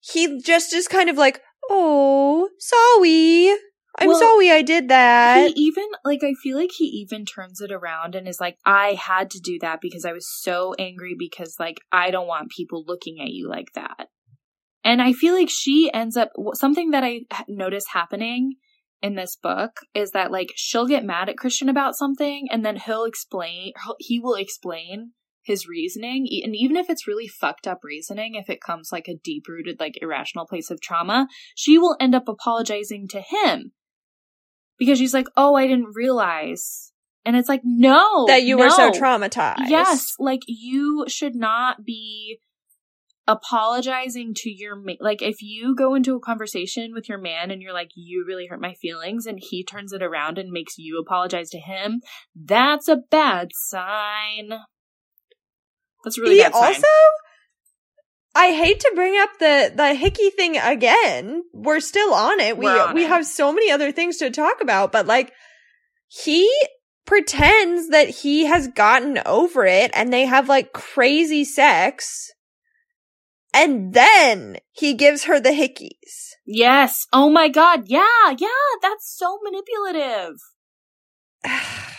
he 0.00 0.40
just 0.40 0.72
is 0.72 0.88
kind 0.88 1.10
of 1.10 1.16
like, 1.16 1.40
"Oh, 1.68 2.48
sorry. 2.58 3.56
I'm 4.00 4.08
Well, 4.08 4.18
sorry 4.18 4.50
I 4.50 4.62
did 4.62 4.88
that." 4.88 5.50
he 5.50 5.66
even 5.66 5.86
like 6.04 6.22
I 6.22 6.34
feel 6.34 6.56
like 6.56 6.70
he 6.76 6.84
even 6.84 7.24
turns 7.24 7.60
it 7.60 7.72
around 7.72 8.14
and 8.14 8.28
is 8.28 8.40
like, 8.40 8.56
I 8.64 8.92
had 8.94 9.30
to 9.32 9.40
do 9.40 9.58
that 9.60 9.80
because 9.80 10.04
I 10.04 10.12
was 10.12 10.28
so 10.28 10.74
angry 10.78 11.14
because 11.18 11.56
like 11.58 11.80
I 11.90 12.10
don't 12.10 12.28
want 12.28 12.50
people 12.50 12.84
looking 12.86 13.20
at 13.20 13.28
you 13.28 13.48
like 13.48 13.72
that. 13.74 14.08
And 14.84 15.02
I 15.02 15.12
feel 15.12 15.34
like 15.34 15.50
she 15.50 15.90
ends 15.92 16.16
up 16.16 16.30
something 16.54 16.92
that 16.92 17.04
I 17.04 17.22
notice 17.48 17.86
happening 17.92 18.54
in 19.02 19.14
this 19.14 19.36
book 19.36 19.80
is 19.94 20.12
that 20.12 20.30
like 20.30 20.52
she'll 20.56 20.86
get 20.86 21.04
mad 21.04 21.28
at 21.28 21.36
Christian 21.36 21.68
about 21.68 21.96
something 21.96 22.48
and 22.50 22.64
then 22.64 22.76
he'll 22.76 23.04
explain 23.04 23.72
he 23.98 24.18
will 24.18 24.34
explain 24.34 25.12
his 25.48 25.66
reasoning 25.66 26.28
and 26.44 26.54
even 26.54 26.76
if 26.76 26.88
it's 26.88 27.08
really 27.08 27.26
fucked 27.26 27.66
up 27.66 27.78
reasoning 27.82 28.36
if 28.36 28.48
it 28.48 28.60
comes 28.60 28.90
like 28.92 29.08
a 29.08 29.18
deep 29.24 29.44
rooted 29.48 29.80
like 29.80 29.98
irrational 30.00 30.46
place 30.46 30.70
of 30.70 30.80
trauma 30.80 31.26
she 31.56 31.76
will 31.76 31.96
end 31.98 32.14
up 32.14 32.28
apologizing 32.28 33.08
to 33.08 33.20
him. 33.20 33.72
Because 34.78 34.98
she's 34.98 35.14
like 35.14 35.26
oh 35.36 35.56
i 35.56 35.66
didn't 35.66 35.94
realize. 35.94 36.92
And 37.24 37.36
it's 37.36 37.48
like 37.48 37.62
no 37.64 38.26
that 38.28 38.44
you 38.44 38.56
were 38.56 38.70
so 38.70 38.90
traumatized. 38.90 39.68
yes 39.68 40.14
like 40.18 40.42
you 40.46 41.04
should 41.08 41.34
not 41.34 41.84
be 41.84 42.38
apologizing 43.28 44.32
to 44.34 44.50
your 44.50 44.74
ma- 44.74 44.94
like 45.00 45.20
if 45.20 45.42
you 45.42 45.76
go 45.76 45.94
into 45.94 46.16
a 46.16 46.20
conversation 46.20 46.94
with 46.94 47.08
your 47.10 47.18
man 47.18 47.50
and 47.50 47.60
you're 47.60 47.74
like 47.74 47.90
you 47.94 48.24
really 48.26 48.46
hurt 48.46 48.60
my 48.60 48.72
feelings 48.72 49.26
and 49.26 49.38
he 49.38 49.62
turns 49.62 49.92
it 49.92 50.02
around 50.02 50.38
and 50.38 50.50
makes 50.50 50.78
you 50.78 50.98
apologize 50.98 51.50
to 51.50 51.58
him 51.58 52.00
that's 52.34 52.88
a 52.88 52.96
bad 53.10 53.48
sign 53.52 54.60
that's 56.08 56.18
really 56.18 56.36
he 56.36 56.42
bad 56.42 56.54
sign 56.54 56.74
also 56.74 56.86
I 58.34 58.52
hate 58.52 58.80
to 58.80 58.92
bring 58.94 59.18
up 59.18 59.30
the 59.40 59.72
the 59.74 59.94
hickey 59.94 60.30
thing 60.30 60.58
again. 60.58 61.42
We're 61.52 61.80
still 61.80 62.14
on 62.14 62.38
it. 62.38 62.56
We 62.56 62.66
We're 62.66 62.86
on 62.86 62.94
we 62.94 63.04
it. 63.04 63.08
have 63.08 63.26
so 63.26 63.52
many 63.52 63.70
other 63.70 63.90
things 63.90 64.18
to 64.18 64.30
talk 64.30 64.60
about, 64.60 64.92
but 64.92 65.06
like 65.06 65.32
he 66.06 66.48
pretends 67.04 67.88
that 67.88 68.08
he 68.08 68.46
has 68.46 68.68
gotten 68.68 69.18
over 69.26 69.66
it 69.66 69.90
and 69.94 70.12
they 70.12 70.26
have 70.26 70.48
like 70.48 70.72
crazy 70.72 71.44
sex. 71.44 72.30
And 73.52 73.92
then 73.94 74.58
he 74.70 74.94
gives 74.94 75.24
her 75.24 75.40
the 75.40 75.50
hickeys. 75.50 76.34
yes 76.46 77.06
oh 77.12 77.28
my 77.30 77.48
god 77.48 77.84
yeah 77.86 78.36
yeah 78.38 78.68
that's 78.80 79.16
so 79.18 79.38
manipulative 79.42 80.36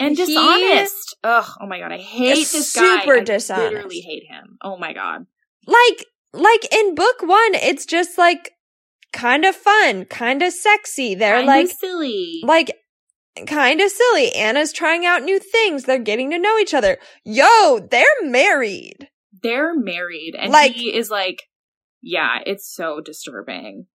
and 0.00 0.16
He- 0.16 0.26
dishonest 0.26 1.16
ugh 1.24 1.46
oh 1.60 1.66
my 1.66 1.78
god 1.80 1.92
i 1.92 1.98
hate 1.98 2.38
is 2.38 2.52
this 2.52 2.72
guy 2.74 3.00
super 3.00 3.20
dishonest. 3.20 3.50
I 3.50 3.64
literally 3.68 4.00
hate 4.00 4.24
him 4.28 4.58
oh 4.62 4.76
my 4.76 4.92
god 4.92 5.26
like 5.66 6.04
like 6.34 6.72
in 6.74 6.94
book 6.94 7.16
1, 7.22 7.54
it's 7.54 7.86
just 7.86 8.18
like 8.18 8.52
kind 9.14 9.46
of 9.46 9.56
fun, 9.56 10.04
kind 10.04 10.42
of 10.42 10.52
sexy. 10.52 11.14
They're 11.14 11.38
Kinda 11.38 11.50
like 11.50 11.68
silly 11.68 12.40
like 12.44 12.76
kind 13.46 13.80
of 13.80 13.90
silly. 13.90 14.32
Ana's 14.34 14.72
trying 14.72 15.06
out 15.06 15.22
new 15.22 15.38
things. 15.38 15.84
They're 15.84 15.98
getting 15.98 16.30
to 16.32 16.38
know 16.38 16.58
each 16.58 16.74
other. 16.74 16.98
Yo, 17.24 17.80
they're 17.90 18.04
married. 18.22 19.08
they're 19.42 19.74
married 19.74 20.34
and 20.38 20.52
Like- 20.52 20.72
he 20.72 20.94
is 20.94 21.10
like 21.10 21.44
yeah 22.02 22.38
it's 22.46 22.66
so 22.72 23.00
disturbing 23.00 23.86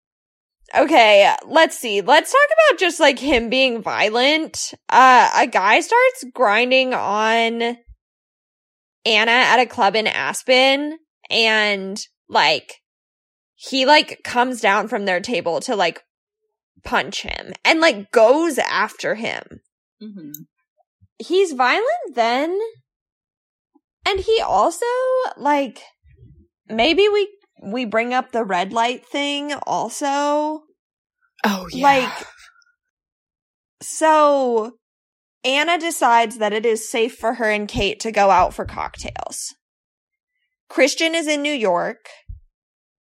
Okay, 0.76 1.32
let's 1.45 1.78
see. 1.78 2.01
Let's 2.01 2.32
talk 2.32 2.49
about 2.69 2.80
just 2.80 2.99
like 2.99 3.19
him 3.19 3.49
being 3.49 3.84
violent. 3.84 4.74
Uh, 4.89 5.30
a 5.36 5.45
guy 5.45 5.82
starts 5.82 6.26
grinding 6.34 6.93
on 6.95 7.78
Ana 9.05 9.32
at 9.32 9.59
a 9.59 9.67
club 9.67 9.95
in 9.95 10.07
Aspen 10.07 10.97
and 11.30 12.03
like 12.28 12.82
he 13.55 13.86
like 13.86 14.21
comes 14.24 14.61
down 14.61 14.88
from 14.88 15.05
their 15.05 15.19
table 15.19 15.59
to 15.61 15.76
like 15.76 16.01
punch 16.84 17.21
him 17.21 17.53
and 17.63 17.80
like 17.80 18.11
goes 18.11 18.57
after 18.57 19.15
him. 19.15 19.61
mm-hmm. 20.01 20.32
he's 21.19 21.53
violent 21.53 22.15
then 22.15 22.59
and 24.05 24.19
he 24.19 24.41
also 24.41 24.86
like 25.38 25.82
maybe 26.67 27.07
we 27.07 27.30
we 27.72 27.86
bring 27.86 28.14
up 28.14 28.32
the 28.32 28.43
red 28.43 28.74
light 28.74 29.05
thing 29.05 29.53
also. 29.66 30.64
Oh 31.45 31.68
yeah. 31.72 31.84
like 31.84 32.28
so 33.82 34.74
ana 35.43 35.78
decides 35.78 36.38
that 36.38 36.53
it 36.53 36.66
is 36.66 36.89
safe 36.89 37.16
for 37.16 37.36
her 37.36 37.49
and 37.49 37.68
kate 37.68 37.99
to 38.01 38.11
go 38.11 38.30
out 38.30 38.53
for 38.53 38.66
cocktails. 38.66 39.55
Christian 40.70 41.16
is 41.16 41.28
in 41.28 41.41
new 41.41 41.53
york. 41.53 42.09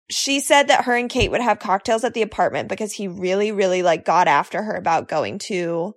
She 0.09 0.39
said 0.39 0.67
that 0.69 0.85
her 0.85 0.95
and 0.95 1.09
kate 1.09 1.31
would 1.31 1.41
have 1.41 1.59
cocktails 1.59 2.03
at 2.03 2.13
the 2.13 2.21
apartment 2.21 2.69
because 2.69 2.93
he 2.93 3.07
really 3.07 3.51
really 3.51 3.83
like 3.83 4.05
got 4.05 4.27
after 4.27 4.63
her 4.63 4.75
about 4.75 5.09
going 5.09 5.39
to 5.47 5.93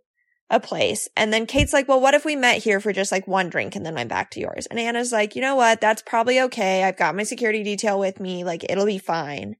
a 0.51 0.61
place. 0.61 1.09
And 1.17 1.33
then 1.33 1.47
Kate's 1.47 1.73
like, 1.73 1.89
well, 1.89 2.01
what 2.01 2.15
if 2.15 2.25
we 2.25 2.37
met 2.37 2.59
here 2.63 2.81
for 2.81 2.93
just 2.93 3.13
like 3.13 3.27
one 3.29 3.49
drink 3.49 3.77
and 3.77 3.87
then 3.87 3.95
went 3.95 4.11
back 4.11 4.31
to 4.33 4.41
yours? 4.41 4.67
And 4.67 4.79
Ana's 4.79 5.13
like, 5.13 5.37
you 5.37 5.43
know 5.43 5.55
what? 5.55 5.81
That's 5.81 6.03
probably 6.03 6.41
okay. 6.41 6.83
I've 6.85 6.97
got 6.97 7.15
my 7.15 7.23
security 7.23 7.63
detail 7.63 7.99
with 7.99 8.19
me. 8.21 8.43
Like, 8.45 8.65
it'll 8.69 8.87
be 8.87 8.99
fine. 8.99 9.55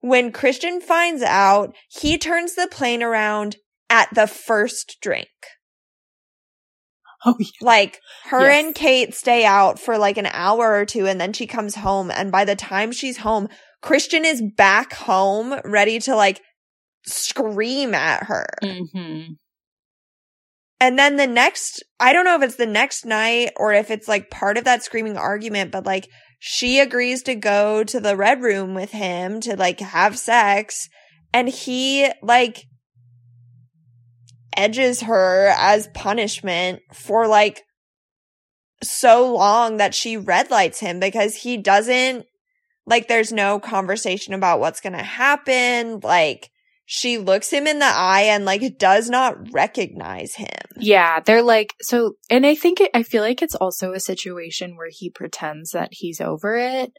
When 0.00 0.32
Christian 0.32 0.80
finds 0.80 1.22
out, 1.22 1.74
he 1.88 2.18
turns 2.18 2.54
the 2.54 2.68
plane 2.70 3.02
around 3.02 3.56
at 3.90 4.08
the 4.14 4.26
first 4.26 4.96
drink. 5.00 5.28
oh 7.26 7.36
yeah 7.38 7.46
Like, 7.62 8.00
her 8.26 8.40
Yes. 8.40 8.64
and 8.64 8.74
Kate 8.74 9.14
stay 9.14 9.44
out 9.44 9.78
for 9.78 9.98
like 9.98 10.16
an 10.18 10.28
hour 10.32 10.72
or 10.74 10.84
two 10.84 11.06
and 11.06 11.20
then 11.20 11.32
she 11.32 11.46
comes 11.46 11.74
home. 11.76 12.10
And 12.10 12.32
by 12.32 12.44
the 12.44 12.56
time 12.56 12.92
she's 12.92 13.18
home, 13.18 13.48
Christian 13.82 14.24
is 14.24 14.42
back 14.56 14.94
home 14.94 15.54
ready 15.64 15.98
to 16.00 16.16
like 16.16 16.40
scream 17.06 17.94
at 17.94 18.24
her. 18.24 18.46
mm-hmm. 18.62 19.32
And 20.84 20.98
then 20.98 21.16
the 21.16 21.26
next, 21.26 21.82
I 21.98 22.12
don't 22.12 22.26
know 22.26 22.36
if 22.36 22.42
it's 22.42 22.56
the 22.56 22.66
next 22.66 23.06
night 23.06 23.52
or 23.56 23.72
if 23.72 23.90
it's 23.90 24.06
like 24.06 24.28
part 24.28 24.58
of 24.58 24.64
that 24.64 24.82
screaming 24.82 25.16
argument, 25.16 25.70
but 25.70 25.86
like 25.86 26.10
she 26.38 26.78
agrees 26.78 27.22
to 27.22 27.34
go 27.34 27.84
to 27.84 27.98
the 27.98 28.14
red 28.14 28.42
room 28.42 28.74
with 28.74 28.90
him 28.90 29.40
to 29.40 29.56
like 29.56 29.80
have 29.80 30.18
sex. 30.18 30.90
And 31.32 31.48
he 31.48 32.10
like 32.22 32.66
edges 34.54 35.00
her 35.00 35.54
as 35.56 35.88
punishment 35.94 36.82
for 36.92 37.26
like 37.26 37.62
so 38.82 39.34
long 39.34 39.78
that 39.78 39.94
she 39.94 40.18
red 40.18 40.50
lights 40.50 40.80
him 40.80 41.00
because 41.00 41.36
he 41.36 41.56
doesn't 41.56 42.26
like 42.84 43.08
there's 43.08 43.32
no 43.32 43.58
conversation 43.58 44.34
about 44.34 44.60
what's 44.60 44.82
going 44.82 44.92
to 44.92 45.02
happen. 45.02 46.00
Like 46.00 46.50
she 46.86 47.18
looks 47.18 47.50
him 47.50 47.66
in 47.66 47.78
the 47.78 47.86
eye 47.86 48.26
and 48.28 48.44
like 48.44 48.78
does 48.78 49.08
not 49.08 49.52
recognize 49.52 50.34
him. 50.34 50.48
Yeah, 50.78 51.20
they're 51.20 51.42
like 51.42 51.74
so 51.80 52.14
and 52.28 52.44
I 52.44 52.54
think 52.54 52.80
it, 52.80 52.90
I 52.94 53.02
feel 53.02 53.22
like 53.22 53.42
it's 53.42 53.54
also 53.54 53.92
a 53.92 54.00
situation 54.00 54.76
where 54.76 54.90
he 54.90 55.10
pretends 55.10 55.70
that 55.70 55.88
he's 55.92 56.20
over 56.20 56.56
it 56.56 56.92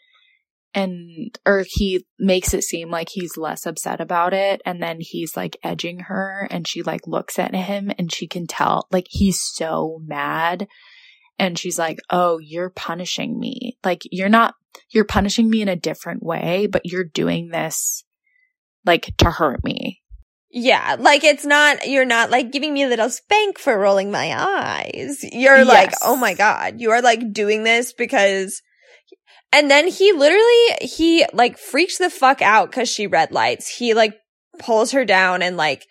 and 0.76 1.40
or 1.46 1.66
he 1.68 2.06
makes 2.20 2.54
it 2.54 2.64
seem 2.64 2.92
like 2.92 3.10
he's 3.10 3.38
less 3.38 3.66
upset 3.66 4.02
about 4.02 4.34
it 4.34 4.62
and 4.66 4.84
then 4.84 4.98
he's 5.00 5.38
like 5.38 5.58
edging 5.64 6.00
her 6.02 6.48
and 6.52 6.68
she 6.68 6.84
like 6.84 7.08
looks 7.08 7.40
at 7.40 7.56
him 7.56 7.92
and 7.98 8.12
she 8.12 8.28
can 8.28 8.46
tell 8.46 8.88
like 8.92 9.08
he's 9.10 9.40
so 9.42 10.00
mad 10.04 10.68
and 11.40 11.58
she's 11.58 11.80
like 11.80 11.98
oh 12.10 12.40
you're 12.40 12.70
punishing 12.70 13.40
me 13.40 13.78
like 13.84 14.02
you're 14.12 14.30
not 14.30 14.56
you're 14.90 15.06
punishing 15.06 15.50
me 15.50 15.62
in 15.62 15.70
a 15.70 15.76
different 15.76 16.22
way 16.22 16.68
but 16.68 16.82
you're 16.84 17.06
doing 17.06 17.50
this 17.50 18.04
like 18.86 19.16
to 19.18 19.32
hurt 19.32 19.64
me 19.64 20.02
Yeah, 20.52 20.96
like 21.00 21.24
it's 21.24 21.46
not, 21.46 21.88
you're 21.88 22.06
not 22.06 22.32
like 22.32 22.52
giving 22.52 22.74
me 22.74 22.84
a 22.84 22.88
little 22.88 23.10
spank 23.10 23.60
for 23.60 23.78
rolling 23.78 24.10
my 24.12 24.34
eyes. 24.34 25.20
You're 25.24 25.66
like, 25.66 25.92
oh 26.02 26.16
my 26.16 26.34
God, 26.34 26.80
you 26.80 26.92
are 26.92 27.02
like 27.02 27.34
doing 27.34 27.64
this 27.64 27.92
because, 27.94 28.62
and 29.52 29.70
then 29.70 29.88
he 29.88 30.14
literally, 30.14 30.78
he 30.82 31.26
like 31.34 31.58
freaks 31.58 31.98
the 31.98 32.10
fuck 32.10 32.42
out 32.42 32.72
because 32.72 32.88
she 32.90 33.08
red 33.08 33.32
lights. 33.32 33.68
He 33.68 33.94
like 33.94 34.16
pulls 34.60 34.92
her 34.92 35.04
down 35.04 35.42
and 35.42 35.58
like, 35.58 35.86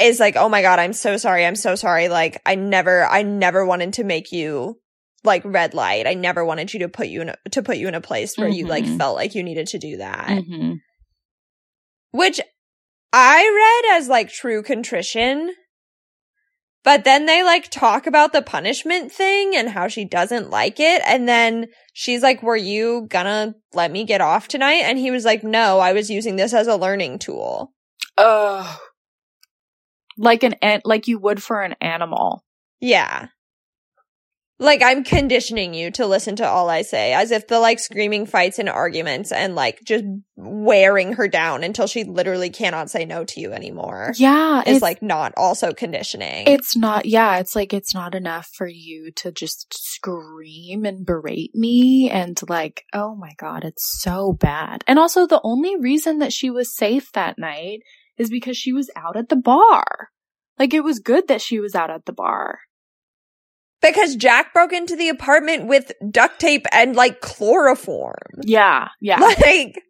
is 0.00 0.18
like, 0.20 0.36
oh 0.36 0.48
my 0.48 0.62
God, 0.62 0.78
I'm 0.78 0.92
so 0.92 1.16
sorry. 1.16 1.46
I'm 1.46 1.56
so 1.56 1.74
sorry. 1.74 2.08
Like, 2.08 2.40
I 2.44 2.54
never, 2.56 3.04
I 3.06 3.22
never 3.22 3.64
wanted 3.64 3.94
to 3.94 4.04
make 4.04 4.32
you 4.32 4.78
like 5.24 5.42
red 5.44 5.74
light. 5.74 6.06
I 6.06 6.14
never 6.14 6.44
wanted 6.44 6.72
you 6.74 6.80
to 6.80 6.88
put 6.88 7.06
you 7.08 7.22
in 7.22 7.28
a, 7.28 7.36
to 7.52 7.62
put 7.62 7.76
you 7.76 7.86
in 7.88 7.94
a 7.94 8.00
place 8.00 8.36
where 8.36 8.48
you 8.48 8.66
like 8.66 8.84
Mhm. 8.84 8.98
felt 8.98 9.14
like 9.14 9.34
you 9.34 9.42
needed 9.44 9.68
to 9.68 9.78
do 9.78 9.98
that 9.98 10.28
mm-hmm. 10.28 10.72
Which 12.12 12.40
I 13.12 13.82
read 13.84 13.98
as 13.98 14.08
like 14.08 14.30
true 14.30 14.62
contrition. 14.62 15.54
But 16.84 17.04
then 17.04 17.26
they 17.26 17.44
like 17.44 17.70
talk 17.70 18.06
about 18.06 18.32
the 18.32 18.42
punishment 18.42 19.12
thing 19.12 19.54
and 19.54 19.68
how 19.68 19.86
she 19.86 20.04
doesn't 20.04 20.50
like 20.50 20.80
it. 20.80 21.00
And 21.06 21.28
then 21.28 21.66
she's 21.92 22.22
like, 22.22 22.42
were 22.42 22.56
you 22.56 23.06
gonna 23.08 23.54
let 23.72 23.92
me 23.92 24.04
get 24.04 24.20
off 24.20 24.48
tonight? 24.48 24.82
And 24.84 24.98
he 24.98 25.10
was 25.10 25.24
like, 25.24 25.44
no, 25.44 25.78
I 25.78 25.92
was 25.92 26.10
using 26.10 26.36
this 26.36 26.52
as 26.52 26.66
a 26.66 26.76
learning 26.76 27.20
tool. 27.20 27.72
Oh. 28.18 28.80
Like 30.18 30.42
an 30.42 30.54
an- 30.54 30.82
like 30.84 31.06
you 31.06 31.18
would 31.18 31.42
for 31.42 31.62
an 31.62 31.76
animal. 31.80 32.44
Yeah. 32.80 33.28
Like 34.62 34.80
I'm 34.82 35.02
conditioning 35.02 35.74
you 35.74 35.90
to 35.92 36.06
listen 36.06 36.36
to 36.36 36.46
all 36.46 36.70
I 36.70 36.82
say 36.82 37.12
as 37.12 37.32
if 37.32 37.48
the 37.48 37.58
like 37.58 37.80
screaming 37.80 38.26
fights 38.26 38.60
and 38.60 38.68
arguments 38.68 39.32
and 39.32 39.56
like 39.56 39.80
just 39.84 40.04
wearing 40.36 41.14
her 41.14 41.26
down 41.26 41.64
until 41.64 41.88
she 41.88 42.04
literally 42.04 42.48
cannot 42.48 42.88
say 42.88 43.04
no 43.04 43.24
to 43.24 43.40
you 43.40 43.52
anymore 43.52 44.12
Yeah, 44.16 44.62
is 44.64 44.80
like 44.80 45.02
not 45.02 45.32
also 45.36 45.72
conditioning. 45.72 46.46
it's 46.46 46.76
not 46.76 47.06
yeah, 47.06 47.38
it's 47.38 47.56
like 47.56 47.72
it's 47.74 47.92
not 47.92 48.14
enough 48.14 48.48
for 48.54 48.68
you 48.68 49.10
to 49.16 49.32
just 49.32 49.66
scream 49.74 50.84
and 50.84 51.04
berate 51.04 51.54
me 51.54 52.08
and 52.08 52.38
like, 52.48 52.84
oh 52.92 53.16
my 53.16 53.32
god, 53.38 53.64
it's 53.64 54.00
so 54.00 54.32
bad. 54.32 54.84
And 54.86 54.98
also 54.98 55.26
the 55.26 55.40
only 55.42 55.76
reason 55.76 56.18
that 56.20 56.32
she 56.32 56.50
was 56.50 56.74
safe 56.74 57.10
that 57.12 57.36
night 57.38 57.80
is 58.16 58.30
because 58.30 58.56
she 58.56 58.72
was 58.72 58.90
out 58.94 59.16
at 59.16 59.28
the 59.28 59.36
bar. 59.36 60.10
Like 60.58 60.72
it 60.72 60.84
was 60.84 61.00
good 61.00 61.26
that 61.26 61.40
she 61.40 61.58
was 61.58 61.74
out 61.74 61.90
at 61.90 62.04
the 62.06 62.12
bar. 62.12 62.60
Because 63.82 64.16
Jack 64.16 64.54
broke 64.54 64.72
into 64.72 64.96
the 64.96 65.08
apartment 65.08 65.66
with 65.66 65.92
duct 66.08 66.40
tape 66.40 66.66
and 66.72 66.94
like 66.94 67.20
chloroform. 67.20 68.14
Yeah, 68.42 68.88
yeah. 69.00 69.18
Like, 69.44 69.82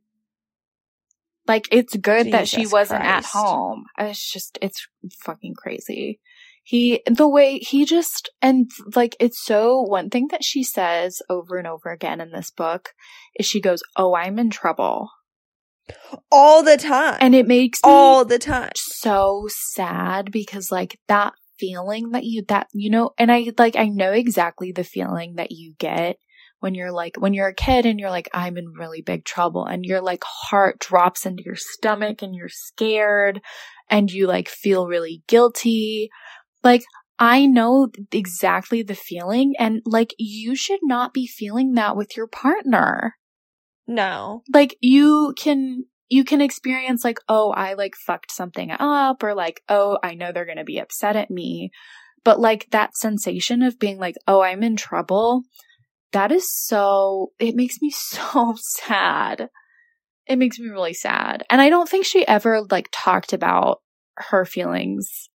Like 1.46 1.68
it's 1.70 1.96
good 1.96 2.32
that 2.32 2.48
she 2.48 2.66
wasn't 2.66 3.04
at 3.04 3.24
home. 3.24 3.84
It's 3.98 4.32
just 4.32 4.58
it's 4.62 4.86
fucking 5.22 5.54
crazy. 5.54 6.20
He 6.64 7.02
the 7.06 7.28
way 7.28 7.58
he 7.58 7.84
just 7.84 8.30
and 8.40 8.70
like 8.94 9.16
it's 9.18 9.44
so 9.44 9.80
one 9.80 10.08
thing 10.10 10.28
that 10.30 10.44
she 10.44 10.62
says 10.62 11.20
over 11.28 11.58
and 11.58 11.66
over 11.66 11.90
again 11.90 12.20
in 12.20 12.30
this 12.30 12.50
book 12.50 12.90
is 13.34 13.46
she 13.46 13.60
goes, 13.60 13.82
"Oh, 13.96 14.14
I'm 14.14 14.38
in 14.38 14.50
trouble." 14.50 15.10
all 16.30 16.62
the 16.62 16.76
time. 16.76 17.18
And 17.20 17.34
it 17.34 17.46
makes 17.46 17.78
me 17.82 17.90
all 17.90 18.24
the 18.24 18.38
time. 18.38 18.70
so 18.76 19.48
sad 19.48 20.30
because 20.30 20.70
like 20.70 20.98
that 21.08 21.34
feeling 21.58 22.10
that 22.10 22.24
you 22.24 22.42
that 22.48 22.68
you 22.72 22.90
know 22.90 23.10
and 23.18 23.30
I 23.30 23.52
like 23.58 23.76
I 23.76 23.86
know 23.86 24.12
exactly 24.12 24.72
the 24.72 24.84
feeling 24.84 25.34
that 25.36 25.50
you 25.50 25.74
get 25.78 26.16
when 26.60 26.74
you're 26.74 26.92
like 26.92 27.16
when 27.18 27.34
you're 27.34 27.48
a 27.48 27.54
kid 27.54 27.86
and 27.86 27.98
you're 27.98 28.10
like 28.10 28.28
I'm 28.32 28.56
in 28.56 28.72
really 28.78 29.02
big 29.02 29.24
trouble 29.24 29.64
and 29.64 29.84
your 29.84 30.00
like 30.00 30.24
heart 30.24 30.78
drops 30.78 31.26
into 31.26 31.42
your 31.44 31.56
stomach 31.56 32.22
and 32.22 32.34
you're 32.34 32.48
scared 32.48 33.40
and 33.90 34.10
you 34.10 34.26
like 34.26 34.48
feel 34.48 34.86
really 34.86 35.22
guilty 35.26 36.08
like 36.62 36.82
I 37.18 37.46
know 37.46 37.88
exactly 38.10 38.82
the 38.82 38.94
feeling 38.94 39.54
and 39.58 39.82
like 39.84 40.14
you 40.18 40.56
should 40.56 40.80
not 40.82 41.12
be 41.12 41.26
feeling 41.26 41.74
that 41.74 41.96
with 41.96 42.16
your 42.16 42.26
partner 42.26 43.16
No. 43.86 44.42
like 44.52 44.76
you 44.80 45.34
can 45.36 45.84
you 46.12 46.24
can 46.24 46.42
experience 46.42 47.04
like 47.04 47.18
oh 47.30 47.52
i 47.52 47.72
like 47.72 47.94
fucked 47.96 48.30
something 48.30 48.70
up 48.70 49.22
or 49.22 49.34
like 49.34 49.62
oh 49.70 49.98
i 50.02 50.14
know 50.14 50.30
they're 50.30 50.44
going 50.44 50.58
to 50.58 50.64
be 50.64 50.78
upset 50.78 51.16
at 51.16 51.30
me. 51.30 51.70
But 52.24 52.38
like 52.38 52.68
that 52.70 52.94
sensation 52.94 53.62
of 53.62 53.78
being 53.78 53.98
like 53.98 54.16
oh 54.28 54.42
i'm 54.42 54.62
in 54.62 54.76
trouble 54.76 55.42
that 56.12 56.30
is 56.30 56.52
so 56.52 57.32
it 57.38 57.56
makes 57.56 57.80
me 57.80 57.90
so 57.94 58.54
sad. 58.58 59.48
It 60.26 60.36
makes 60.36 60.58
me 60.58 60.68
really 60.68 60.92
sad. 60.92 61.44
And 61.48 61.62
i 61.62 61.70
don't 61.70 61.88
think 61.88 62.04
she 62.04 62.28
ever 62.28 62.62
like 62.70 62.90
talked 62.92 63.32
about 63.32 63.80
her 64.18 64.44
feelings 64.44 65.30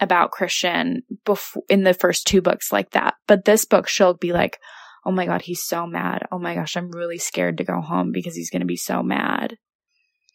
about 0.00 0.30
christian 0.30 1.02
before 1.26 1.64
in 1.68 1.84
the 1.84 1.92
first 1.92 2.26
two 2.26 2.40
books 2.40 2.72
like 2.72 2.92
that. 2.92 3.14
But 3.28 3.44
this 3.44 3.66
book 3.66 3.88
she'll 3.88 4.14
be 4.14 4.32
like 4.32 4.58
oh 5.04 5.12
my 5.12 5.26
god 5.26 5.42
he's 5.42 5.62
so 5.62 5.86
mad. 5.86 6.22
Oh 6.32 6.38
my 6.38 6.54
gosh 6.54 6.78
i'm 6.78 6.90
really 6.90 7.18
scared 7.18 7.58
to 7.58 7.64
go 7.64 7.82
home 7.82 8.10
because 8.10 8.34
he's 8.34 8.48
going 8.48 8.60
to 8.60 8.66
be 8.66 8.78
so 8.78 9.02
mad 9.02 9.58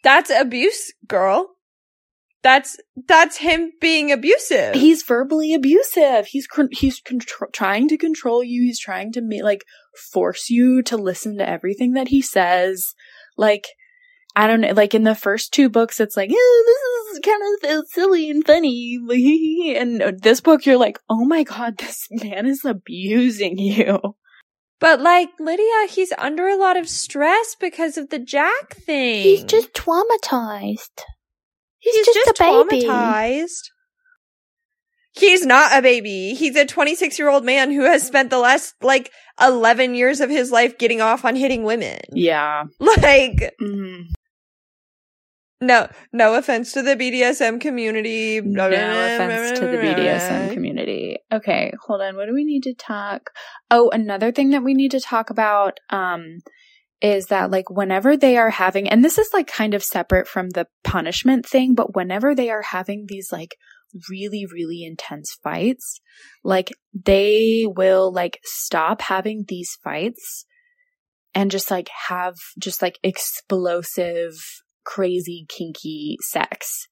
That's 0.08 0.30
abuse, 0.30 0.93
girl. 1.05 1.49
That's, 2.43 2.78
that's 3.08 3.38
him 3.38 3.74
being 3.82 4.10
abusive. 4.10 4.76
he's 4.76 5.03
verbally 5.03 5.53
abusive 5.53 6.28
he's 6.28 6.47
he's 6.72 7.01
trying 7.51 7.89
to 7.89 7.97
control 7.97 8.41
you 8.41 8.62
he's 8.62 8.80
trying 8.80 9.12
to 9.14 9.22
ma- 9.22 9.43
like 9.43 9.66
force 10.14 10.49
you 10.49 10.82
to 10.84 10.95
listen 10.95 11.38
to 11.39 11.49
everything 11.49 11.91
that 11.93 12.08
he 12.08 12.22
says 12.22 12.93
like 13.38 13.68
I 14.38 14.45
don't 14.45 14.62
know, 14.62 14.72
like 14.74 14.93
in 14.93 15.03
the 15.03 15.16
first 15.16 15.51
two 15.51 15.68
books, 15.68 15.99
it's 15.99 16.16
like, 16.16 16.30
this 16.30 16.38
is 17.12 17.20
kind 17.26 17.41
of 17.41 17.70
uh, 17.72 17.82
silly 17.88 18.30
and 18.30 18.45
funny. 18.45 19.74
And 19.76 20.01
uh, 20.01 20.12
this 20.16 20.41
book, 20.41 20.64
you're 20.64 20.78
like, 20.78 20.99
oh 21.10 21.26
my 21.26 21.41
God, 21.41 21.80
this 21.80 22.08
man 22.12 22.45
is 22.45 22.64
abusing 22.64 23.58
you. 23.58 24.16
But 24.80 25.01
like, 25.01 25.30
Lydia, 25.39 25.88
he's 25.89 26.13
under 26.17 26.47
a 26.47 26.55
lot 26.55 26.78
of 26.78 26.88
stress 26.88 27.55
because 27.59 27.97
of 27.97 28.09
the 28.09 28.19
Jack 28.19 28.75
thing. 28.75 29.23
He's 29.23 29.43
just 29.43 29.73
traumatized. 29.73 31.01
He's, 31.80 32.05
just 32.05 32.13
just, 32.13 32.39
a 32.39 32.65
baby. 32.67 32.86
traumatized. 32.86 33.69
He's 35.13 35.45
not 35.45 35.75
a 35.78 35.82
baby. 35.82 36.36
He's 36.36 36.55
a 36.55 36.65
26 36.65 37.17
year 37.17 37.30
old 37.30 37.43
man 37.43 37.71
who 37.71 37.82
has 37.82 38.05
spent 38.05 38.30
the 38.30 38.38
last 38.39 38.75
like 38.84 39.11
11 39.41 39.95
years 39.95 40.19
of 40.21 40.30
his 40.30 40.51
life 40.51 40.78
getting 40.78 41.01
off 41.01 41.25
on 41.25 41.36
hitting 41.36 41.63
women. 41.63 41.99
Yeah. 42.11 42.65
Like, 42.80 43.53
Mm. 43.61 44.07
No, 45.60 45.88
no 46.14 46.36
offense 46.36 46.72
to 46.74 46.84
the 46.84 46.95
BDSM 46.95 47.60
community. 47.60 48.41
No 48.41 48.68
offense 48.68 49.60
to 49.60 49.66
the 49.66 49.78
BDSM 49.78 50.53
community. 50.53 51.18
Okay, 51.32 51.74
hold 51.86 52.01
on. 52.01 52.16
What 52.16 52.28
do 52.28 52.34
we 52.34 52.45
need 52.45 52.64
to 52.64 52.76
talk? 52.76 53.32
Oh, 53.72 53.89
another 53.89 54.32
thing 54.32 54.51
that 54.51 54.64
we 54.64 54.74
need 54.74 54.91
to 54.91 54.99
talk 54.99 55.30
about 55.30 55.80
um 55.89 56.39
is 57.01 57.28
that 57.28 57.51
like 57.51 57.70
whenever 57.70 58.18
they 58.18 58.38
are 58.38 58.49
having 58.49 58.89
and 58.89 59.05
this 59.05 59.20
is 59.20 59.30
like 59.32 59.45
kind 59.45 59.76
of 59.76 59.84
separate 59.84 60.28
from 60.28 60.49
the 60.51 60.68
punishment 60.84 61.45
thing, 61.45 61.74
but 61.74 61.95
whenever 61.95 62.36
they 62.36 62.49
are 62.49 62.64
having 62.64 63.05
these 63.08 63.32
like 63.32 63.55
really 64.10 64.45
really 64.45 64.84
intense 64.84 65.38
fights, 65.43 66.01
like 66.43 66.72
they 66.93 67.66
will 67.68 68.12
like 68.12 68.39
stop 68.43 69.01
having 69.01 69.45
these 69.47 69.76
fights 69.84 70.45
and 71.34 71.49
just 71.49 71.72
like 71.72 71.89
have 72.08 72.36
just 72.60 72.82
like 72.82 72.99
explosive 73.03 74.34
crazy 74.88 75.45
kinky 75.49 76.17
sex 76.21 76.88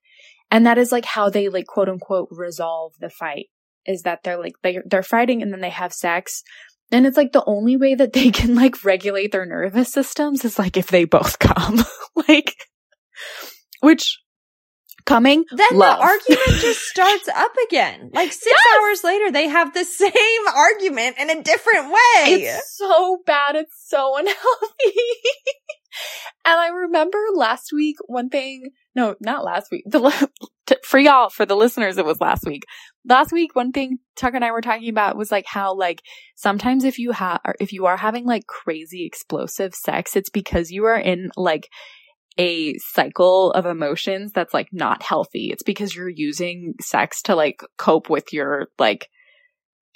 and 0.52 0.66
that 0.66 0.78
is 0.78 0.92
like 0.92 1.06
how 1.06 1.30
they 1.30 1.48
like 1.48 1.66
quote 1.66 1.88
unquote 1.88 2.28
resolve 2.30 2.92
the 3.00 3.10
fight 3.10 3.46
is 3.86 4.02
that 4.02 4.20
they're 4.24 4.38
like 4.38 4.54
they're, 4.62 4.84
they're 4.86 5.02
fighting 5.02 5.42
and 5.42 5.54
then 5.54 5.62
they 5.62 5.70
have 5.70 5.94
sex 5.94 6.44
and 6.92 7.08
it's 7.08 7.16
like 7.16 7.32
the 7.32 7.44
only 7.48 7.78
way 7.78 7.96
that 7.96 8.12
they 8.12 8.32
can 8.32 8.54
like 8.54 8.84
regulate 8.84 9.32
their 9.32 9.46
nervous 9.46 9.92
systems 9.94 10.44
is 10.44 10.60
like 10.60 10.76
if 10.76 10.88
they 10.88 11.06
both 11.06 11.40
come 11.40 11.80
like 12.28 12.54
which 13.80 14.20
coming 15.06 15.46
Then 15.52 15.68
love. 15.74 16.00
the 16.00 16.04
argument 16.04 16.62
just 16.62 16.82
starts 16.90 17.28
up 17.28 17.52
again. 17.68 18.10
Like 18.14 18.34
six 18.34 18.56
hours 18.76 19.04
later, 19.04 19.32
they 19.32 19.48
have 19.48 19.74
the 19.74 19.86
same 19.86 20.12
argument 20.56 21.18
in 21.20 21.30
a 21.30 21.44
different 21.44 21.90
way. 21.92 22.24
It's 22.26 22.76
so 22.76 23.20
bad. 23.26 23.56
It's 23.56 23.88
so 23.88 24.18
unhealthy. 24.18 24.36
And 26.46 26.60
I 26.60 26.68
remember 26.68 27.18
last 27.34 27.72
week, 27.74 27.98
one 28.08 28.30
thing, 28.30 28.70
no, 28.96 29.16
not 29.20 29.44
last 29.44 29.72
week, 29.72 29.84
the, 29.86 30.30
for 30.84 31.00
y'all, 31.00 31.30
for 31.30 31.46
the 31.46 31.56
listeners, 31.56 31.98
it 31.98 32.06
was 32.06 32.22
last 32.22 32.46
week. 32.46 32.64
Last 33.08 33.32
week, 33.32 33.56
one 33.56 33.72
thing 33.72 34.00
Tucker 34.16 34.36
and 34.36 34.46
I 34.46 34.52
were 34.52 34.62
talking 34.62 34.90
about 34.90 35.18
was 35.18 35.32
like 35.32 35.46
how, 35.48 35.76
like, 35.76 36.02
sometimes 36.36 36.84
if 36.84 37.00
you 37.00 37.12
have, 37.12 37.42
if 37.60 37.74
you 37.74 37.86
are 37.86 37.98
having 37.98 38.26
like 38.26 38.48
crazy 38.48 39.06
explosive 39.06 39.74
sex, 39.74 40.16
it's 40.16 40.30
because 40.30 40.72
you 40.72 40.86
are 40.86 41.00
in 41.00 41.30
like 41.36 41.70
a 42.38 42.78
cycle 42.78 43.52
of 43.52 43.66
emotions 43.66 44.32
that's 44.34 44.54
like 44.54 44.68
not 44.72 45.02
healthy. 45.02 45.50
It's 45.52 45.64
because 45.64 45.96
you're 45.96 46.10
using 46.10 46.74
sex 46.82 47.22
to 47.24 47.36
like 47.36 47.62
cope 47.78 48.10
with 48.10 48.34
your 48.34 48.68
like 48.78 49.08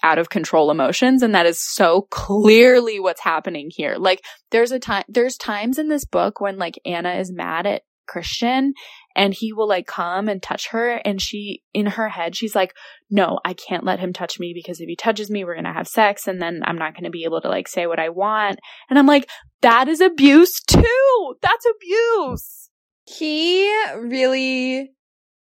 out 0.04 0.18
of 0.18 0.30
control 0.30 0.72
emotions. 0.72 1.22
And 1.22 1.36
that 1.36 1.45
is 1.45 1.60
so 1.60 2.08
clearly 2.10 3.00
what's 3.00 3.22
happening 3.22 3.70
here. 3.74 3.95
Like 3.97 4.22
there's 4.52 4.72
a 4.72 4.80
time 4.80 5.04
there's 5.08 5.38
times 5.38 5.78
in 5.78 5.89
this 5.89 6.06
book 6.06 6.39
when 6.39 6.58
like 6.58 6.80
Ana 6.86 7.16
is 7.16 7.32
mad 7.32 7.66
at 7.66 7.84
Christian 8.08 8.74
and 9.16 9.34
he 9.34 9.54
will 9.54 9.68
like 9.68 9.86
come 9.86 10.28
and 10.28 10.41
touch 10.41 10.70
her 10.70 10.93
and 11.06 11.22
she 11.22 11.62
in 11.76 11.86
her 11.86 12.10
head 12.10 12.36
she's 12.36 12.56
like 12.56 12.74
no 13.12 13.39
I 13.45 13.54
can't 13.54 13.84
let 13.84 14.00
him 14.00 14.14
touch 14.14 14.39
me 14.39 14.52
because 14.54 14.82
if 14.82 14.88
he 14.88 14.95
touches 14.95 15.30
me 15.30 15.43
we're 15.43 15.54
going 15.54 15.66
to 15.66 15.74
have 15.74 15.88
sex 15.88 16.28
and 16.28 16.41
then 16.41 16.62
I'm 16.66 16.78
not 16.78 16.93
going 16.93 17.04
to 17.04 17.12
be 17.12 17.24
able 17.26 17.39
to 17.41 17.50
like 17.50 17.68
say 17.68 17.86
what 17.86 18.00
I 18.00 18.10
want. 18.10 18.60
And 18.89 18.97
I'm 18.97 19.06
like 19.06 19.30
that 19.62 19.88
is 19.88 20.02
abuse 20.02 20.60
too. 20.62 21.36
That's 21.41 21.66
abuse. 21.76 22.70
He 23.06 23.68
really 23.95 24.89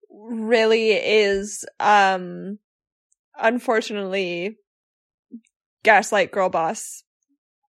really 0.10 0.92
is 0.92 1.66
um 1.80 2.60
unfortunately 3.40 4.58
gaslight 5.84 6.32
girl 6.32 6.50
boss. 6.50 7.04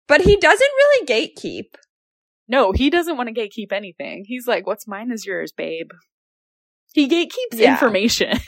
But 0.07 0.21
he 0.21 0.35
doesn't 0.35 0.59
really 0.77 1.05
gatekeep. 1.05 1.75
No 2.47 2.71
he 2.71 2.89
doesn't 2.89 3.17
want 3.17 3.33
to 3.33 3.35
gatekeep 3.35 3.71
anything. 3.71 4.23
He's 4.27 4.47
like 4.47 4.67
what's 4.67 4.87
mine 4.87 5.11
is 5.11 5.25
yours 5.25 5.51
babe. 5.55 5.89
He 6.93 7.07
gatekeeps 7.07 7.59
Yeah. 7.59 7.73
information. 7.73 8.37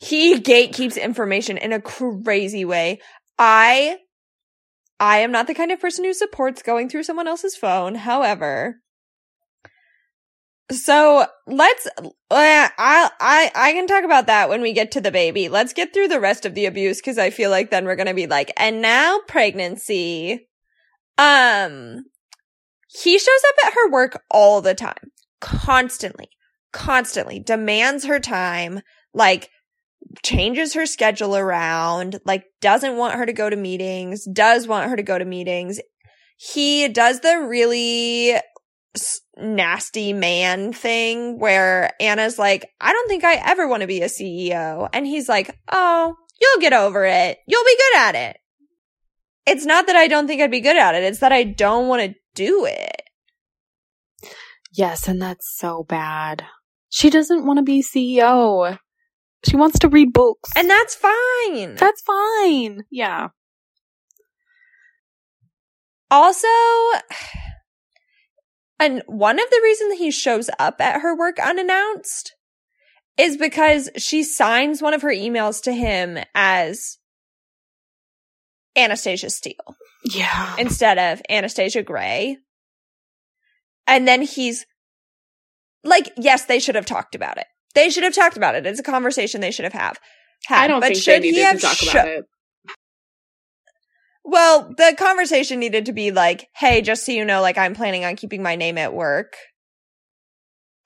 He 0.00 0.38
gatekeeps 0.38 1.00
information 1.02 1.58
in 1.58 1.72
a 1.72 1.80
crazy 1.80 2.64
way. 2.64 3.00
I 3.38 3.98
i 5.00 5.18
am 5.18 5.30
not 5.32 5.46
the 5.46 5.54
kind 5.54 5.70
of 5.72 5.80
person 5.80 6.04
who 6.04 6.12
supports 6.12 6.62
going 6.62 6.88
through 6.88 7.02
someone 7.04 7.26
else's 7.28 7.56
phone. 7.56 7.94
However 7.96 8.80
so 10.70 11.26
let's 11.46 11.86
uh, 11.96 12.10
i 12.30 12.70
i 12.78 13.50
i 13.54 13.72
can 13.72 13.86
talk 13.86 14.04
about 14.04 14.26
that 14.26 14.48
when 14.48 14.60
we 14.60 14.72
get 14.72 14.92
to 14.92 15.00
the 15.00 15.10
baby. 15.10 15.48
Let's 15.48 15.72
get 15.72 15.92
through 15.92 16.08
the 16.08 16.20
rest 16.20 16.44
of 16.44 16.54
the 16.54 16.66
abuse 16.66 16.98
because 16.98 17.18
i 17.18 17.30
feel 17.30 17.50
like 17.50 17.70
then 17.70 17.84
we're 17.84 17.96
gonna 17.96 18.14
be 18.14 18.26
like 18.26 18.52
and 18.56 18.82
now 18.82 19.20
pregnancy. 19.26 20.48
Um 21.16 22.04
he 22.88 23.18
shows 23.18 23.42
up 23.48 23.66
at 23.66 23.74
her 23.74 23.90
work 23.90 24.22
all 24.30 24.60
the 24.60 24.74
time. 24.74 25.12
Constantly. 25.40 26.30
Constantly. 26.72 27.38
Demands 27.38 28.04
her 28.06 28.18
time. 28.18 28.80
Like 29.12 29.50
changes 30.22 30.74
her 30.74 30.86
schedule 30.86 31.36
around, 31.36 32.20
like 32.24 32.44
doesn't 32.60 32.96
want 32.96 33.14
her 33.14 33.26
to 33.26 33.32
go 33.32 33.50
to 33.50 33.56
meetings, 33.56 34.24
does 34.32 34.66
want 34.66 34.88
her 34.88 34.96
to 34.96 35.02
go 35.02 35.18
to 35.18 35.24
meetings. 35.24 35.80
He 36.36 36.88
does 36.88 37.20
the 37.20 37.38
really 37.40 38.36
nasty 39.36 40.12
man 40.12 40.72
thing 40.72 41.38
where 41.38 41.92
Ana's 42.00 42.38
like, 42.38 42.70
I 42.80 42.92
don't 42.92 43.08
think 43.08 43.24
I 43.24 43.34
ever 43.34 43.68
want 43.68 43.82
to 43.82 43.86
be 43.86 44.02
a 44.02 44.06
CEO. 44.06 44.88
And 44.92 45.06
he's 45.06 45.28
like, 45.28 45.56
Oh, 45.70 46.14
you'll 46.40 46.60
get 46.60 46.72
over 46.72 47.04
it. 47.04 47.38
You'll 47.46 47.64
be 47.64 47.76
good 47.76 47.98
at 48.00 48.14
it. 48.14 48.38
It's 49.46 49.64
not 49.64 49.86
that 49.86 49.96
I 49.96 50.08
don't 50.08 50.26
think 50.26 50.42
I'd 50.42 50.50
be 50.50 50.60
good 50.60 50.76
at 50.76 50.94
it. 50.94 51.04
It's 51.04 51.20
that 51.20 51.32
I 51.32 51.42
don't 51.44 51.88
want 51.88 52.02
to 52.02 52.14
do 52.34 52.66
it. 52.66 53.02
Yes, 54.72 55.08
and 55.08 55.20
that's 55.20 55.56
so 55.58 55.84
bad. 55.88 56.44
She 56.90 57.10
doesn't 57.10 57.46
want 57.46 57.58
to 57.58 57.62
be 57.62 57.82
CEO. 57.82 58.78
She 59.48 59.56
wants 59.56 59.78
to 59.80 59.88
read 59.88 60.12
books. 60.12 60.50
And 60.56 60.68
that's 60.68 60.94
fine. 60.94 61.76
that's 61.76 62.02
fine. 62.02 62.84
Yeah. 62.90 63.28
Also, 66.10 66.48
and 68.78 69.02
one 69.06 69.38
of 69.38 69.50
the 69.50 69.60
reasons 69.62 69.98
he 69.98 70.10
shows 70.10 70.50
up 70.58 70.80
at 70.80 71.00
her 71.00 71.16
work 71.16 71.38
unannounced 71.38 72.34
is 73.16 73.36
because 73.36 73.90
she 73.96 74.22
signs 74.22 74.80
one 74.80 74.94
of 74.94 75.02
her 75.02 75.10
emails 75.10 75.62
to 75.64 75.72
him 75.72 76.18
as 76.34 76.98
Anastasia 78.76 79.30
Steele 79.30 79.76
Yeah. 80.04 80.54
instead 80.58 80.98
of 80.98 81.20
Anastasia 81.28 81.82
Grey. 81.82 82.38
And 83.86 84.06
then 84.06 84.22
he's 84.22 84.66
like, 85.82 86.12
yes, 86.16 86.44
they 86.44 86.60
should 86.60 86.74
have 86.76 86.86
talked 86.86 87.14
about 87.14 87.38
it. 87.38 87.46
They 87.74 87.90
should 87.90 88.04
have 88.04 88.14
talked 88.14 88.36
about 88.36 88.54
it. 88.54 88.66
It's 88.66 88.80
a 88.80 88.84
conversation 88.84 89.40
they 89.40 89.50
should 89.50 89.64
have 89.64 89.72
have. 89.72 89.98
Had. 90.46 90.64
I 90.64 90.68
don't 90.68 90.80
but 90.80 90.88
think 90.92 91.02
should 91.02 91.22
they 91.22 91.26
he 91.28 91.32
needed 91.32 91.44
have 91.44 91.56
to 91.56 91.62
talk 91.62 91.76
sho- 91.76 91.90
about 91.90 92.08
it. 92.08 92.24
Well, 94.30 94.74
the 94.76 94.94
conversation 94.98 95.58
needed 95.58 95.86
to 95.86 95.94
be 95.94 96.10
like, 96.10 96.48
hey, 96.54 96.82
just 96.82 97.06
so 97.06 97.12
you 97.12 97.24
know, 97.24 97.40
like, 97.40 97.56
I'm 97.56 97.74
planning 97.74 98.04
on 98.04 98.14
keeping 98.14 98.42
my 98.42 98.56
name 98.56 98.76
at 98.76 98.92
work. 98.92 99.32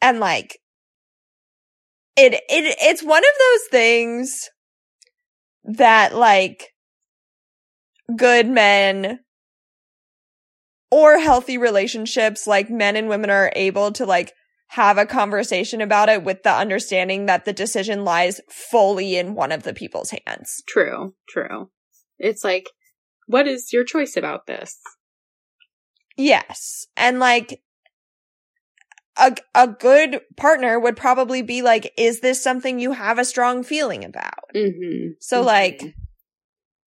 And 0.00 0.20
like, 0.20 0.60
it, 2.16 2.34
it, 2.34 2.40
it's 2.48 3.02
one 3.02 3.24
of 3.24 3.34
those 3.40 3.68
things 3.68 4.48
that 5.64 6.14
like 6.14 6.68
good 8.14 8.46
men 8.46 9.18
or 10.92 11.18
healthy 11.18 11.58
relationships, 11.58 12.46
like 12.46 12.70
men 12.70 12.94
and 12.94 13.08
women 13.08 13.28
are 13.28 13.52
able 13.56 13.90
to 13.90 14.06
like 14.06 14.34
have 14.68 14.98
a 14.98 15.04
conversation 15.04 15.80
about 15.80 16.08
it 16.08 16.22
with 16.22 16.44
the 16.44 16.52
understanding 16.52 17.26
that 17.26 17.44
the 17.44 17.52
decision 17.52 18.04
lies 18.04 18.40
fully 18.48 19.16
in 19.16 19.34
one 19.34 19.50
of 19.50 19.64
the 19.64 19.74
people's 19.74 20.14
hands. 20.24 20.62
True, 20.68 21.16
true. 21.28 21.70
It's 22.20 22.44
like, 22.44 22.68
what 23.26 23.46
is 23.46 23.72
your 23.72 23.84
choice 23.84 24.16
about 24.16 24.46
this? 24.46 24.78
Yes. 26.16 26.86
And 26.96 27.18
like 27.18 27.62
a 29.16 29.36
a 29.54 29.68
good 29.68 30.20
partner 30.36 30.78
would 30.78 30.96
probably 30.96 31.42
be 31.42 31.62
like 31.62 31.92
is 31.96 32.20
this 32.20 32.42
something 32.42 32.78
you 32.78 32.92
have 32.92 33.18
a 33.18 33.24
strong 33.24 33.62
feeling 33.62 34.04
about? 34.04 34.52
Mm-hmm. 34.54 35.12
So 35.20 35.42
like 35.42 35.94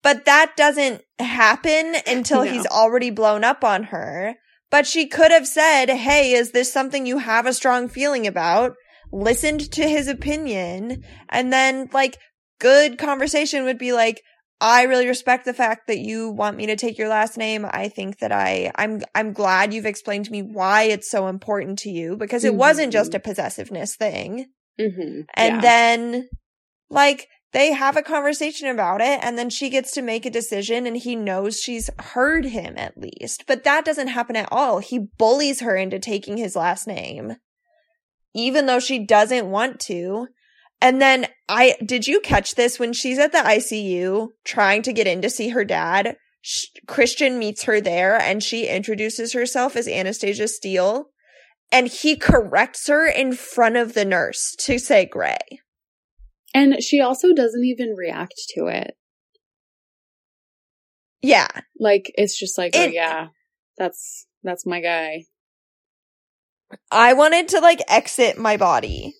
but 0.02 0.24
that 0.24 0.52
doesn't 0.56 1.02
happen 1.18 1.96
until 2.06 2.44
No. 2.44 2.52
he's 2.52 2.66
already 2.66 3.10
blown 3.10 3.42
up 3.44 3.64
on 3.64 3.84
her. 3.84 4.36
But 4.68 4.86
she 4.86 5.06
could 5.06 5.30
have 5.30 5.46
said, 5.46 5.88
"Hey, 5.90 6.32
is 6.32 6.50
this 6.50 6.72
something 6.72 7.06
you 7.06 7.18
have 7.18 7.46
a 7.46 7.54
strong 7.54 7.88
feeling 7.88 8.26
about?" 8.26 8.74
listened 9.12 9.70
to 9.72 9.88
his 9.88 10.08
opinion 10.08 11.04
and 11.28 11.52
then 11.52 11.88
like 11.92 12.18
good 12.58 12.98
conversation 12.98 13.64
would 13.64 13.78
be 13.78 13.92
like 13.92 14.22
I 14.60 14.84
really 14.84 15.06
respect 15.06 15.44
the 15.44 15.52
fact 15.52 15.86
that 15.86 15.98
you 15.98 16.30
want 16.30 16.56
me 16.56 16.66
to 16.66 16.76
take 16.76 16.96
your 16.96 17.08
last 17.08 17.36
name. 17.36 17.66
I 17.70 17.88
think 17.88 18.18
that 18.18 18.32
I 18.32 18.72
I'm 18.76 19.02
I'm 19.14 19.32
glad 19.32 19.74
you've 19.74 19.86
explained 19.86 20.24
to 20.26 20.32
me 20.32 20.42
why 20.42 20.84
it's 20.84 21.10
so 21.10 21.26
important 21.28 21.78
to 21.80 21.90
you 21.90 22.16
because 22.16 22.44
it 22.44 22.54
wasn't 22.54 22.92
just 22.92 23.14
a 23.14 23.20
possessiveness 23.20 23.96
thing. 23.96 24.46
Mm-hmm. 24.80 25.22
And 25.34 25.62
then 25.62 26.28
like 26.88 27.28
they 27.52 27.72
have 27.72 27.96
a 27.96 28.02
conversation 28.02 28.68
about 28.68 29.00
it 29.00 29.20
and 29.22 29.36
then 29.36 29.50
she 29.50 29.68
gets 29.68 29.92
to 29.92 30.02
make 30.02 30.24
a 30.24 30.30
decision 30.30 30.86
and 30.86 30.96
he 30.96 31.16
knows 31.16 31.60
she's 31.60 31.90
heard 31.98 32.46
him 32.46 32.74
at 32.76 32.96
least. 32.96 33.44
But 33.46 33.64
that 33.64 33.84
doesn't 33.84 34.08
happen 34.08 34.36
at 34.36 34.48
all. 34.50 34.78
He 34.78 34.98
bullies 35.18 35.60
her 35.60 35.76
into 35.76 35.98
taking 35.98 36.38
his 36.38 36.56
last 36.56 36.86
name 36.86 37.36
even 38.36 38.66
though 38.66 38.78
she 38.78 39.04
doesn't 39.04 39.50
want 39.50 39.80
to. 39.80 40.28
And 40.80 41.00
then 41.00 41.26
I 41.48 41.76
did 41.84 42.06
you 42.06 42.20
catch 42.20 42.54
this 42.54 42.78
when 42.78 42.92
she's 42.92 43.18
at 43.18 43.32
the 43.32 43.38
ICU 43.38 44.28
trying 44.44 44.82
to 44.82 44.92
get 44.92 45.06
in 45.06 45.22
to 45.22 45.30
see 45.30 45.48
her 45.50 45.64
dad? 45.64 46.16
Sh- 46.42 46.66
Christian 46.86 47.38
meets 47.38 47.64
her 47.64 47.80
there 47.80 48.16
and 48.20 48.42
she 48.42 48.66
introduces 48.68 49.32
herself 49.32 49.74
as 49.74 49.88
Anastasia 49.88 50.48
Steele 50.48 51.06
and 51.72 51.88
he 51.88 52.16
corrects 52.16 52.86
her 52.86 53.06
in 53.06 53.32
front 53.32 53.76
of 53.76 53.94
the 53.94 54.04
nurse 54.04 54.54
to 54.60 54.78
say 54.78 55.06
Grey. 55.06 55.38
and 56.54 56.82
she 56.82 57.00
also 57.00 57.32
doesn't 57.34 57.64
even 57.64 57.94
react 57.96 58.34
to 58.50 58.66
it. 58.66 58.96
Yeah. 61.22 61.48
Like 61.80 62.12
it's 62.14 62.38
just 62.38 62.56
like, 62.58 62.72
oh 62.76 62.84
yeah, 62.84 63.28
that's 63.76 64.26
that's 64.42 64.64
my 64.66 64.80
guy. 64.80 65.24
I 66.90 67.14
wanted 67.14 67.48
to 67.48 67.60
like 67.60 67.80
exit 67.88 68.38
my 68.38 68.56
body. 68.56 69.14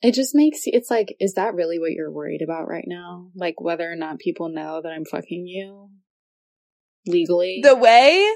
It 0.00 0.14
just 0.14 0.34
makes 0.34 0.60
it's 0.64 0.90
like, 0.90 1.16
is 1.20 1.34
that 1.34 1.54
really 1.54 1.78
what 1.78 1.92
you're 1.92 2.12
worried 2.12 2.42
about 2.42 2.68
right 2.68 2.84
now? 2.86 3.30
Like 3.34 3.60
whether 3.60 3.90
or 3.90 3.96
not 3.96 4.18
people 4.18 4.48
know 4.48 4.80
that 4.82 4.92
I'm 4.92 5.04
fucking 5.04 5.46
you 5.46 5.90
legally? 7.06 7.60
The 7.62 7.76
way 7.76 8.28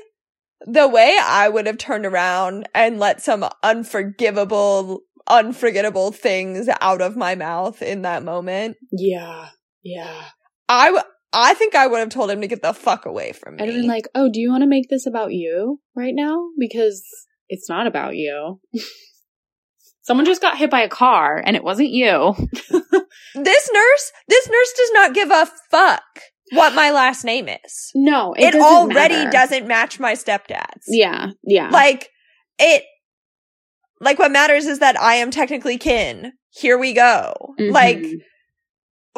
the 0.66 0.88
way 0.88 1.18
I 1.20 1.48
would 1.48 1.66
have 1.66 1.78
turned 1.78 2.06
around 2.06 2.68
and 2.74 2.98
let 2.98 3.22
some 3.22 3.48
unforgivable 3.62 5.02
unforgettable 5.28 6.10
things 6.10 6.68
out 6.80 7.00
of 7.00 7.16
my 7.16 7.34
mouth 7.34 7.80
in 7.80 8.02
that 8.02 8.24
moment. 8.24 8.76
yeah, 8.90 9.48
yeah. 9.82 10.24
I 10.68 10.86
w- 10.86 11.04
I 11.32 11.54
think 11.54 11.74
I 11.74 11.86
would 11.86 12.00
have 12.00 12.10
told 12.10 12.30
him 12.30 12.40
to 12.42 12.46
get 12.46 12.62
the 12.62 12.74
fuck 12.74 13.06
away 13.06 13.32
from 13.32 13.56
me. 13.56 13.62
I'd 13.62 13.68
have 13.68 13.78
been 13.78 13.86
like, 13.86 14.08
oh, 14.14 14.28
do 14.30 14.40
you 14.40 14.50
want 14.50 14.62
to 14.62 14.68
make 14.68 14.90
this 14.90 15.06
about 15.06 15.32
you 15.32 15.80
right 15.96 16.12
now? 16.14 16.48
Because 16.58 17.02
it's 17.48 17.68
not 17.68 17.86
about 17.86 18.16
you. 18.16 18.60
Someone 20.02 20.26
just 20.26 20.42
got 20.42 20.58
hit 20.58 20.70
by 20.70 20.80
a 20.82 20.88
car 20.88 21.40
and 21.44 21.56
it 21.56 21.64
wasn't 21.64 21.90
you. 21.90 22.34
This 23.34 23.70
nurse, 23.72 24.12
this 24.28 24.46
nurse 24.48 24.72
does 24.76 24.90
not 24.92 25.14
give 25.14 25.30
a 25.30 25.46
fuck 25.70 26.02
what 26.52 26.74
my 26.74 26.90
last 26.90 27.24
name 27.24 27.48
is. 27.48 27.90
No, 27.94 28.34
It, 28.34 28.52
doesn't 28.52 28.60
already 28.62 29.14
matter. 29.14 29.30
doesn't 29.30 29.66
match 29.66 29.98
my 29.98 30.12
stepdad's. 30.12 30.84
Yeah, 30.86 31.28
yeah. 31.42 31.70
Like 31.70 32.10
it 32.58 32.82
like 34.00 34.18
what 34.18 34.32
matters 34.32 34.66
is 34.66 34.80
that 34.80 35.00
I 35.00 35.14
am 35.14 35.30
technically 35.30 35.78
kin. 35.78 36.32
Here 36.50 36.76
we 36.76 36.92
go. 36.92 37.54
Mhm. 37.58 37.72
Like 37.72 38.04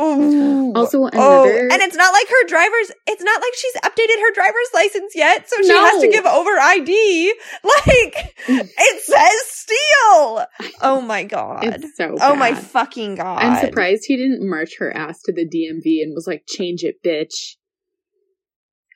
ooh. 0.00 0.72
also 0.74 1.02
Oh, 1.02 1.08
another 1.08 1.68
and 1.68 1.82
it's 1.82 1.96
not 1.96 2.12
like 2.12 2.28
her 2.28 2.46
driver's, 2.46 2.92
it's 3.06 3.22
not 3.22 3.40
like 3.40 3.52
she's 3.54 3.74
updated 3.82 4.20
her 4.20 4.32
driver's 4.34 4.70
license 4.74 5.12
yet, 5.14 5.48
so 5.48 5.56
she 5.62 5.70
has 5.70 6.00
to 6.02 6.08
give 6.08 6.26
over 6.26 6.50
ID. 6.50 7.34
Like, 7.86 8.34
it 8.48 9.02
says 9.04 9.40
Steele! 9.46 10.46
Oh 10.82 11.00
my 11.00 11.24
god. 11.24 11.64
it's 11.64 11.96
so 11.96 12.16
Oh 12.20 12.34
my 12.34 12.54
fucking 12.54 13.14
god. 13.14 13.42
I'm 13.42 13.64
surprised 13.64 14.04
he 14.06 14.16
didn't 14.16 14.48
march 14.48 14.78
her 14.78 14.94
ass 14.94 15.20
to 15.22 15.32
the 15.32 15.46
DMV 15.46 16.02
and 16.02 16.14
was 16.14 16.26
like, 16.26 16.44
change 16.48 16.82
it, 16.82 16.96
bitch. 17.04 17.56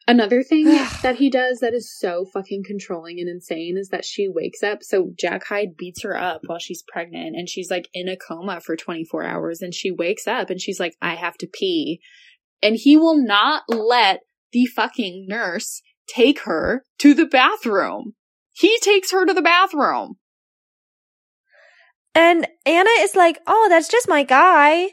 Another 0.08 0.42
thing 0.42 0.64
that 1.02 1.16
he 1.16 1.28
does 1.30 1.60
that 1.60 1.74
is 1.74 1.94
so 1.94 2.24
fucking 2.24 2.64
controlling 2.66 3.20
and 3.20 3.28
insane 3.28 3.76
is 3.76 3.90
that 3.90 4.06
she 4.06 4.26
wakes 4.26 4.62
up. 4.62 4.82
So 4.82 5.12
Jack 5.16 5.44
Hyde 5.46 5.76
beats 5.76 6.02
her 6.02 6.16
up 6.16 6.40
while 6.46 6.58
she's 6.58 6.82
pregnant 6.82 7.36
and 7.36 7.48
she's 7.48 7.70
like 7.70 7.88
in 7.92 8.08
a 8.08 8.16
coma 8.16 8.60
for 8.60 8.74
24 8.74 9.22
hours 9.22 9.60
and 9.60 9.74
she 9.74 9.92
wakes 9.92 10.26
up 10.26 10.48
and 10.48 10.60
she's 10.60 10.80
like, 10.80 10.96
I 11.02 11.14
have 11.14 11.36
to 11.38 11.46
pee. 11.46 12.00
And 12.62 12.74
he 12.74 12.96
will 12.96 13.22
not 13.22 13.64
let 13.68 14.20
the 14.52 14.64
fucking 14.64 15.26
nurse 15.28 15.82
take 16.08 16.40
her 16.40 16.84
to 17.00 17.12
the 17.12 17.26
bathroom. 17.26 18.14
He 18.52 18.78
takes 18.80 19.12
her 19.12 19.26
to 19.26 19.34
the 19.34 19.42
bathroom. 19.42 20.14
And 22.14 22.48
Ana 22.66 22.90
is 23.00 23.14
like, 23.14 23.38
oh, 23.46 23.66
that's 23.68 23.88
just 23.88 24.08
my 24.08 24.24
guy. 24.24 24.88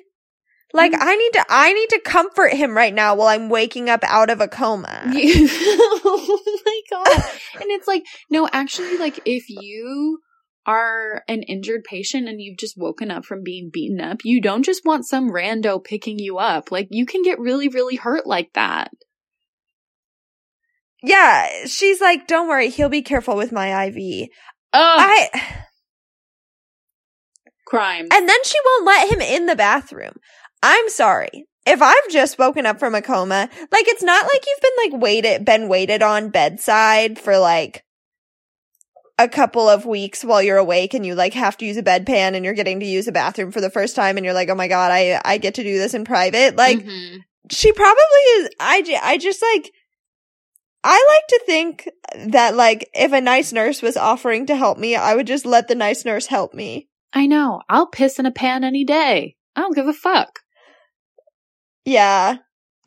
Like, 0.75 0.91
Mm. 0.91 0.97
I 1.01 1.15
need 1.15 1.31
to, 1.33 1.45
I 1.49 1.73
need 1.73 1.89
to 1.89 1.99
comfort 2.01 2.53
him 2.53 2.75
right 2.75 2.93
now 2.93 3.15
while 3.15 3.29
I'm 3.29 3.49
waking 3.49 3.89
up 3.89 4.01
out 4.03 4.29
of 4.29 4.41
a 4.41 4.47
coma. 4.47 5.03
oh 5.07 6.39
my 6.65 6.81
god. 6.91 7.23
And 7.61 7.71
it's 7.71 7.87
like, 7.87 8.03
no, 8.29 8.47
actually, 8.51 8.97
like 8.97 9.19
if 9.25 9.49
you 9.49 10.19
are 10.67 11.23
an 11.27 11.43
injured 11.43 11.83
patient 11.83 12.27
and 12.27 12.41
you've 12.41 12.57
just 12.57 12.75
woken 12.77 13.09
up 13.11 13.23
from 13.23 13.43
being 13.43 13.69
beaten 13.71 14.01
up, 14.01 14.17
you 14.25 14.41
don't 14.41 14.63
just 14.63 14.81
want 14.83 15.05
some 15.07 15.29
rando 15.31 15.81
picking 15.83 16.19
you 16.19 16.37
up. 16.39 16.71
Like 16.71 16.87
you 16.91 17.05
can 17.05 17.21
get 17.23 17.39
really, 17.39 17.67
really 17.69 17.95
hurt 17.95 18.27
like 18.27 18.51
that. 18.53 18.91
Yeah, 21.03 21.47
she's 21.67 22.01
like, 22.01 22.25
don't 22.27 22.47
worry, 22.47 22.69
he'll 22.69 22.89
be 22.89 23.03
careful 23.03 23.35
with 23.35 23.51
my 23.51 23.85
IV. 23.85 24.27
Oh, 24.73 24.95
I, 24.99 25.29
crime. 27.67 28.07
and 28.11 28.27
then 28.27 28.43
she 28.43 28.57
won't 28.65 28.85
let 28.85 29.11
him 29.11 29.21
in 29.21 29.45
the 29.45 29.55
bathroom. 29.55 30.13
I'm 30.67 30.89
sorry. 30.89 31.45
If 31.67 31.81
I've 31.81 32.09
just 32.09 32.39
woken 32.39 32.65
up 32.65 32.79
from 32.79 32.95
a 32.95 33.01
coma, 33.01 33.49
like 33.71 33.87
it's 33.87 34.01
not 34.03 34.23
like 34.25 34.43
you've 34.47 34.61
been 34.61 34.91
like 34.93 35.01
waited, 35.01 35.45
been 35.45 35.67
waited 35.67 36.01
on 36.01 36.29
bedside 36.29 37.19
for 37.19 37.37
like 37.37 37.83
a 39.19 39.29
couple 39.29 39.69
of 39.69 39.85
weeks 39.85 40.23
while 40.23 40.41
you're 40.41 40.57
awake 40.57 40.93
and 40.95 41.05
you 41.05 41.13
like 41.13 41.33
have 41.33 41.55
to 41.57 41.65
use 41.65 41.77
a 41.77 41.83
bedpan 41.83 42.35
and 42.35 42.43
you're 42.43 42.53
getting 42.55 42.79
to 42.79 42.85
use 42.85 43.07
a 43.07 43.11
bathroom 43.11 43.51
for 43.51 43.61
the 43.61 43.69
first 43.69 43.95
time 43.95 44.17
and 44.17 44.25
you're 44.25 44.33
like, 44.33 44.49
oh 44.49 44.55
my 44.55 44.67
god, 44.67 44.91
I 44.91 45.21
I 45.23 45.37
get 45.37 45.53
to 45.55 45.63
do 45.63 45.77
this 45.77 45.93
in 45.93 46.03
private. 46.03 46.55
Like 46.55 46.79
Mhm. 46.79 47.19
she 47.51 47.71
probably 47.71 48.21
is. 48.37 48.49
I 48.59 48.99
I 49.03 49.17
just 49.17 49.41
like. 49.53 49.71
I 50.87 51.03
like 51.15 51.27
to 51.29 51.43
think 51.47 51.89
that 52.31 52.55
like 52.55 52.89
if 52.93 53.11
a 53.11 53.21
nice 53.21 53.51
nurse 53.51 53.81
was 53.81 53.97
offering 53.97 54.45
to 54.47 54.55
help 54.55 54.77
me, 54.77 54.95
I 54.95 55.15
would 55.15 55.25
just 55.27 55.45
let 55.45 55.67
the 55.67 55.73
nice 55.75 56.05
nurse 56.05 56.27
help 56.27 56.53
me. 56.53 56.89
I 57.11 57.25
know. 57.25 57.61
I'll 57.69 57.87
piss 57.87 58.19
in 58.19 58.25
a 58.27 58.31
pan 58.31 58.63
any 58.63 58.83
day. 58.83 59.35
I 59.55 59.61
don't 59.61 59.75
give 59.75 59.87
a 59.87 59.93
fuck. 59.93 60.41
Yeah. 61.85 62.37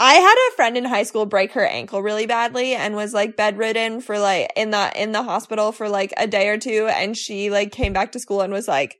I 0.00 0.14
had 0.14 0.34
a 0.34 0.56
friend 0.56 0.76
in 0.76 0.84
high 0.84 1.02
school 1.02 1.26
break 1.26 1.52
her 1.52 1.66
ankle 1.66 2.02
really 2.02 2.26
badly 2.26 2.74
and 2.74 2.94
was 2.94 3.12
like 3.12 3.36
bedridden 3.36 4.00
for 4.00 4.18
like 4.18 4.52
in 4.54 4.70
the 4.70 4.92
in 5.00 5.10
the 5.12 5.24
hospital 5.24 5.72
for 5.72 5.88
like 5.88 6.12
a 6.16 6.26
day 6.28 6.48
or 6.48 6.58
two 6.58 6.88
and 6.88 7.16
she 7.16 7.50
like 7.50 7.72
came 7.72 7.92
back 7.92 8.12
to 8.12 8.20
school 8.20 8.40
and 8.40 8.52
was 8.52 8.68
like 8.68 8.96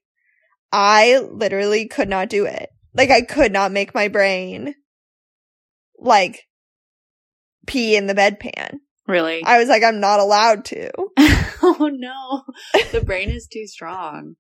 I 0.73 1.19
literally 1.19 1.87
could 1.87 2.09
not 2.09 2.29
do 2.29 2.47
it. 2.47 2.71
Like 2.95 3.11
I 3.11 3.23
could 3.23 3.53
not 3.53 3.71
make 3.71 3.95
my 3.95 4.09
brain 4.09 4.75
like 5.99 6.47
pee 7.67 7.97
in 7.97 8.07
the 8.07 8.15
bedpan. 8.15 8.79
Really? 9.07 9.43
I 9.45 9.59
was 9.59 9.69
like 9.69 9.85
I'm 9.85 10.01
not 10.01 10.19
allowed 10.19 10.65
to. 10.67 10.91
oh 11.63 11.91
no. 11.93 12.43
The 12.91 13.03
brain 13.05 13.31
is 13.31 13.47
too 13.47 13.69
strong. 13.69 14.35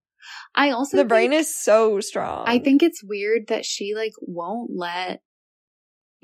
I 0.57 0.71
also 0.71 0.97
The 0.97 1.05
brain 1.05 1.33
is 1.33 1.57
so 1.57 2.01
strong. 2.01 2.45
I 2.49 2.59
think 2.59 2.83
it's 2.83 3.03
weird 3.03 3.47
that 3.47 3.65
she 3.65 3.95
like 3.95 4.13
won't 4.21 4.73
let 4.75 5.21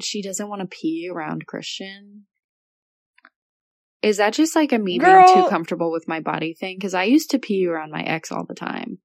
she 0.01 0.23
doesn't 0.23 0.49
want 0.49 0.61
to 0.61 0.67
pee 0.67 1.09
around 1.13 1.47
Christian. 1.47 2.27
Is 4.03 4.19
that 4.19 4.35
just 4.35 4.55
like 4.55 4.73
a 4.73 4.79
me 4.79 4.99
being 4.99 5.25
too 5.35 5.49
comfortable 5.49 5.91
with 5.91 6.07
my 6.07 6.21
body 6.21 6.53
thing? 6.53 6.77
Because 6.77 6.93
I 6.95 7.05
used 7.05 7.31
to 7.31 7.39
pee 7.39 7.67
around 7.67 7.91
my 7.91 8.03
ex 8.03 8.31
all 8.31 8.45
the 8.47 8.55
time. 8.55 8.99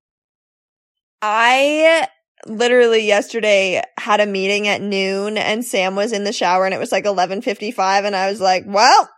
I 1.22 2.08
literally 2.46 3.06
yesterday 3.06 3.82
had 3.98 4.20
a 4.20 4.26
meeting 4.26 4.68
at 4.68 4.82
noon 4.82 5.38
and 5.38 5.64
Sam 5.64 5.96
was 5.96 6.12
in 6.12 6.24
the 6.24 6.34
shower 6.34 6.66
and 6.66 6.74
it 6.74 6.80
was 6.80 6.92
like 6.92 7.06
11:55 7.06 8.06
and 8.06 8.16
I 8.16 8.30
was 8.30 8.42
like, 8.42 8.64
"Well, 8.66 9.10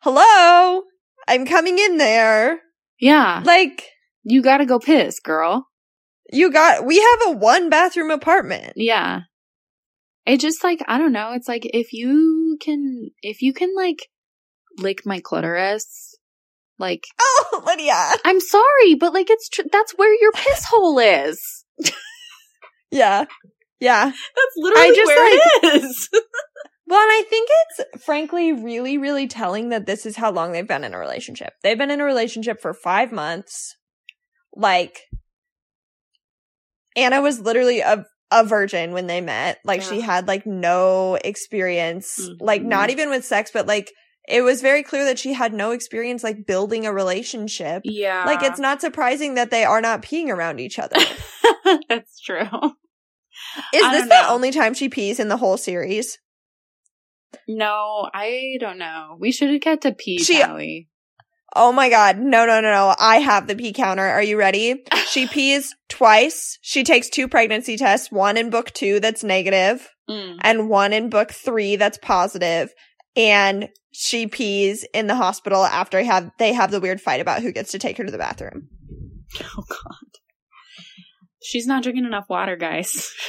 hello. 0.00 0.82
I'm 1.26 1.46
coming 1.46 1.78
in 1.78 1.98
there." 1.98 2.60
Yeah, 3.00 3.42
Like, 3.44 3.84
you 4.24 4.42
gotta 4.42 4.66
go 4.66 4.78
piss, 4.78 5.20
girl. 5.20 5.68
you 6.32 6.50
got 6.50 6.84
we 6.84 6.98
have 7.00 7.18
a 7.26 7.32
one 7.32 7.70
bathroom 7.70 8.10
apartment. 8.10 8.72
Yeah. 8.76 9.20
It 10.28 10.40
just 10.40 10.62
like 10.62 10.80
I 10.86 10.98
don't 10.98 11.12
know. 11.12 11.32
It's 11.32 11.48
like 11.48 11.62
if 11.64 11.92
you 11.92 12.58
can, 12.60 13.10
if 13.22 13.42
you 13.42 13.52
can 13.52 13.74
like 13.74 14.08
lick 14.78 15.06
my 15.06 15.20
clitoris, 15.20 16.14
like 16.78 17.04
Oh, 17.20 17.62
Lydia. 17.66 18.12
I'm 18.24 18.40
sorry, 18.40 18.94
but 18.94 19.14
like 19.14 19.30
it's 19.30 19.48
tr- 19.48 19.62
that's 19.72 19.92
where 19.92 20.14
your 20.20 20.32
piss 20.32 20.64
hole 20.66 20.98
is. 20.98 21.64
Yeah. 22.90 23.26
Yeah. 23.80 24.04
That's 24.04 24.54
literally 24.56 24.96
just, 24.96 25.06
where 25.06 25.34
it 25.34 25.74
is. 25.74 26.08
Well, 26.90 27.02
and 27.02 27.10
I 27.12 27.22
think 27.28 27.50
it's 27.50 28.02
frankly 28.02 28.50
really, 28.50 28.96
really 28.96 29.26
telling 29.26 29.68
that 29.68 29.84
this 29.84 30.06
is 30.06 30.16
how 30.16 30.32
long 30.32 30.52
they've 30.52 30.66
been 30.66 30.84
in 30.84 30.94
a 30.94 30.98
relationship. 30.98 31.52
They've 31.62 31.76
been 31.76 31.90
in 31.90 32.00
a 32.00 32.04
relationship 32.04 32.62
for 32.62 32.72
five 32.72 33.12
months. 33.12 33.76
Like, 34.56 35.00
Ana 36.96 37.20
was 37.20 37.40
literally 37.40 37.80
a, 37.80 38.06
a 38.30 38.44
virgin 38.44 38.92
when 38.92 39.06
they 39.06 39.20
met. 39.20 39.58
Like, 39.64 39.82
she 39.82 40.00
had 40.00 40.28
like 40.28 40.46
no 40.46 41.14
experience, 41.24 42.20
like, 42.40 42.62
Mhm. 42.62 42.66
not 42.66 42.90
even 42.90 43.10
with 43.10 43.24
sex, 43.24 43.50
but 43.52 43.66
like, 43.66 43.90
it 44.28 44.42
was 44.42 44.60
very 44.60 44.82
clear 44.82 45.04
that 45.06 45.18
she 45.18 45.32
had 45.32 45.54
no 45.54 45.70
experience 45.70 46.22
like 46.22 46.46
building 46.46 46.84
a 46.84 46.92
relationship. 46.92 47.80
yeah, 47.84 48.24
Like, 48.26 48.42
it's 48.42 48.60
not 48.60 48.80
surprising 48.82 49.34
that 49.34 49.50
they 49.50 49.64
are 49.64 49.80
not 49.80 50.02
peeing 50.02 50.28
around 50.28 50.60
each 50.60 50.78
other. 50.78 50.96
that's 51.88 52.20
true. 52.20 52.42
Is 53.72 53.82
I 53.84 53.92
this 53.92 54.02
the 54.08 54.22
know. 54.22 54.26
only 54.28 54.50
time 54.50 54.74
she 54.74 54.88
pees 54.90 55.18
in 55.18 55.28
the 55.28 55.38
whole 55.38 55.56
series? 55.56 56.18
No, 57.46 58.08
I 58.12 58.56
don't 58.60 58.78
know. 58.78 59.16
We 59.18 59.32
should 59.32 59.60
get 59.60 59.80
to 59.82 59.92
pee, 59.92 60.18
She- 60.18 60.36
shall 60.38 60.56
we? 60.56 60.88
Oh 61.56 61.72
my 61.72 61.88
god. 61.88 62.18
No, 62.18 62.44
no, 62.46 62.60
no, 62.60 62.70
no. 62.70 62.94
I 62.98 63.16
have 63.16 63.46
the 63.46 63.56
pee 63.56 63.72
counter. 63.72 64.04
Are 64.04 64.22
you 64.22 64.38
ready? 64.38 64.84
She 65.08 65.26
pees 65.32 65.74
twice. 65.88 66.58
She 66.62 66.84
takes 66.84 67.08
two 67.08 67.26
pregnancy 67.28 67.76
tests, 67.76 68.12
one 68.12 68.36
in 68.36 68.50
book 68.50 68.72
two 68.72 69.00
that's 69.00 69.24
negative, 69.24 69.88
Mm. 70.08 70.38
and 70.42 70.68
one 70.70 70.92
in 70.94 71.10
book 71.10 71.32
three 71.32 71.76
that's 71.76 71.98
positive. 71.98 72.72
And 73.16 73.68
she 73.92 74.26
pees 74.26 74.86
in 74.94 75.06
the 75.06 75.14
hospital 75.14 75.64
after 75.64 76.02
have 76.02 76.30
they 76.38 76.52
have 76.54 76.70
the 76.70 76.80
weird 76.80 77.00
fight 77.00 77.20
about 77.20 77.42
who 77.42 77.52
gets 77.52 77.72
to 77.72 77.78
take 77.78 77.98
her 77.98 78.04
to 78.04 78.10
the 78.12 78.16
bathroom. 78.18 78.68
Oh 79.42 79.64
God, 79.68 80.18
she's 81.42 81.66
not 81.66 81.82
drinking 81.82 82.04
enough 82.06 82.26
water, 82.28 82.56
guys. 82.56 83.10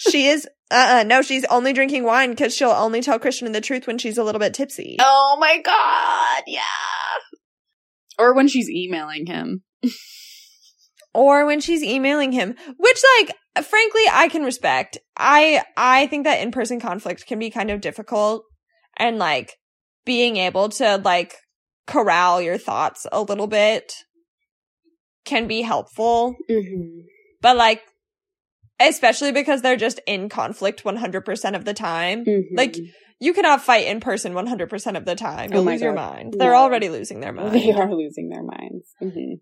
She 0.00 0.26
is 0.28 0.46
uh 0.70 1.00
uh 1.00 1.02
no, 1.02 1.22
she's 1.22 1.44
only 1.46 1.72
drinking 1.72 2.04
wine 2.04 2.30
because 2.30 2.54
she'll 2.54 2.70
only 2.70 3.00
tell 3.02 3.18
Christian 3.18 3.50
the 3.50 3.60
truth 3.60 3.86
when 3.88 3.98
she's 3.98 4.16
a 4.16 4.22
little 4.22 4.38
bit 4.38 4.54
tipsy. 4.54 4.96
oh 5.00 5.36
my 5.40 5.60
God, 5.60 6.42
yeah. 6.46 6.60
Or 8.18 8.34
when 8.34 8.48
she's 8.48 8.68
emailing 8.68 9.26
him. 9.26 9.62
or 11.14 11.46
when 11.46 11.60
she's 11.60 11.82
emailing 11.82 12.32
him 12.32 12.54
which 12.76 12.98
like 13.18 13.64
frankly 13.64 14.02
i 14.12 14.28
can 14.28 14.42
respect 14.42 14.98
i 15.16 15.62
i 15.76 16.06
think 16.08 16.24
that 16.24 16.40
in-person 16.40 16.80
conflict 16.80 17.26
can 17.26 17.38
be 17.38 17.48
kind 17.50 17.70
of 17.70 17.80
difficult 17.80 18.42
and 18.96 19.18
like 19.18 19.52
being 20.04 20.36
able 20.36 20.68
to 20.68 20.96
like 21.04 21.34
corral 21.86 22.42
your 22.42 22.58
thoughts 22.58 23.06
a 23.12 23.22
little 23.22 23.46
bit 23.46 23.92
can 25.24 25.46
be 25.46 25.62
helpful 25.62 26.34
Mm-hmm. 26.50 27.00
but 27.40 27.56
like 27.56 27.82
especially 28.80 29.32
because 29.32 29.62
they're 29.62 29.76
just 29.76 30.00
in 30.06 30.28
conflict 30.28 30.84
100% 30.84 31.56
of 31.56 31.64
the 31.64 31.74
time 31.74 32.24
Mm-hmm. 32.24 32.56
Like, 32.56 32.76
you 33.20 33.32
cannot 33.34 33.62
fight 33.62 33.86
in 33.86 34.00
person 34.00 34.32
100% 34.34 34.96
of 34.96 35.04
the 35.04 35.14
time. 35.14 35.50
You'll 35.52 35.60
Oh 35.60 35.70
lose 35.72 35.80
your 35.80 35.92
mind. 35.92 36.34
They're 36.38 36.52
No. 36.52 36.58
already 36.58 36.88
losing 36.88 37.20
their 37.20 37.32
mind. 37.32 37.52
They 37.60 37.72
are 37.72 37.92
losing 37.94 38.28
their 38.28 38.42
minds. 38.42 38.86
hmm 39.00 39.34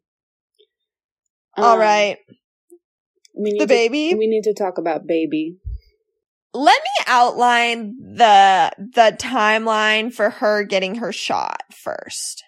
All 1.57 1.79
right. 1.79 2.19
we 3.35 3.53
need 3.53 3.61
The 3.61 3.65
to- 3.67 3.69
baby. 3.69 4.15
we 4.15 4.27
need 4.27 4.43
to 4.45 4.55
talk 4.55 4.79
about 4.79 5.07
baby. 5.07 5.57
Let 6.55 6.81
me 6.83 7.05
outline 7.07 7.97
the 8.01 8.73
the 8.79 9.15
timeline 9.19 10.11
for 10.13 10.31
her 10.31 10.63
getting 10.65 10.97
her 10.97 11.13
shot 11.13 11.63
first. 11.71 12.43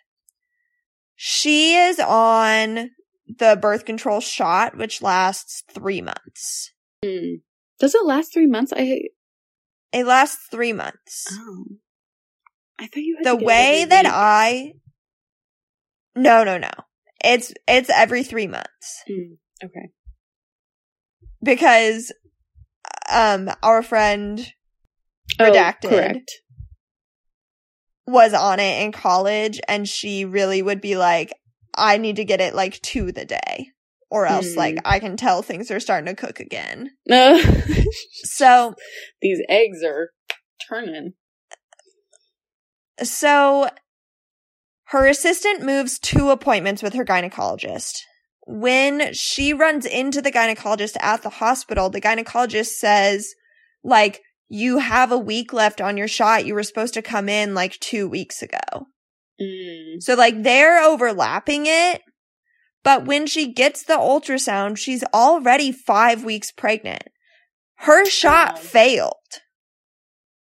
She 1.14 1.74
is 1.74 1.98
on 2.00 2.90
the 3.26 3.58
birth 3.60 3.84
control 3.84 4.20
shot, 4.20 4.78
which 4.78 5.02
lasts 5.02 5.62
three 5.74 6.00
months. 6.00 6.72
Hmm. 7.04 7.34
Does 7.78 7.94
it 7.94 8.04
last 8.06 8.32
three 8.32 8.46
months? 8.46 8.72
I 8.74 9.02
It 9.92 10.04
lasts 10.04 10.46
three 10.50 10.72
months. 10.72 11.26
oh, 11.32 11.64
I 12.78 12.84
thought 12.86 12.96
you 12.96 13.16
had 13.16 13.26
the 13.26 13.36
way 13.44 13.84
that 13.88 14.04
week. 14.04 14.12
I 14.14 14.72
no 16.14 16.42
no 16.44 16.58
no 16.58 16.70
it's 17.24 17.52
it's 17.66 17.90
every 17.90 18.22
three 18.22 18.46
months 18.46 19.02
Hmm. 19.06 19.34
Okay. 19.64 19.90
because 21.42 22.12
um 23.10 23.50
our 23.62 23.82
friend 23.82 24.46
Oh, 25.40 25.44
Redacted. 25.44 25.88
correct. 25.88 26.30
was 28.06 28.32
on 28.34 28.58
it 28.58 28.82
in 28.82 28.90
college 28.92 29.60
and 29.68 29.88
she 29.88 30.24
really 30.24 30.62
would 30.62 30.80
be 30.80 30.96
like 30.96 31.32
I 31.76 31.98
need 31.98 32.16
to 32.16 32.24
get 32.24 32.40
it 32.40 32.54
like 32.54 32.80
to 32.82 33.12
the 33.12 33.24
day 33.24 33.68
or 34.10 34.26
else 34.26 34.52
Hmm. 34.52 34.58
like 34.58 34.78
I 34.84 34.98
can 34.98 35.16
tell 35.16 35.42
things 35.42 35.70
are 35.70 35.80
starting 35.80 36.06
to 36.06 36.20
cook 36.20 36.40
again. 36.40 36.90
No, 37.06 37.40
So 38.24 38.74
these 39.22 39.40
eggs 39.48 39.82
are 39.84 40.10
turning. 40.68 41.12
So 43.02 43.68
her 44.86 45.06
assistant 45.06 45.62
moves 45.62 45.98
two 45.98 46.30
appointments 46.30 46.82
with 46.82 46.94
her 46.94 47.04
gynecologist. 47.04 47.92
When 48.46 49.12
she 49.12 49.52
runs 49.52 49.84
into 49.84 50.22
the 50.22 50.32
gynecologist 50.32 50.96
at 51.00 51.22
the 51.22 51.28
hospital, 51.28 51.90
the 51.90 52.00
gynecologist 52.00 52.68
says, 52.68 53.34
like, 53.84 54.22
you 54.48 54.78
have 54.78 55.12
a 55.12 55.18
week 55.18 55.52
left 55.52 55.82
on 55.82 55.98
your 55.98 56.08
shot. 56.08 56.46
You 56.46 56.54
were 56.54 56.62
supposed 56.62 56.94
to 56.94 57.02
come 57.02 57.28
in 57.28 57.52
like 57.54 57.78
two 57.80 58.08
weeks 58.08 58.40
ago. 58.40 58.86
Mm. 59.40 60.00
So 60.02 60.14
like 60.14 60.42
they're 60.42 60.82
overlapping 60.82 61.66
it. 61.66 62.00
But 62.88 63.04
when 63.04 63.26
she 63.26 63.52
gets 63.52 63.82
the 63.82 63.98
ultrasound, 63.98 64.78
she's 64.78 65.04
already 65.12 65.72
five 65.72 66.24
weeks 66.24 66.50
pregnant. 66.50 67.02
Her 67.80 68.06
shot 68.06 68.54
Wow. 68.54 68.60
failed. 68.60 69.14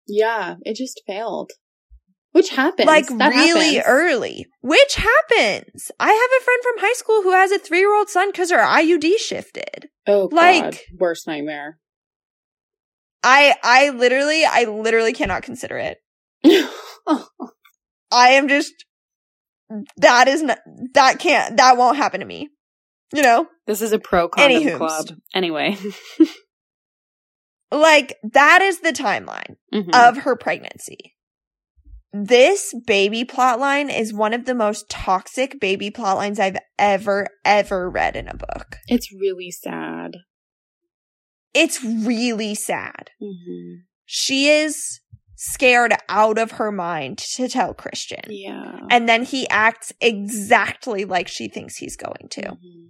Yeah, 0.06 0.56
it 0.60 0.76
just 0.76 1.00
failed. 1.06 1.52
Which 2.32 2.50
happens. 2.50 2.86
like 2.86 3.06
That 3.08 3.30
really 3.30 3.76
happens. 3.76 3.84
early, 3.88 4.46
which 4.60 4.96
happens. 4.96 5.90
I 5.98 6.12
have 6.12 6.30
a 6.42 6.44
friend 6.44 6.62
from 6.62 6.78
high 6.86 6.92
school 6.92 7.22
who 7.22 7.32
has 7.32 7.50
a 7.50 7.58
three 7.58 7.78
year 7.78 7.96
old 7.96 8.10
son 8.10 8.28
because 8.30 8.50
her 8.50 8.58
IUD 8.58 9.16
shifted. 9.18 9.88
Oh, 10.06 10.28
like- 10.30 10.62
God. 10.62 10.78
worst 10.98 11.26
nightmare. 11.26 11.78
I, 13.22 13.54
I 13.62 13.88
literally, 13.88 14.44
I 14.44 14.64
literally 14.64 15.14
cannot 15.14 15.42
consider 15.44 15.78
it. 15.78 15.98
I 18.12 18.32
am 18.32 18.48
just, 18.48 18.74
that 19.98 20.28
is 20.28 20.42
not, 20.42 20.58
that 20.94 21.18
can't, 21.18 21.56
that 21.56 21.76
won't 21.76 21.96
happen 21.96 22.20
to 22.20 22.26
me. 22.26 22.48
You 23.14 23.22
know? 23.22 23.46
this 23.66 23.80
is 23.82 23.92
a 23.92 23.98
pro 23.98 24.28
condom 24.28 24.62
Anywho's. 24.62 24.76
club. 24.76 25.06
Anyway. 25.34 25.76
Like, 27.70 28.16
that 28.32 28.62
is 28.62 28.80
the 28.80 28.92
timeline 28.92 29.56
Mhm. 29.74 29.90
of 29.94 30.18
her 30.18 30.36
pregnancy. 30.36 31.14
This 32.14 32.74
baby 32.86 33.24
plotline 33.24 33.94
is 33.94 34.14
one 34.14 34.32
of 34.32 34.46
the 34.46 34.54
most 34.54 34.88
toxic 34.88 35.60
baby 35.60 35.90
plotlines 35.90 36.38
I've 36.38 36.56
ever, 36.78 37.26
ever 37.44 37.90
read 37.90 38.16
in 38.16 38.26
a 38.28 38.34
book. 38.34 38.76
it's 38.88 39.12
really 39.12 39.50
sad. 39.50 40.12
It's 41.52 41.84
really 41.84 42.54
sad. 42.54 43.10
hmm 43.20 43.74
She 44.06 44.48
is 44.48 45.00
scared 45.40 45.94
out 46.08 46.36
of 46.36 46.50
her 46.52 46.72
mind 46.72 47.16
to 47.16 47.48
tell 47.48 47.72
Christian. 47.72 48.22
Yeah. 48.28 48.80
And 48.90 49.08
then 49.08 49.22
he 49.22 49.48
acts 49.48 49.92
exactly 50.00 51.04
like 51.04 51.28
she 51.28 51.48
thinks 51.48 51.76
he's 51.76 51.96
going 51.96 52.28
to. 52.30 52.42
Mhm. 52.42 52.86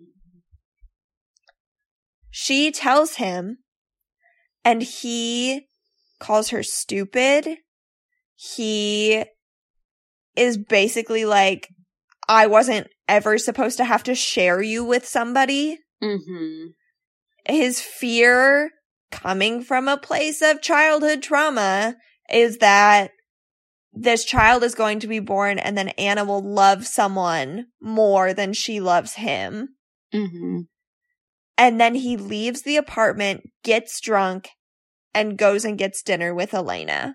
She 2.31 2.71
tells 2.71 3.17
him, 3.17 3.59
and 4.65 4.83
he 4.83 5.69
calls 6.21 6.49
her 6.49 6.63
stupid. 6.63 7.59
He 8.35 9.25
is 10.35 10.57
basically 10.57 11.27
like, 11.27 11.69
I 12.29 12.47
wasn't 12.47 12.87
ever 13.09 13.37
supposed 13.37 13.77
to 13.77 13.85
have 13.85 14.05
to 14.05 14.15
share 14.15 14.63
you 14.63 14.85
with 14.85 15.07
somebody. 15.07 15.81
Mhm. 16.03 16.69
His 17.47 17.83
fear 17.83 18.71
coming 19.11 19.63
from 19.63 19.87
a 19.87 19.99
place 19.99 20.41
of 20.41 20.63
childhood 20.63 21.23
trauma 21.23 21.97
is 22.31 22.59
that 22.59 23.11
this 23.93 24.25
child 24.25 24.63
is 24.63 24.75
going 24.75 25.01
to 25.01 25.07
be 25.07 25.19
born 25.19 25.59
and 25.59 25.77
then 25.77 25.89
Ana 25.91 26.25
will 26.25 26.43
love 26.43 26.87
someone 26.87 27.67
more 27.81 28.33
than 28.35 28.53
she 28.53 28.81
loves 28.81 29.15
him. 29.15 29.71
Mhm. 30.15 30.67
And 31.57 31.81
then 31.81 31.95
he 31.97 32.17
leaves 32.17 32.63
the 32.63 32.77
apartment, 32.77 33.43
gets 33.65 34.01
drunk, 34.01 34.51
and 35.13 35.37
goes 35.37 35.65
and 35.65 35.77
gets 35.79 36.03
dinner 36.03 36.35
with 36.35 36.55
Elena. 36.55 37.15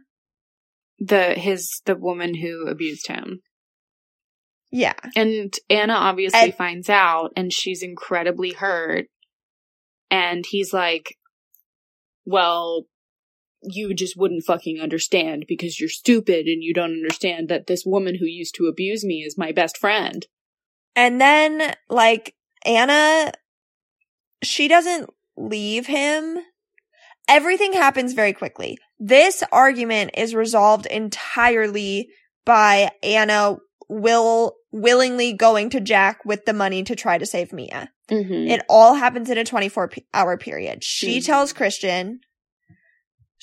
The 1.00 1.34
his 1.36 1.82
the 1.86 1.96
woman 1.96 2.36
who 2.36 2.68
abused 2.68 3.08
him. 3.08 3.42
Yeah. 4.72 4.96
And 5.16 5.54
Ana 5.70 5.94
obviously 5.94 6.40
And- 6.40 6.56
finds 6.56 6.90
out 6.90 7.32
and 7.38 7.54
she's 7.54 7.84
incredibly 7.84 8.52
hurt. 8.54 9.06
And 10.10 10.44
he's 10.50 10.74
like, 10.74 11.16
Well, 12.26 12.86
you 13.66 13.94
just 13.94 14.18
wouldn't 14.18 14.44
fucking 14.44 14.80
understand 14.80 15.46
because 15.48 15.80
you're 15.80 15.90
stupid 15.90 16.46
and 16.48 16.64
you 16.64 16.74
don't 16.74 16.92
understand 16.94 17.50
that 17.50 17.68
this 17.68 17.84
woman 17.86 18.16
who 18.20 18.26
used 18.26 18.56
to 18.56 18.68
abuse 18.68 19.04
me 19.06 19.24
is 19.26 19.38
my 19.38 19.52
best 19.52 19.78
friend. 19.78 20.26
And 20.96 21.20
then, 21.20 21.74
like, 21.90 22.36
Ana, 22.66 23.32
she 24.44 24.68
doesn't 24.68 25.10
leave 25.38 25.88
him. 25.88 26.38
Everything 27.28 27.74
happens 27.74 28.14
very 28.14 28.34
quickly. 28.34 28.78
This 29.00 29.44
argument 29.52 30.12
is 30.18 30.36
resolved 30.36 30.86
entirely 30.86 32.10
by 32.46 32.92
Ana 33.02 33.58
will 33.90 34.56
willingly 34.72 35.34
going 35.34 35.70
to 35.70 35.80
Jack 35.80 36.26
with 36.26 36.46
the 36.46 36.54
money 36.54 36.84
to 36.84 36.96
try 36.96 37.18
to 37.18 37.26
save 37.26 37.54
Mia. 37.54 37.90
Mm-hmm. 38.10 38.34
It 38.50 38.62
all 38.68 38.96
happens 38.96 39.30
in 39.30 39.38
a 39.38 39.44
24 39.46 39.88
p- 39.88 40.06
hour 40.14 40.38
period. 40.38 40.84
She 40.84 41.20
Mhm. 41.20 41.26
tells 41.26 41.54
Christian. 41.54 42.20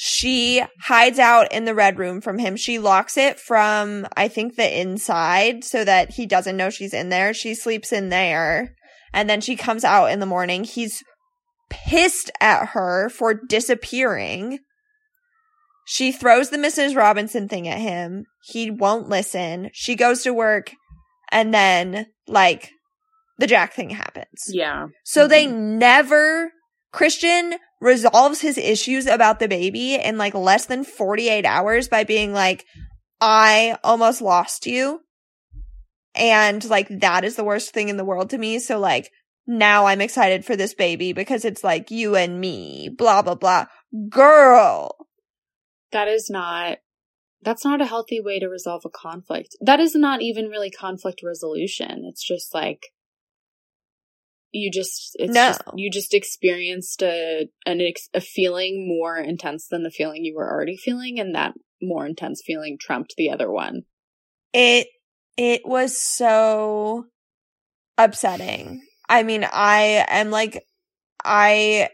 She 0.03 0.64
hides 0.80 1.18
out 1.18 1.53
in 1.53 1.66
the 1.66 1.74
red 1.74 1.98
room 1.98 2.22
from 2.22 2.38
him. 2.38 2.57
She 2.57 2.78
locks 2.78 3.18
it 3.18 3.38
from, 3.38 4.07
I 4.16 4.28
think, 4.28 4.57
the 4.57 4.80
inside 4.80 5.62
so 5.62 5.84
that 5.84 6.12
he 6.12 6.24
doesn't 6.24 6.57
know 6.57 6.70
she's 6.70 6.94
in 6.94 7.11
there. 7.11 7.34
She 7.34 7.55
sleeps 7.55 7.92
in 7.92 8.09
there. 8.09 8.74
And 9.12 9.28
then 9.28 9.42
she 9.42 9.57
comes 9.57 9.84
out 9.84 10.07
in 10.07 10.18
the 10.18 10.24
morning. 10.24 10.64
He's 10.64 11.03
pissed 11.68 12.30
at 12.40 12.68
her 12.68 13.11
for 13.11 13.34
disappearing. 13.34 14.61
She 15.84 16.12
throws 16.12 16.48
the 16.48 16.57
Mrs. 16.57 16.96
Robinson 16.96 17.46
thing 17.46 17.68
at 17.68 17.76
him. 17.76 18.24
He 18.42 18.70
won't 18.70 19.11
listen. 19.11 19.68
She 19.74 19.96
goes 19.96 20.22
to 20.22 20.32
work. 20.32 20.72
And 21.30 21.53
then, 21.53 22.07
like, 22.26 22.70
the 23.36 23.46
Jack 23.46 23.74
thing 23.74 23.90
happens. 23.90 24.46
yeah. 24.48 24.86
So 25.05 25.28
they 25.28 25.44
mm-hmm. 25.44 25.76
never, 25.76 26.53
Christian 26.93 27.55
resolves 27.80 28.41
his 28.41 28.59
issues 28.59 29.07
about 29.07 29.38
the 29.38 29.49
baby 29.49 29.95
in 29.95 30.18
like 30.18 30.34
less 30.34 30.66
than 30.66 30.84
48 30.84 31.45
hours 31.47 31.88
by 31.88 32.05
being 32.05 32.32
like, 32.32 32.64
I 33.20 33.76
almost 33.84 34.20
lost 34.20 34.66
you. 34.66 35.01
And 36.14 36.64
like, 36.68 36.88
that 37.01 37.24
is 37.24 37.36
the 37.36 37.45
worst 37.45 37.72
thing 37.72 37.88
in 37.88 37.97
the 37.97 38.05
world 38.05 38.30
to 38.30 38.38
me. 38.38 38.59
So 38.59 38.78
like, 38.78 39.11
now 39.47 39.86
I'm 39.86 40.01
excited 40.01 40.45
for 40.45 40.57
this 40.57 40.74
baby 40.74 41.12
because 41.12 41.45
it's 41.45 41.64
like 41.64 41.91
you 41.91 42.16
and 42.16 42.41
me, 42.41 42.88
blah, 42.88 43.22
blah, 43.22 43.34
blah. 43.34 43.66
Girl. 44.09 44.95
That 45.93 46.09
is 46.09 46.28
not 46.30 46.78
that's 47.43 47.64
not 47.64 47.80
a 47.80 47.86
healthy 47.86 48.20
way 48.20 48.38
to 48.38 48.49
resolve 48.49 48.82
a 48.84 48.91
conflict. 48.91 49.57
That 49.61 49.80
is 49.80 49.95
not 49.95 50.20
even 50.20 50.49
really 50.49 50.70
conflict 50.70 51.22
resolution. 51.24 52.05
It's 52.05 52.22
just 52.22 52.55
like 52.55 52.88
you 54.53 54.70
just 54.70 55.16
it's 55.18 55.32
No. 55.34 55.48
just, 55.48 55.62
you 55.76 55.90
just 55.90 56.14
experienced 56.14 57.03
a 57.03 57.48
an 57.66 57.80
ex, 57.80 58.09
a 58.14 58.20
feeling 58.20 58.86
more 58.88 59.16
intense 59.16 59.68
than 59.68 59.82
the 59.82 59.90
feeling 59.90 60.24
you 60.24 60.34
were 60.36 60.51
already 60.51 60.76
feeling 60.76 61.18
and 61.20 61.34
that 61.34 61.55
more 61.80 62.07
intense 62.07 62.42
feeling 62.44 62.76
trumped 62.80 63.14
the 63.16 63.30
other 63.30 63.51
one. 63.51 63.82
It, 64.53 64.88
it 65.36 65.62
was 65.64 65.96
so 65.96 67.07
upsetting. 67.96 68.82
I 69.09 69.22
mean, 69.22 69.46
I 69.51 70.05
am 70.09 70.30
like, 70.30 70.64
I, 71.24 71.88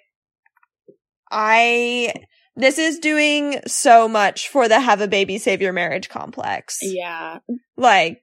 I, 1.30 2.14
This 2.56 2.78
is 2.78 2.98
doing 2.98 3.60
so 3.66 4.08
much 4.08 4.48
for 4.48 4.68
the 4.68 4.80
have 4.80 5.00
a 5.02 5.08
baby 5.08 5.38
save 5.38 5.60
your 5.60 5.72
marriage 5.74 6.08
complex. 6.08 6.78
Yeah. 6.80 7.38
Like, 7.76 8.22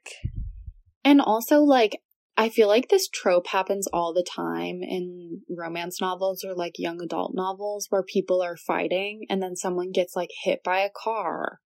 And 1.05 1.21
also, 1.21 1.59
like, 1.59 1.99
I 2.35 2.49
feel 2.49 2.67
like 2.67 2.89
this 2.89 3.07
trope 3.07 3.47
happens 3.47 3.87
all 3.93 4.13
the 4.13 4.23
time 4.23 4.79
in 4.81 5.41
romance 5.49 6.01
novels 6.01 6.43
or 6.43 6.55
like 6.55 6.73
young 6.79 6.99
adult 7.01 7.35
novels 7.35 7.87
where 7.89 8.03
people 8.03 8.41
are 8.41 8.57
fighting 8.57 9.25
and 9.29 9.41
then 9.41 9.55
someone 9.55 9.91
gets 9.91 10.15
like 10.15 10.29
hit 10.43 10.63
by 10.63 10.79
a 10.79 10.89
car. 10.89 11.59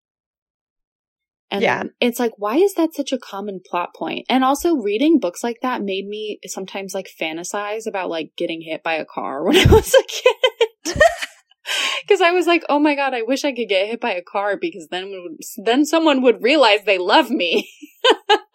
And 1.50 1.62
Yeah. 1.62 1.84
it's 2.02 2.20
like, 2.20 2.34
why 2.38 2.58
is 2.58 2.74
that 2.74 2.94
such 2.94 3.14
a 3.14 3.18
common 3.18 3.62
plot 3.66 3.96
point? 3.96 4.26
And 4.28 4.44
also, 4.44 4.76
reading 4.76 5.20
books 5.20 5.44
like 5.44 5.60
that 5.62 5.82
made 5.82 6.06
me 6.06 6.40
sometimes 6.46 6.94
like 6.94 7.08
fantasize 7.20 7.88
about 7.88 8.10
like 8.10 8.32
getting 8.38 8.62
hit 8.62 8.84
by 8.84 8.96
a 8.96 9.06
car 9.06 9.44
when 9.46 9.56
I 9.56 9.72
was 9.72 9.94
a 9.94 10.04
kid. 10.04 11.02
Because 12.08 12.22
I 12.22 12.32
was 12.32 12.48
like, 12.48 12.64
oh 12.70 12.80
my 12.80 12.96
god, 12.96 13.14
I 13.14 13.24
wish 13.24 13.44
I 13.44 13.52
could 13.52 13.68
get 13.68 13.88
hit 13.88 14.00
by 14.00 14.14
a 14.14 14.22
car 14.22 14.56
because 14.56 14.88
then 14.90 15.12
then 15.58 15.84
someone 15.86 16.22
would 16.22 16.42
realize 16.42 16.86
they 16.86 16.98
love 16.98 17.30
me. 17.30 17.70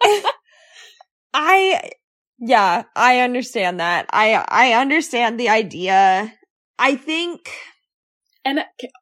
I, 1.35 1.91
yeah, 2.39 2.83
I 2.95 3.19
understand 3.19 3.79
that. 3.79 4.07
I, 4.11 4.43
I 4.47 4.73
understand 4.73 5.39
the 5.39 5.49
idea. 5.49 6.33
I 6.79 6.95
think, 6.95 7.49
And 8.43 8.59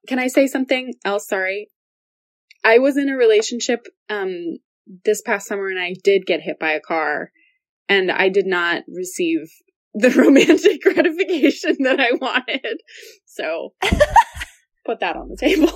can 0.08 0.20
I 0.20 0.28
say 0.28 0.48
something 0.48 0.94
else? 1.06 1.28
Sorry. 1.28 1.70
I 2.64 2.78
was 2.78 2.98
in 2.98 3.10
a 3.10 3.18
relationship 3.18 3.88
um 4.10 4.58
this 5.06 5.22
past 5.22 5.48
summer 5.48 5.68
and 5.70 5.80
I 5.80 5.96
did 6.04 6.26
get 6.26 6.42
hit 6.42 6.60
by 6.60 6.72
a 6.72 6.82
car 6.82 7.32
and 7.88 8.12
I 8.12 8.30
did 8.30 8.46
not 8.46 8.84
receive 8.88 9.50
the 9.94 10.10
romantic 10.18 10.82
gratification 10.82 11.78
that 11.82 12.00
I 12.00 12.12
wanted. 12.14 12.82
So 13.26 13.74
put 14.86 15.00
that 15.00 15.16
on 15.16 15.30
the 15.30 15.38
table. 15.38 15.72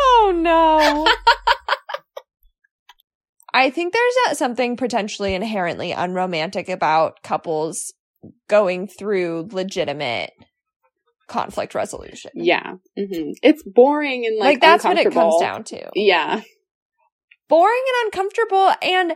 oh 0.00 0.32
no. 0.34 1.06
I 3.54 3.70
think 3.70 3.92
there's 3.92 4.14
a, 4.30 4.34
something 4.34 4.76
potentially 4.76 5.34
inherently 5.34 5.92
unromantic 5.92 6.68
about 6.68 7.22
couples 7.22 7.92
going 8.48 8.86
through 8.88 9.48
legitimate 9.52 10.30
conflict 11.28 11.74
resolution. 11.74 12.30
yeah. 12.34 12.74
hmm 12.96 13.30
It's 13.42 13.62
boring 13.62 14.26
and 14.26 14.38
like, 14.38 14.46
Like, 14.54 14.60
that's 14.60 14.84
what 14.84 14.98
it 14.98 15.12
comes 15.12 15.34
down 15.40 15.64
to. 15.64 15.90
Yeah. 15.94 16.40
Boring 17.48 17.82
and 17.88 18.06
uncomfortable 18.06 18.72
and 18.82 19.14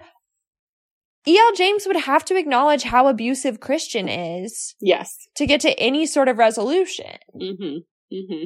E.L. 1.29 1.53
James 1.57 1.87
would 1.87 1.97
have 1.97 2.25
to 2.27 2.37
acknowledge 2.37 2.85
how 2.85 3.09
abusive 3.09 3.59
Christian 3.59 4.09
is 4.09 4.75
Yes. 4.81 5.17
to 5.37 5.47
get 5.47 5.61
to 5.63 5.71
any 5.79 6.07
sort 6.07 6.29
of 6.29 6.39
resolution. 6.39 7.17
hmm 7.33 7.79
hmm 8.11 8.45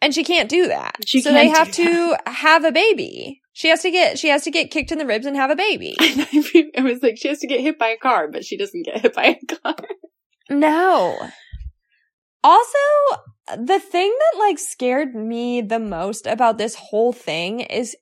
And 0.00 0.14
she 0.14 0.24
can't 0.24 0.48
do 0.48 0.68
that. 0.68 0.96
She 1.06 1.20
so 1.20 1.32
they 1.32 1.48
have 1.48 1.70
to 1.72 2.16
have 2.26 2.64
a 2.64 2.72
baby. 2.72 3.40
She 3.56 3.68
has 3.68 3.80
to 3.80 3.90
get 3.90 4.18
she 4.18 4.28
has 4.28 4.42
to 4.42 4.50
get 4.50 4.70
kicked 4.70 4.92
in 4.92 4.98
the 4.98 5.06
ribs 5.06 5.24
and 5.24 5.34
have 5.34 5.50
a 5.50 5.56
baby. 5.56 5.96
I 6.76 6.82
was 6.82 7.02
like, 7.02 7.16
she 7.16 7.28
has 7.28 7.38
to 7.38 7.46
get 7.46 7.62
hit 7.62 7.78
by 7.78 7.88
a 7.88 7.96
car, 7.96 8.28
but 8.30 8.44
she 8.44 8.58
doesn't 8.58 8.84
get 8.84 9.00
hit 9.00 9.14
by 9.14 9.38
a 9.40 9.56
car. 9.56 9.76
No. 10.50 11.16
Also, 12.44 12.78
the 13.56 13.78
thing 13.78 14.14
that 14.14 14.38
like 14.38 14.58
scared 14.58 15.14
me 15.14 15.62
the 15.62 15.78
most 15.78 16.26
about 16.26 16.58
this 16.58 16.74
whole 16.74 17.14
thing 17.14 17.60
is 17.60 17.96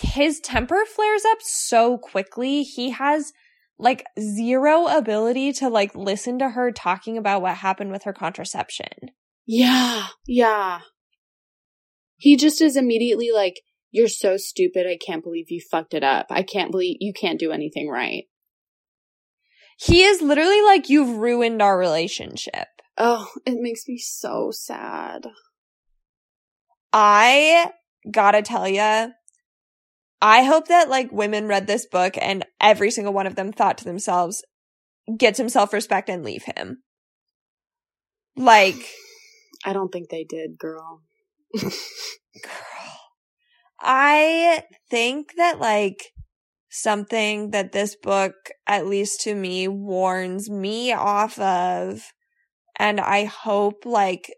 his 0.00 0.38
temper 0.38 0.84
flares 0.86 1.24
up 1.28 1.38
so 1.40 1.98
quickly. 1.98 2.62
He 2.62 2.90
has 2.90 3.32
like 3.76 4.06
zero 4.20 4.86
ability 4.86 5.54
to 5.54 5.68
like 5.68 5.96
listen 5.96 6.38
to 6.38 6.50
her 6.50 6.70
talking 6.70 7.18
about 7.18 7.42
what 7.42 7.56
happened 7.56 7.90
with 7.90 8.04
her 8.04 8.12
contraception. 8.12 9.10
Yeah, 9.44 10.06
yeah. 10.24 10.82
He 12.16 12.36
just 12.36 12.60
is 12.60 12.76
immediately 12.76 13.32
like, 13.34 13.62
You're 13.94 14.08
so 14.08 14.36
stupid. 14.36 14.88
I 14.88 14.96
can't 14.96 15.22
believe 15.22 15.52
you 15.52 15.60
fucked 15.60 15.94
it 15.94 16.02
up. 16.02 16.26
I 16.28 16.42
can't 16.42 16.72
believe 16.72 16.96
you 16.98 17.12
can't 17.12 17.38
do 17.38 17.52
anything 17.52 17.88
right. 17.88 18.24
He 19.78 20.02
is 20.02 20.20
literally 20.20 20.60
like, 20.62 20.90
you've 20.90 21.16
ruined 21.16 21.62
our 21.62 21.78
relationship. 21.78 22.66
Oh, 22.98 23.30
it 23.46 23.54
makes 23.60 23.86
me 23.86 23.96
so 23.98 24.50
sad. 24.50 25.28
I 26.92 27.70
gotta 28.10 28.42
tell 28.42 28.66
ya, 28.66 29.10
I 30.20 30.42
hope 30.42 30.66
that 30.66 30.88
like 30.88 31.12
women 31.12 31.46
read 31.46 31.68
this 31.68 31.86
book 31.86 32.14
and 32.20 32.44
every 32.60 32.90
single 32.90 33.12
one 33.12 33.28
of 33.28 33.36
them 33.36 33.52
thought 33.52 33.78
to 33.78 33.84
themselves, 33.84 34.44
get 35.16 35.36
some 35.36 35.48
self 35.48 35.72
respect 35.72 36.08
and 36.08 36.24
leave 36.24 36.42
him. 36.56 36.82
Like, 38.36 38.90
I 39.64 39.72
don't 39.72 39.92
think 39.92 40.08
they 40.08 40.24
did, 40.24 40.58
girl. 40.58 41.02
I 43.84 44.64
think 44.90 45.34
that 45.36 45.60
like 45.60 46.12
something 46.70 47.50
that 47.50 47.72
this 47.72 47.94
book, 47.94 48.34
at 48.66 48.86
least 48.86 49.20
to 49.22 49.34
me, 49.34 49.68
warns 49.68 50.48
me 50.48 50.92
off 50.92 51.38
of, 51.38 52.12
and 52.76 52.98
I 52.98 53.24
hope 53.24 53.84
like 53.84 54.32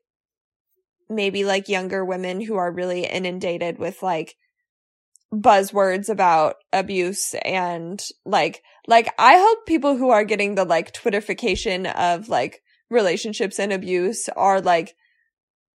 maybe 1.08 1.44
like 1.44 1.68
younger 1.68 2.04
women 2.04 2.40
who 2.40 2.56
are 2.56 2.72
really 2.72 3.06
inundated 3.06 3.78
with 3.78 4.02
like 4.02 4.34
buzzwords 5.32 6.08
about 6.08 6.56
abuse 6.72 7.34
and 7.44 8.02
like 8.24 8.62
like 8.86 9.12
I 9.18 9.38
hope 9.38 9.66
people 9.66 9.96
who 9.96 10.10
are 10.10 10.24
getting 10.24 10.54
the 10.54 10.64
like 10.64 10.92
twitterification 10.92 11.92
of 11.94 12.28
like 12.28 12.62
relationships 12.90 13.58
and 13.58 13.72
abuse 13.72 14.28
are 14.36 14.60
like 14.60 14.94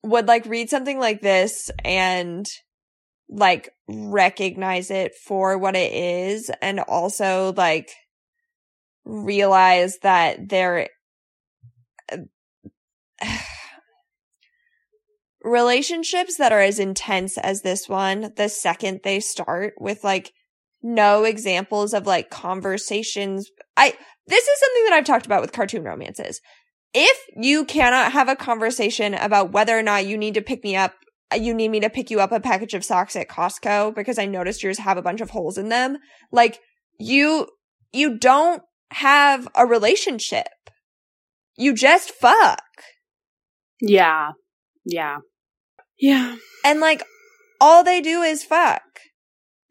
would 0.03 0.27
like 0.27 0.45
read 0.45 0.69
something 0.69 0.99
like 0.99 1.21
this 1.21 1.69
and 1.83 2.47
like 3.29 3.69
recognize 3.87 4.89
it 4.91 5.13
for 5.15 5.57
what 5.57 5.75
it 5.75 5.93
is 5.93 6.51
and 6.61 6.79
also 6.79 7.53
like 7.55 7.91
realize 9.05 9.99
that 9.99 10.49
there 10.49 10.89
relationships 15.43 16.37
that 16.37 16.51
are 16.51 16.61
as 16.61 16.79
intense 16.79 17.37
as 17.37 17.61
this 17.61 17.87
one 17.87 18.33
the 18.35 18.49
second 18.49 18.99
they 19.03 19.19
start 19.19 19.73
with 19.79 20.03
like 20.03 20.33
no 20.81 21.23
examples 21.23 21.93
of 21.93 22.07
like 22.07 22.29
conversations 22.29 23.49
i 23.77 23.93
this 24.27 24.47
is 24.47 24.59
something 24.59 24.83
that 24.85 24.93
i've 24.93 25.05
talked 25.05 25.25
about 25.25 25.41
with 25.41 25.51
cartoon 25.51 25.83
romances. 25.83 26.41
If 26.93 27.17
you 27.35 27.65
cannot 27.65 28.13
have 28.13 28.29
a 28.29 28.35
conversation 28.35 29.13
about 29.13 29.51
whether 29.51 29.77
or 29.77 29.83
not 29.83 30.07
you 30.07 30.17
need 30.17 30.33
to 30.33 30.41
pick 30.41 30.63
me 30.63 30.75
up 30.75 30.95
you 31.35 31.53
need 31.53 31.69
me 31.69 31.79
to 31.81 31.89
pick 31.89 32.09
you 32.09 32.19
up 32.19 32.31
a 32.31 32.39
package 32.39 32.73
of 32.73 32.83
socks 32.83 33.15
at 33.15 33.29
Costco 33.29 33.95
because 33.95 34.17
I 34.17 34.25
noticed 34.25 34.63
yours 34.63 34.79
have 34.79 34.97
a 34.97 35.01
bunch 35.01 35.21
of 35.21 35.29
holes 35.29 35.57
in 35.57 35.69
them. 35.69 35.97
Like 36.31 36.59
you, 36.97 37.47
you 37.91 38.17
don't 38.17 38.63
have 38.91 39.47
a 39.55 39.65
relationship. 39.65 40.47
You 41.55 41.73
just 41.73 42.11
fuck. 42.11 42.63
Yeah. 43.79 44.31
Yeah. 44.85 45.17
Yeah. 45.99 46.37
And 46.65 46.79
like 46.79 47.03
all 47.61 47.83
they 47.83 48.01
do 48.01 48.21
is 48.21 48.43
fuck. 48.43 48.81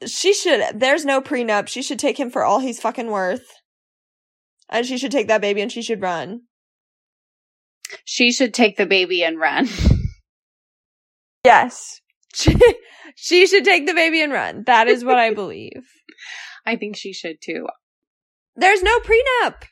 She 0.07 0.33
should, 0.33 0.63
there's 0.79 1.05
no 1.05 1.21
prenup. 1.21 1.67
She 1.67 1.83
should 1.83 1.99
take 1.99 2.21
him 2.21 2.31
for 2.31 2.45
all 2.45 2.61
he's 2.61 2.81
fucking 2.81 3.11
worth. 3.11 3.47
And 4.69 4.87
she 4.87 4.99
should 4.99 5.11
take 5.11 5.29
that 5.29 5.41
baby 5.41 5.61
and 5.61 5.73
she 5.73 5.83
should 5.83 6.03
run. 6.03 6.43
She 8.05 8.31
should 8.31 8.55
take 8.55 8.77
the 8.77 8.87
baby 8.87 9.25
and 9.25 9.41
run. 9.41 9.67
Yes. 11.49 12.01
She, 12.35 12.55
she 13.17 13.47
should 13.47 13.65
take 13.65 13.87
the 13.87 13.95
baby 13.95 14.21
and 14.23 14.31
run. 14.33 14.63
That 14.67 14.87
is 14.87 15.03
what 15.03 15.19
I 15.19 15.33
believe. 15.33 15.83
I 16.67 16.77
think 16.77 16.95
she 16.95 17.13
should 17.13 17.37
too. 17.43 17.67
There's 18.55 18.83
no 18.83 18.99
prenup. 19.01 19.63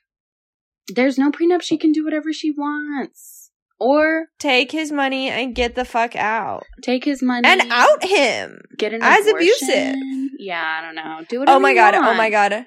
There's 0.88 1.18
no 1.18 1.30
prenup. 1.30 1.60
She 1.62 1.76
can 1.76 1.92
do 1.92 2.02
whatever 2.04 2.32
she 2.32 2.50
wants. 2.50 3.50
Or 3.78 4.28
Take 4.38 4.72
his 4.72 4.90
money 4.90 5.28
and 5.28 5.54
get 5.54 5.74
the 5.74 5.84
fuck 5.84 6.16
out. 6.16 6.64
take 6.82 7.04
his 7.04 7.22
money 7.22 7.46
And 7.46 7.70
out 7.70 8.02
him. 8.02 8.58
Get 8.78 8.94
an 8.94 9.00
as 9.02 9.26
abortion. 9.26 9.46
abusive. 9.46 10.30
Yeah, 10.38 10.64
I 10.64 10.84
don't 10.84 10.94
know. 10.94 11.20
Do 11.28 11.42
it. 11.42 11.48
Oh 11.48 11.60
my 11.60 11.70
you 11.70 11.76
god. 11.76 11.94
Oh 11.94 12.14
my 12.14 12.30
god. 12.30 12.66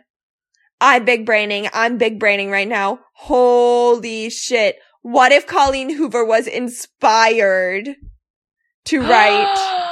I'm 0.80 1.04
big 1.04 1.26
braining. 1.26 1.68
I'm 1.74 1.98
big 1.98 2.20
braining 2.20 2.52
right 2.52 2.68
now. 2.68 3.00
Holy 3.16 4.30
shit. 4.30 4.76
What 5.02 5.32
if 5.32 5.48
Colleen 5.48 5.96
Hoover 5.96 6.24
was 6.24 6.46
inspired 6.46 7.96
to 8.86 9.02
write 9.02 9.56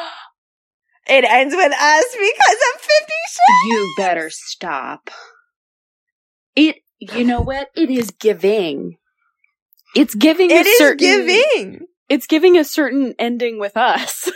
It 1.10 1.24
Ends 1.24 1.56
With 1.56 1.72
Us 1.72 2.06
because 2.12 2.58
of 2.76 2.82
Fifty 2.82 3.14
Shades? 3.30 3.68
you 3.68 3.94
better 3.98 4.30
stop. 4.30 5.10
It. 6.56 6.78
You 7.00 7.24
know 7.24 7.42
what? 7.42 7.70
It 7.76 7.90
is 7.90 8.12
giving. 8.12 8.98
It's 9.96 10.16
giving. 10.16 10.50
It 10.50 10.66
a 10.66 10.70
is 10.70 10.78
certain, 10.78 10.98
giving. 10.98 11.88
It's 12.10 12.28
giving 12.28 12.58
a 12.58 12.64
certain 12.64 13.14
ending 13.20 13.60
with 13.60 13.78
us. 13.78 14.32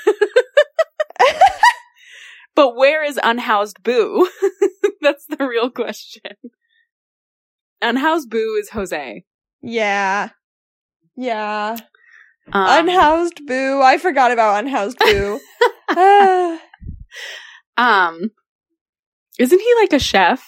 but 2.56 2.76
where 2.76 3.04
is 3.04 3.20
unhoused 3.22 3.82
Boo? 3.84 4.30
That's 5.02 5.26
the 5.26 5.48
real 5.48 5.70
question. 5.70 6.34
Unhoused 7.82 8.30
Boo 8.30 8.58
is 8.62 8.70
Jose. 8.70 9.26
Yeah. 9.62 10.30
Yeah. 11.16 11.78
Um, 12.52 12.88
unhoused 12.88 13.46
Boo. 13.46 13.82
I 13.82 13.98
forgot 13.98 14.32
about 14.32 14.60
unhoused 14.60 14.98
Boo. 15.00 15.40
Um, 17.78 18.30
isn't 19.40 19.60
he 19.60 19.74
like 19.80 19.94
a 19.94 20.00
chef? 20.00 20.48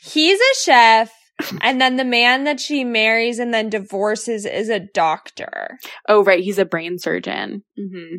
He's 0.00 0.38
a 0.38 0.54
chef, 0.62 1.12
and 1.60 1.80
then 1.80 1.96
the 1.96 2.04
man 2.04 2.44
that 2.44 2.60
she 2.60 2.84
marries 2.84 3.38
and 3.38 3.52
then 3.52 3.68
divorces 3.68 4.46
is 4.46 4.68
a 4.68 4.80
doctor. 4.80 5.78
Oh, 6.08 6.22
right. 6.24 6.42
He's 6.42 6.58
a 6.58 6.64
brain 6.64 6.98
surgeon. 6.98 7.64
Mm-hmm. 7.78 8.16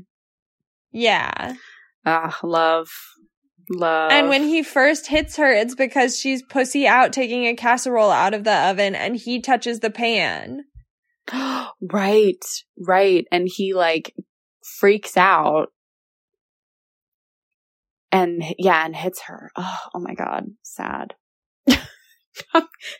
Yeah. 0.92 1.56
Ah, 2.06 2.38
love. 2.44 2.90
Love. 3.70 4.12
And 4.12 4.30
when 4.30 4.44
he 4.44 4.62
first 4.62 5.08
hits 5.08 5.38
her, 5.38 5.52
it's 5.52 5.76
because 5.76 6.20
she's 6.20 6.44
pussy 6.44 6.86
out 6.88 7.14
taking 7.14 7.46
a 7.46 7.56
casserole 7.56 8.12
out 8.12 8.34
of 8.34 8.44
the 8.44 8.56
oven 8.56 8.94
and 8.94 9.16
he 9.16 9.42
touches 9.42 9.80
the 9.80 9.90
pan. 9.90 10.66
right, 11.82 12.46
right. 12.80 13.28
And 13.32 13.48
he 13.48 13.74
like 13.74 14.16
freaks 14.64 15.18
out. 15.18 15.72
And 18.12 18.44
yeah, 18.58 18.86
and 18.86 18.96
hits 18.96 19.24
her. 19.24 19.52
Oh, 19.56 19.78
oh 19.94 20.00
my 20.00 20.14
god, 20.14 20.46
sad. 20.64 21.16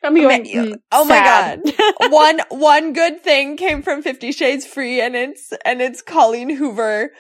I'm 0.04 0.16
going. 0.16 0.46
Mm, 0.46 0.76
oh 0.92 1.06
my 1.06 1.20
god. 1.20 1.60
one 2.12 2.40
one 2.50 2.94
good 2.94 3.22
thing 3.22 3.58
came 3.58 3.82
from 3.82 4.02
50 4.02 4.32
Shades 4.32 4.66
Freed 4.66 5.02
and 5.02 5.16
it's 5.16 5.54
and 5.64 5.82
it's 5.82 6.02
Colleen 6.02 6.50
Hoover 6.50 7.12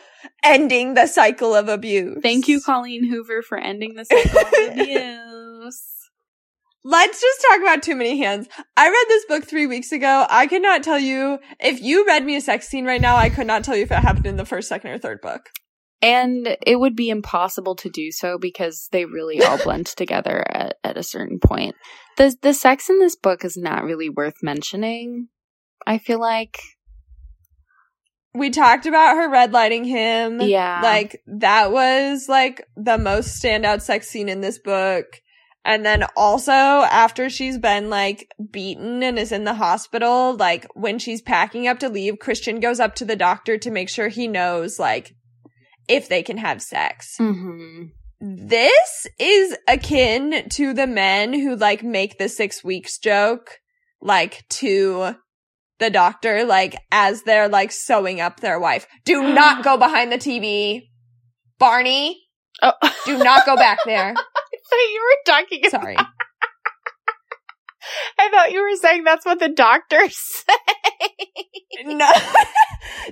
ending 0.43 0.93
the 0.93 1.07
cycle 1.07 1.53
of 1.53 1.67
abuse. 1.67 2.19
Thank 2.21 2.47
you, 2.47 2.61
Colleen 2.61 3.05
Hoover, 3.09 3.41
for 3.41 3.57
ending 3.57 3.95
the 3.95 4.05
cycle 4.05 4.39
of 4.39 4.53
abuse. 4.79 5.94
Let's 6.87 7.19
just 7.19 7.41
talk 7.49 7.61
about 7.61 7.81
Too 7.81 7.95
Many 7.95 8.19
Hands. 8.19 8.47
I 8.77 8.87
read 8.87 9.05
this 9.07 9.25
book 9.25 9.43
three 9.43 9.65
weeks 9.65 9.91
ago. 9.91 10.27
I 10.29 10.45
could 10.45 10.61
not 10.61 10.83
tell 10.83 10.99
you 10.99 11.39
if 11.59 11.81
you 11.81 12.05
read 12.05 12.23
me 12.23 12.35
a 12.35 12.41
sex 12.41 12.67
scene 12.67 12.85
right 12.85 13.01
now. 13.01 13.15
I 13.15 13.31
could 13.31 13.47
not 13.47 13.63
tell 13.63 13.75
you 13.75 13.81
if 13.81 13.91
it 13.91 13.95
happened 13.95 14.27
in 14.27 14.37
the 14.37 14.45
first, 14.45 14.69
second, 14.69 14.91
or 14.91 14.99
third 14.99 15.19
book. 15.19 15.49
And 16.03 16.55
it 16.61 16.79
would 16.79 16.95
be 16.95 17.09
impossible 17.09 17.75
to 17.77 17.89
do 17.89 18.11
so 18.11 18.37
because 18.37 18.87
they 18.91 19.05
really 19.05 19.41
all 19.41 19.57
blend 19.63 19.87
together 19.87 20.45
at, 20.47 20.75
at 20.83 20.95
a 20.95 21.01
certain 21.01 21.39
point. 21.39 21.73
The 22.17 22.35
the 22.43 22.53
sex 22.53 22.87
in 22.87 22.99
this 22.99 23.15
book 23.15 23.43
is 23.43 23.57
not 23.57 23.83
really 23.83 24.09
worth 24.09 24.43
mentioning. 24.43 25.29
I 25.87 25.97
feel 25.97 26.19
like 26.19 26.59
We 28.35 28.51
talked 28.51 28.85
about 28.85 29.15
her 29.15 29.27
red 29.27 29.53
lighting 29.53 29.85
him. 29.85 30.39
Yeah. 30.39 30.81
Like 30.83 31.23
that 31.25 31.71
was 31.71 32.27
like 32.29 32.63
the 32.77 32.99
most 32.99 33.41
standout 33.41 33.81
sex 33.81 34.07
scene 34.07 34.29
in 34.29 34.41
this 34.41 34.59
book. 34.59 35.05
And 35.65 35.83
then 35.83 36.05
also 36.15 36.51
after 36.51 37.27
she's 37.29 37.57
been 37.57 37.89
like 37.89 38.31
beaten 38.51 39.01
and 39.01 39.17
is 39.17 39.31
in 39.31 39.45
the 39.45 39.55
hospital, 39.55 40.35
like 40.35 40.67
when 40.75 40.99
she's 40.99 41.23
packing 41.23 41.67
up 41.67 41.79
to 41.79 41.89
leave, 41.89 42.19
Christian 42.19 42.59
goes 42.59 42.79
up 42.79 42.93
to 42.95 43.05
the 43.05 43.15
doctor 43.15 43.57
to 43.57 43.71
make 43.71 43.89
sure 43.89 44.07
he 44.07 44.27
knows 44.27 44.77
like 44.77 45.15
if 45.89 46.07
they 46.07 46.21
can 46.21 46.37
have 46.37 46.61
sex. 46.61 47.15
mhm. 47.19 47.89
This 48.21 49.07
is 49.19 49.57
akin 49.67 50.47
to 50.49 50.73
the 50.73 50.87
men 50.87 51.33
who 51.33 51.55
like 51.55 51.83
make 51.83 52.17
the 52.17 52.29
six 52.29 52.63
weeks 52.63 52.97
joke, 52.97 53.59
like 54.01 54.45
to 54.51 55.15
the 55.79 55.89
doctor, 55.89 56.45
like 56.45 56.75
as 56.91 57.23
they're 57.23 57.49
like 57.49 57.71
sewing 57.71 58.21
up 58.21 58.39
their 58.39 58.59
wife. 58.59 58.87
Do 59.03 59.33
not 59.33 59.63
go 59.63 59.77
behind 59.77 60.11
the 60.11 60.17
TV. 60.17 60.83
Barney, 61.57 62.21
Oh. 62.61 62.71
do 63.05 63.17
not 63.17 63.45
go 63.45 63.55
back 63.55 63.79
there. 63.85 64.13
Thought 64.69 64.91
you 64.91 65.01
were 65.03 65.17
talking. 65.33 65.59
about- 65.65 65.81
Sorry. 65.81 65.97
I 68.19 68.29
thought 68.29 68.51
you 68.51 68.61
were 68.63 68.75
saying 68.77 69.03
that's 69.03 69.25
what 69.25 69.39
the 69.39 69.49
doctors 69.49 70.17
say. 70.17 70.55
No, 71.85 72.09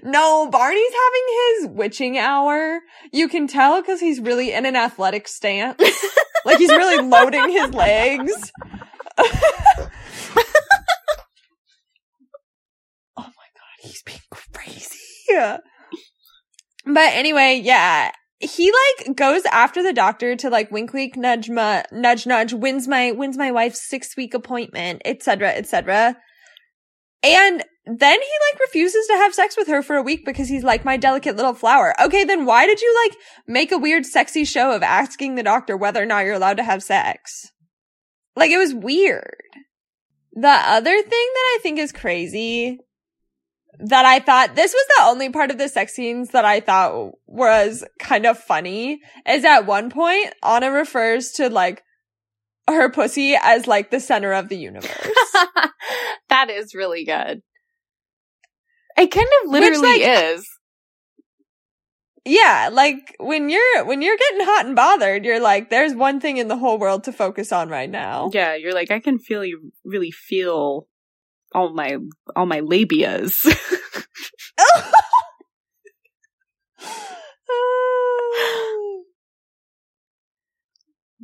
no, 0.03 0.49
Barney's 0.49 0.93
having 0.93 1.27
his 1.37 1.67
witching 1.77 2.17
hour. 2.17 2.79
You 3.11 3.27
can 3.27 3.45
tell 3.47 3.81
because 3.81 3.99
he's 3.99 4.19
really 4.19 4.51
in 4.51 4.65
an 4.65 4.75
athletic 4.75 5.27
stance. 5.27 5.79
like 6.45 6.57
he's 6.57 6.69
really 6.71 7.07
loading 7.07 7.49
his 7.51 7.71
legs. 7.71 8.51
oh 9.19 9.25
my 13.17 13.25
god, 13.25 13.77
he's 13.81 14.01
being 14.03 14.19
crazy. 14.31 14.97
But 16.85 17.13
anyway, 17.13 17.61
yeah. 17.63 18.11
He 18.43 18.71
like 18.71 19.15
goes 19.15 19.45
after 19.45 19.81
the 19.81 19.93
doctor 19.93 20.35
to 20.35 20.49
like 20.49 20.71
wink 20.71 20.93
wink 20.93 21.15
nudge 21.15 21.49
ma- 21.49 21.83
nudge 21.91 22.25
nudge 22.25 22.53
wins 22.53 22.87
my 22.87 23.11
wins 23.11 23.37
my 23.37 23.51
wife's 23.51 23.81
six 23.81 24.17
week 24.17 24.33
appointment, 24.33 25.01
etc. 25.05 25.49
etc. 25.49 26.17
And 27.23 27.63
then 27.85 28.19
he 28.19 28.27
like 28.51 28.59
refuses 28.59 29.07
to 29.07 29.13
have 29.13 29.33
sex 29.33 29.55
with 29.57 29.67
her 29.67 29.81
for 29.81 29.95
a 29.95 30.03
week 30.03 30.25
because 30.25 30.49
he's 30.49 30.63
like 30.63 30.83
my 30.83 30.97
delicate 30.97 31.35
little 31.35 31.53
flower. 31.53 31.93
Okay, 32.01 32.23
then 32.23 32.45
why 32.45 32.65
did 32.65 32.81
you 32.81 33.03
like 33.05 33.17
make 33.47 33.71
a 33.71 33.77
weird 33.77 34.05
sexy 34.05 34.43
show 34.43 34.71
of 34.71 34.83
asking 34.83 35.35
the 35.35 35.43
doctor 35.43 35.77
whether 35.77 36.01
or 36.01 36.05
not 36.05 36.25
you're 36.25 36.35
allowed 36.35 36.57
to 36.57 36.63
have 36.63 36.83
sex? 36.83 37.51
Like 38.35 38.51
it 38.51 38.57
was 38.57 38.73
weird. 38.73 39.41
The 40.33 40.49
other 40.49 41.01
thing 41.01 41.03
that 41.09 41.55
I 41.55 41.59
think 41.61 41.79
is 41.79 41.91
crazy 41.91 42.79
that 43.79 44.05
I 44.05 44.19
thought 44.19 44.55
this 44.55 44.73
was 44.73 44.85
the 44.97 45.03
only 45.05 45.29
part 45.29 45.51
of 45.51 45.57
the 45.57 45.67
sex 45.67 45.93
scenes 45.93 46.29
that 46.29 46.45
I 46.45 46.59
thought 46.59 47.11
was 47.25 47.83
kind 47.99 48.25
of 48.25 48.37
funny 48.37 49.01
is 49.27 49.43
at 49.45 49.65
one 49.65 49.89
point 49.89 50.33
Ana 50.43 50.71
refers 50.71 51.31
to 51.33 51.49
like 51.49 51.83
her 52.67 52.89
pussy 52.89 53.35
as 53.35 53.67
like 53.67 53.91
the 53.91 53.99
center 53.99 54.31
of 54.33 54.49
the 54.49 54.57
universe. 54.57 54.91
that 56.29 56.49
is 56.49 56.73
really 56.75 57.03
good. 57.03 57.41
It 58.95 59.11
kind 59.11 59.27
of 59.43 59.51
Which, 59.51 59.61
literally 59.61 59.99
like- 59.99 60.01
is. 60.35 60.47
Yeah, 62.25 62.69
like 62.71 63.15
when 63.19 63.49
you're 63.49 63.83
when 63.83 64.01
you're 64.01 64.15
getting 64.15 64.45
hot 64.45 64.65
and 64.65 64.77
bothered, 64.77 65.25
you're 65.25 65.41
like, 65.41 65.69
there's 65.69 65.93
one 65.93 66.21
thing 66.21 66.37
in 66.37 66.47
the 66.47 66.55
whole 66.55 66.77
world 66.79 67.03
to 67.03 67.11
focus 67.11 67.51
on 67.51 67.67
right 67.67 67.89
now. 67.89 68.29
Yeah, 68.33 68.55
you're 68.55 68.73
like 68.73 68.91
I 68.91 68.99
can 69.01 69.19
feel 69.19 69.43
you 69.43 69.73
really 69.83 70.11
feel 70.11 70.87
all 71.53 71.73
my 71.73 71.97
all 72.35 72.45
my 72.45 72.61
labias. 72.61 73.35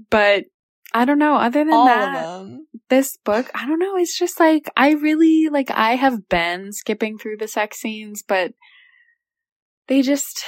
but 0.10 0.46
I 0.94 1.06
don't 1.06 1.20
know. 1.20 1.36
Other 1.36 1.64
than 1.64 1.74
All 1.74 1.86
that, 1.86 2.60
this 2.90 3.18
book, 3.18 3.50
I 3.54 3.68
don't 3.68 3.80
know. 3.80 3.96
It's 3.98 4.18
just 4.18 4.40
like 4.40 4.70
I 4.76 4.92
really 4.94 5.50
like. 5.50 5.70
I 5.72 5.96
have 5.96 6.28
been 6.30 6.72
skipping 6.74 7.18
through 7.18 7.38
the 7.38 7.48
sex 7.48 7.80
scenes, 7.80 8.24
but 8.28 8.54
they 9.88 10.02
just 10.02 10.44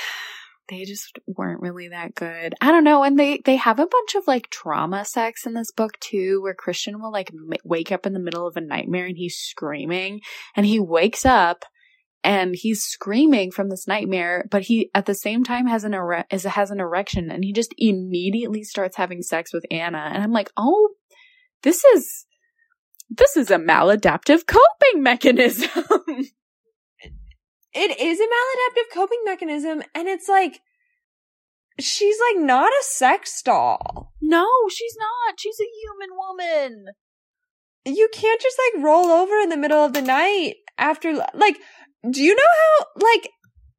they 0.72 0.86
just 0.86 1.20
weren't 1.28 1.62
really 1.62 1.90
that 1.90 2.16
good. 2.16 2.56
I 2.62 2.72
don't 2.72 2.86
know. 2.86 3.04
And 3.04 3.20
they 3.20 3.42
they 3.44 3.58
have 3.58 3.78
a 3.78 3.86
bunch 3.86 4.16
of 4.16 4.26
like 4.26 4.50
trauma 4.50 5.04
sex 5.04 5.46
in 5.46 5.54
this 5.54 5.72
book 5.72 6.00
too, 6.00 6.42
where 6.42 6.54
Christian 6.54 7.02
will 7.02 7.12
like 7.12 7.30
m- 7.32 7.60
wake 7.66 7.92
up 7.92 8.06
in 8.06 8.14
the 8.14 8.20
middle 8.20 8.48
of 8.48 8.56
a 8.56 8.62
nightmare 8.62 9.06
and 9.06 9.18
he's 9.18 9.38
screaming, 9.38 10.22
and 10.56 10.66
he 10.66 10.80
wakes 10.80 11.26
up. 11.26 11.66
And 12.24 12.54
he's 12.56 12.84
screaming 12.84 13.50
from 13.50 13.70
this 13.70 13.88
nightmare, 13.88 14.46
but 14.52 14.62
he 14.62 14.92
at 14.94 15.08
the 15.08 15.16
same 15.16 15.44
time 15.44 15.66
has 15.66 15.84
an 15.84 15.96
ere- 15.96 16.26
is 16.32 16.44
has 16.44 16.70
an 16.70 16.80
erection, 16.80 17.32
and 17.32 17.44
he 17.44 17.52
just 17.52 17.74
immediately 17.80 18.64
starts 18.64 18.96
having 18.96 19.24
sex 19.24 19.52
with 19.52 19.66
Ana. 19.72 20.12
And 20.14 20.22
I'm 20.22 20.32
like, 20.32 20.52
oh, 20.56 20.90
this 21.64 21.84
is 21.84 22.28
this 23.10 23.36
is 23.36 23.52
a 23.52 23.58
maladaptive 23.58 24.46
coping 24.46 25.04
mechanism. 25.04 25.70
It 27.74 28.00
is 28.00 28.20
a 28.20 28.24
maladaptive 28.24 28.94
coping 28.94 29.22
mechanism, 29.24 29.82
and 29.96 30.08
it's 30.08 30.28
like 30.28 30.60
she's 31.80 32.18
like 32.30 32.44
not 32.44 32.72
a 32.72 32.84
sex 32.84 33.42
doll. 33.42 34.14
no, 34.22 34.48
she's 34.70 34.96
not. 35.00 35.40
She's 35.40 35.60
a 35.60 35.72
human 35.82 36.18
woman. 36.18 36.86
You 37.86 38.10
can't 38.14 38.42
just 38.42 38.58
like 38.76 38.84
roll 38.84 39.06
over 39.08 39.36
in 39.40 39.50
the 39.50 39.58
middle 39.58 39.84
of 39.84 39.94
the 39.94 40.02
night 40.02 40.56
after 40.78 41.14
like 41.34 41.58
do 42.10 42.22
you 42.22 42.36
know 42.36 42.42
how 42.44 42.86
like 43.02 43.30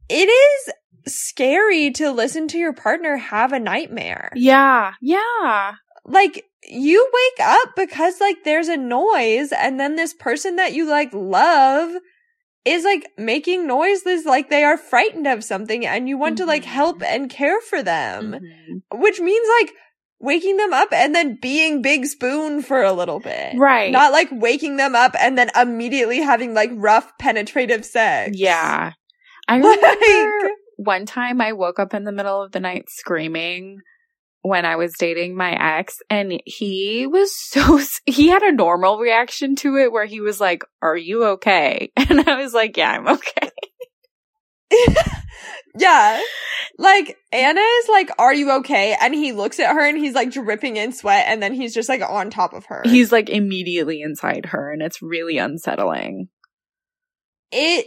it 0.09 0.29
is 0.29 0.73
scary 1.07 1.91
to 1.93 2.11
listen 2.11 2.49
to 2.49 2.59
your 2.59 2.73
partner 2.73 3.17
have 3.17 3.53
a 3.53 3.59
nightmare. 3.59 4.31
Yeah, 4.35 4.93
yeah. 5.01 5.75
Like 6.05 6.45
you 6.69 7.09
wake 7.13 7.47
up 7.47 7.71
because 7.77 8.21
like 8.21 8.45
there's 8.45 8.69
a 8.69 8.77
noise 8.77 9.53
and 9.53 9.79
then 9.79 9.97
this 9.97 10.15
person 10.15 10.57
that 10.57 10.75
you 10.75 10.89
like 10.89 11.13
love 11.13 11.93
is 12.65 12.85
like 12.85 13.11
making 13.19 13.67
noises 13.67 14.25
like 14.25 14.49
they 14.51 14.63
are 14.65 14.77
frightened 14.77 15.27
of 15.27 15.43
something 15.43 15.85
and 15.87 16.09
you 16.09 16.17
want 16.17 16.39
to 16.39 16.45
like 16.47 16.63
Mhm. 16.63 16.67
help 16.67 17.03
and 17.03 17.29
care 17.31 17.61
for 17.61 17.83
them, 17.83 18.35
Mhm. 18.41 19.01
which 19.01 19.21
means 19.21 19.49
like 19.61 19.73
waking 20.21 20.57
them 20.57 20.73
up 20.73 20.93
and 20.93 21.15
then 21.15 21.39
being 21.43 21.83
big 21.83 22.07
spoon 22.07 22.63
for 22.63 22.83
a 22.83 22.93
little 22.93 23.19
bit. 23.19 23.55
Right. 23.59 23.91
Not 23.91 24.13
like 24.13 24.29
waking 24.31 24.77
them 24.77 24.95
up 24.95 25.17
and 25.19 25.37
then 25.37 25.51
immediately 25.61 26.21
having 26.21 26.55
like 26.55 26.71
rough 26.75 27.11
penetrative 27.19 27.85
sex. 27.85 28.31
Yeah. 28.35 28.93
I 29.49 29.59
Like- 29.59 29.81
remember 29.83 30.51
one 30.77 31.07
time 31.07 31.41
I 31.41 31.53
woke 31.55 31.81
up 31.81 31.93
in 31.95 32.05
the 32.05 32.13
middle 32.13 32.41
of 32.43 32.53
the 32.53 32.61
night 32.61 32.85
screaming 32.89 33.79
when 34.43 34.65
I 34.65 34.77
was 34.77 34.95
dating 34.99 35.37
my 35.37 35.79
ex 35.79 35.99
and 36.11 36.43
he 36.45 37.07
was 37.07 37.35
so, 37.35 37.81
he 38.07 38.29
had 38.29 38.43
a 38.43 38.53
normal 38.53 38.99
reaction 38.99 39.57
to 39.57 39.77
it 39.77 39.93
where 39.93 40.05
he 40.07 40.21
was 40.21 40.41
like, 40.41 40.65
are 40.83 40.97
you 40.97 41.25
okay? 41.25 41.93
And 42.13 42.29
I 42.29 42.43
was 42.43 42.53
like, 42.53 42.77
yeah, 42.77 42.91
I'm 42.91 43.09
okay. 43.09 43.51
yeah. 45.79 46.21
Like 46.79 47.17
Ana 47.33 47.61
is 47.61 47.89
like, 47.89 48.11
"Are 48.19 48.35
you 48.35 48.53
okay?" 48.59 48.97
And 49.01 49.15
he 49.15 49.33
looks 49.33 49.61
at 49.61 49.73
her 49.73 49.87
and 49.87 49.99
he's 49.99 50.15
like 50.15 50.31
dripping 50.33 50.77
in 50.77 50.93
sweat 50.93 51.27
and 51.29 51.43
then 51.43 51.53
he's 51.53 51.75
just 51.75 51.89
like 51.89 52.03
on 52.03 52.31
top 52.31 52.55
of 52.55 52.67
her. 52.67 52.83
He's 52.85 53.13
like 53.13 53.29
immediately 53.29 54.01
inside 54.01 54.47
her 54.47 54.73
and 54.73 54.83
it's 54.83 55.03
really 55.03 55.39
unsettling. 55.39 56.29
it 57.51 57.87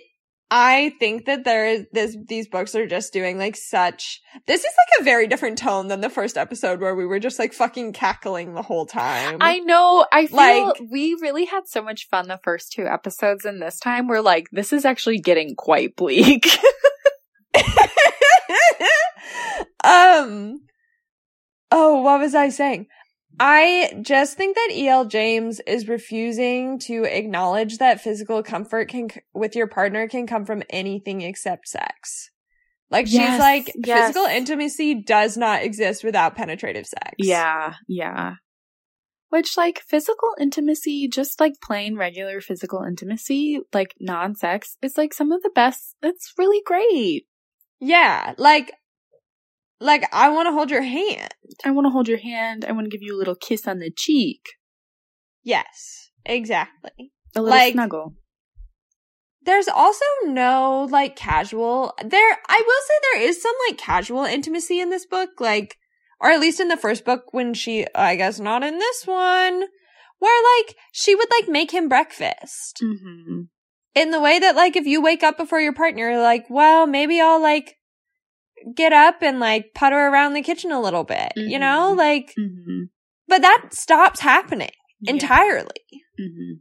I 0.52 0.94
think 1.00 1.26
that 1.26 1.44
there 1.44 1.66
is 1.66 1.86
this 1.92 2.16
these 2.28 2.48
books 2.48 2.76
are 2.76 2.86
just 2.86 3.12
doing 3.12 3.40
like 3.40 3.56
such 3.56 4.22
this 4.46 4.62
is 4.62 4.66
like 4.66 5.02
a 5.02 5.04
very 5.04 5.28
different 5.28 5.58
tone 5.58 5.88
than 5.88 6.02
the 6.02 6.10
first 6.10 6.38
episode 6.38 6.80
where 6.80 6.96
we 6.96 7.06
were 7.06 7.20
just 7.20 7.40
like 7.40 7.52
fucking 7.52 7.94
cackling 7.94 8.54
the 8.54 8.62
whole 8.62 8.86
time. 8.86 9.40
I 9.42 9.60
know. 9.60 10.06
I 10.12 10.28
feel 10.28 10.68
Like- 10.68 10.82
we 10.92 11.18
really 11.20 11.46
had 11.46 11.68
so 11.68 11.82
much 11.82 12.08
fun 12.10 12.28
the 12.28 12.40
first 12.44 12.72
two 12.72 12.86
episodes, 12.86 13.44
and 13.44 13.62
this 13.62 13.80
time 13.80 14.08
we're 14.08 14.22
like, 14.22 14.46
this 14.52 14.72
is 14.72 14.86
actually 14.86 15.20
getting 15.20 15.56
quite 15.56 15.96
bleak. 15.96 16.48
um 19.84 20.60
oh 21.72 22.02
what 22.02 22.20
was 22.20 22.36
i 22.36 22.50
saying 22.50 22.88
i 23.40 23.94
just 24.02 24.38
think 24.38 24.56
that 24.56 24.70
E.L. 24.72 25.06
James 25.06 25.60
is 25.68 25.88
refusing 25.88 26.80
to 26.80 27.04
acknowledge 27.04 27.78
that 27.78 28.02
physical 28.02 28.44
comfort 28.44 28.90
can 28.90 29.10
with 29.34 29.56
your 29.56 29.68
partner 29.68 30.08
can 30.08 30.28
come 30.28 30.46
from 30.46 30.64
anything 30.70 31.22
except 31.22 31.68
sex 31.68 32.32
like 32.90 33.08
she's 33.08 33.40
like 33.40 33.72
yes. 33.76 34.08
physical 34.08 34.26
intimacy 34.26 34.96
does 34.96 35.38
not 35.38 35.64
exist 35.64 36.04
without 36.04 36.36
penetrative 36.36 36.86
sex 36.86 37.16
yeah, 37.18 37.74
yeah. 37.88 38.36
Which, 39.30 39.58
like, 39.58 39.82
physical 39.82 40.30
intimacy, 40.40 41.10
just 41.10 41.42
like 41.42 41.60
plain 41.62 41.98
regular 41.98 42.40
physical 42.40 42.84
intimacy, 42.84 43.60
like 43.74 43.94
non 44.00 44.34
sex, 44.36 44.78
is 44.82 44.98
like 44.98 45.14
some 45.14 45.34
of 45.34 45.42
the 45.42 45.50
best. 45.54 45.96
It's 46.02 46.32
really 46.38 46.62
great. 46.66 47.26
yeah 47.82 48.34
like 48.38 48.72
like 49.80 50.04
i 50.14 50.30
want 50.30 50.48
to 50.48 50.52
hold 50.54 50.70
your 50.72 50.82
hand 50.84 51.34
I 51.64 51.72
want 51.72 51.86
to 51.86 51.92
hold 51.92 52.08
your 52.10 52.18
hand. 52.18 52.66
I 52.68 52.72
want 52.74 52.86
to 52.86 52.90
give 52.90 53.02
you 53.04 53.16
a 53.16 53.18
little 53.20 53.36
kiss 53.36 53.68
on 53.68 53.80
the 53.80 53.90
cheek, 53.96 54.42
yes 55.44 56.10
exactly 56.26 57.12
a 57.36 57.42
little 57.42 57.58
Like- 57.58 57.74
snuggle. 57.74 58.14
there's 59.44 59.68
also 59.68 60.06
no 60.26 60.88
like 60.90 61.16
casual 61.16 61.94
there 62.04 62.38
i 62.48 62.64
will 62.66 62.82
say 62.88 62.94
there 63.02 63.30
is 63.30 63.42
some 63.42 63.54
like 63.70 63.78
casual 63.78 64.24
intimacy 64.24 64.80
in 64.80 64.90
this 64.90 65.06
book 65.06 65.30
like 65.40 65.78
or 66.20 66.30
at 66.32 66.40
least 66.40 66.60
in 66.60 66.68
the 66.68 66.78
first 66.78 67.06
book 67.06 67.26
when 67.32 67.54
she 67.54 67.86
i 67.94 68.16
guess 68.16 68.40
not 68.40 68.64
in 68.64 68.80
this 68.80 69.06
one 69.06 69.66
where 70.20 70.44
like 70.58 70.76
she 70.92 71.14
would 71.16 71.30
like 71.30 71.48
make 71.48 71.72
him 71.72 71.88
breakfast 71.90 72.82
Mm-hmm. 72.84 73.42
in 73.94 74.12
the 74.12 74.20
way 74.20 74.40
that 74.40 74.56
like 74.56 74.76
if 74.76 74.86
you 74.88 75.02
wake 75.02 75.22
up 75.24 75.38
before 75.38 75.62
your 75.62 75.74
partner 75.74 76.10
you're 76.10 76.22
like 76.22 76.46
well 76.50 76.88
maybe 76.88 77.22
i'll 77.22 77.42
like 77.42 77.76
get 78.76 78.94
up 78.94 79.22
and 79.22 79.40
like 79.40 79.74
putter 79.76 79.98
around 80.08 80.34
the 80.34 80.42
kitchen 80.42 80.72
a 80.72 80.82
little 80.82 81.04
bit 81.04 81.32
you 81.36 81.60
know 81.60 81.94
like 81.98 82.34
Mm-hmm. 82.40 82.84
but 83.28 83.42
that 83.42 83.68
stops 83.72 84.20
happening 84.22 84.72
entirely 85.06 85.68
Mm-hmm. 86.20 86.54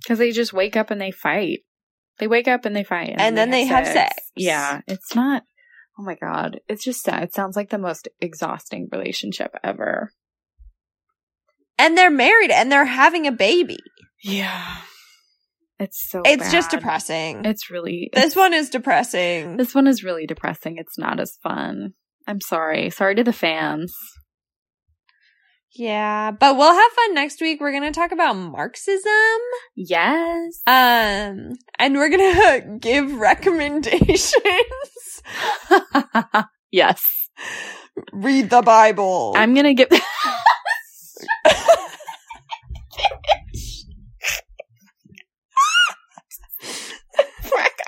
Because 0.00 0.18
they 0.18 0.30
just 0.32 0.52
wake 0.52 0.76
up 0.76 0.90
and 0.90 1.00
they 1.00 1.10
fight. 1.10 1.60
They 2.18 2.26
wake 2.28 2.48
up 2.48 2.64
and 2.64 2.74
they 2.74 2.84
fight, 2.84 3.14
And 3.18 3.36
then 3.36 3.50
they 3.50 3.64
have 3.64 3.86
sex. 3.86 4.14
Yeah, 4.36 4.80
it's 4.86 5.14
not. 5.14 5.42
Oh 5.98 6.02
my 6.02 6.14
god, 6.14 6.60
it's 6.68 6.84
just 6.84 7.02
sad. 7.02 7.24
It 7.24 7.34
sounds 7.34 7.56
like 7.56 7.70
the 7.70 7.78
most 7.78 8.08
exhausting 8.20 8.88
relationship 8.90 9.52
ever. 9.62 10.12
and 11.78 11.98
they're 11.98 12.10
married 12.10 12.50
and 12.50 12.70
they're 12.72 12.84
having 12.86 13.26
a 13.26 13.32
baby 13.32 13.78
Yeah, 14.22 14.76
it's 15.78 16.08
so. 16.10 16.22
it's 16.24 16.50
just 16.50 16.70
depressing 16.70 17.44
It's 17.44 17.70
really 17.70 18.10
This 18.12 18.34
one 18.34 18.52
is 18.52 18.70
depressing. 18.70 19.56
This 19.56 19.74
one 19.74 19.86
is 19.86 20.02
really 20.02 20.26
depressing. 20.26 20.76
It's 20.78 20.98
not 20.98 21.20
as 21.20 21.36
fun. 21.42 21.94
I'm 22.26 22.40
sorry. 22.40 22.90
Sorry 22.90 23.14
to 23.14 23.24
the 23.24 23.32
fans. 23.32 23.94
Yeah, 25.74 26.30
but 26.32 26.56
we'll 26.56 26.74
have 26.74 26.92
fun 26.92 27.14
next 27.14 27.40
week. 27.40 27.60
We're 27.60 27.70
going 27.72 27.90
to 27.90 27.92
talk 27.92 28.10
about 28.10 28.34
Marxism. 28.34 29.12
Yes. 29.76 30.60
Um, 30.66 31.52
and 31.78 31.94
we're 31.94 32.08
going 32.08 32.34
to 32.34 32.78
give 32.80 33.12
recommendations. 33.12 34.32
yes. 36.72 37.02
Read 38.12 38.50
the 38.50 38.62
Bible. 38.62 39.34
I'm 39.36 39.54
gonna 39.54 39.74
give. 39.74 39.88
Frick 39.90 40.02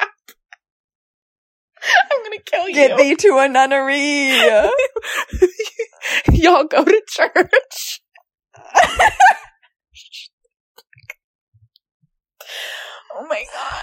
up. 0.01 0.11
I'm 2.71 2.75
gonna 2.75 2.89
kill 2.89 3.07
you. 3.07 3.15
Get 3.15 3.23
thee 3.23 3.29
to 3.29 3.39
a 3.39 3.49
nunnery. 3.49 4.31
Y'all 6.33 6.65
go 6.65 6.85
to 6.85 7.03
church. 7.09 8.01
oh 13.17 13.27
my 13.29 13.45
god. 13.55 13.83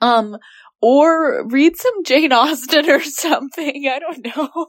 Um, 0.00 0.36
or 0.80 1.44
read 1.48 1.76
some 1.76 2.04
Jane 2.04 2.32
Austen 2.32 2.88
or 2.88 3.02
something. 3.04 3.88
I 3.88 3.98
don't 3.98 4.24
know. 4.24 4.66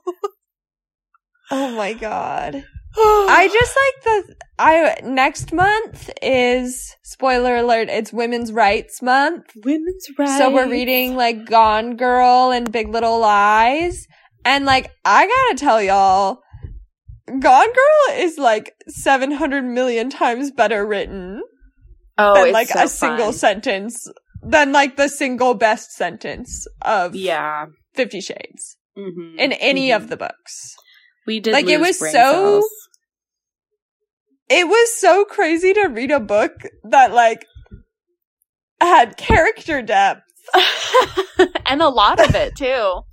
oh 1.51 1.72
my 1.76 1.93
god. 1.93 2.65
I 2.98 3.49
just 3.52 3.78
like 3.78 4.03
the 4.26 4.36
I 4.57 4.95
next 5.03 5.53
month 5.53 6.10
is 6.22 6.95
spoiler 7.03 7.57
alert, 7.57 7.90
it's 7.90 8.11
women's 8.11 8.52
rights 8.52 9.02
month. 9.02 9.45
women's 9.64 10.07
rights. 10.18 10.38
So 10.38 10.52
we're 10.53 10.70
reading 10.70 11.16
like 11.16 11.45
Gone 11.45 11.95
Girl 11.95 12.52
and 12.52 12.72
Big 12.72 12.90
Little 12.90 13.20
Lies. 13.20 14.07
And 14.45 14.66
like, 14.66 14.91
I 15.06 15.28
gotta 15.28 15.57
tell 15.57 15.82
y'all, 15.82 16.40
Gone 17.28 17.68
Girl 17.68 18.18
is 18.18 18.38
like 18.38 18.74
700 18.88 19.64
million 19.64 20.10
times 20.10 20.52
better 20.52 20.86
written 20.86 21.41
oh, 22.18 22.34
than 22.34 22.48
it's 22.48 22.53
like 22.53 22.68
so 22.70 22.84
a 22.84 22.88
single 22.88 23.34
sentence, 23.34 24.07
than 24.41 24.72
like 24.72 24.95
the 24.98 25.10
single 25.10 25.53
best 25.53 25.91
sentence 25.91 26.66
of 26.82 27.16
Yeah. 27.16 27.68
Fifty 27.94 28.22
Shades 28.22 28.78
Mm-hmm. 28.98 29.40
in 29.40 29.53
any 29.53 29.91
of 29.94 30.10
the 30.10 30.18
books. 30.18 30.76
We 31.27 31.39
did 31.39 31.53
like, 31.53 31.67
it 31.67 31.79
was 31.79 31.97
so- 31.99 32.09
cells. 32.11 32.65
It 34.51 34.67
was 34.67 34.91
so 34.97 35.25
crazy 35.25 35.73
to 35.73 35.87
read 35.87 36.09
a 36.09 36.19
book 36.19 36.53
that 36.83 37.13
like 37.13 37.45
had 38.81 39.15
character 39.15 39.81
depth. 39.83 40.21
and 41.67 41.81
a 41.83 41.89
lot 41.89 42.19
of 42.19 42.33
it 42.35 42.55
too. 42.55 43.01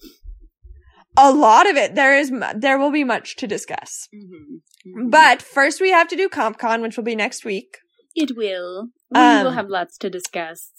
A 1.18 1.32
lot 1.32 1.66
of 1.66 1.76
it. 1.78 1.94
There 1.94 2.14
is, 2.14 2.30
there 2.56 2.78
will 2.78 2.90
be 2.90 3.02
much 3.02 3.36
to 3.36 3.46
discuss. 3.46 4.06
Mm-hmm. 4.14 5.08
But 5.08 5.40
first 5.40 5.80
we 5.80 5.90
have 5.90 6.08
to 6.08 6.16
do 6.16 6.28
CompCon, 6.28 6.82
which 6.82 6.98
will 6.98 7.04
be 7.04 7.16
next 7.16 7.42
week. 7.42 7.78
it 8.14 8.36
will. 8.36 8.88
We 9.10 9.18
Um, 9.20 9.44
will 9.44 9.52
have 9.52 9.70
lots 9.70 9.96
to 9.98 10.10
discuss. 10.10 10.70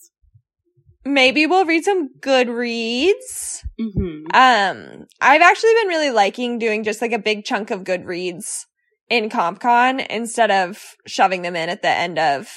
Maybe 1.08 1.46
we'll 1.46 1.66
read 1.66 1.84
some 1.86 2.10
good 2.20 2.50
reads. 2.50 3.64
Mm-hmm. 3.80 4.26
Um, 4.34 5.06
I've 5.22 5.42
actually 5.42 5.74
been 5.82 5.88
really 5.88 6.12
liking 6.12 6.60
doing 6.60 6.84
just 6.84 7.02
like 7.02 7.14
a 7.14 7.20
big 7.20 7.46
chunk 7.46 7.72
of 7.72 7.84
good 7.84 8.06
reads 8.06 8.66
in 9.10 9.30
CompCon 9.30 10.06
instead 10.10 10.52
of 10.52 10.84
shoving 11.06 11.42
them 11.44 11.56
in 11.56 11.70
at 11.70 11.82
the 11.82 11.90
end 11.90 12.20
of 12.20 12.50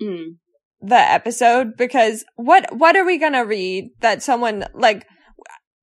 Mm. 0.00 0.36
the 0.80 0.94
episode 0.94 1.76
because 1.76 2.24
what 2.36 2.72
what 2.76 2.94
are 2.96 3.04
we 3.04 3.18
gonna 3.18 3.44
read 3.44 3.90
that 3.98 4.22
someone 4.22 4.64
like 4.74 5.04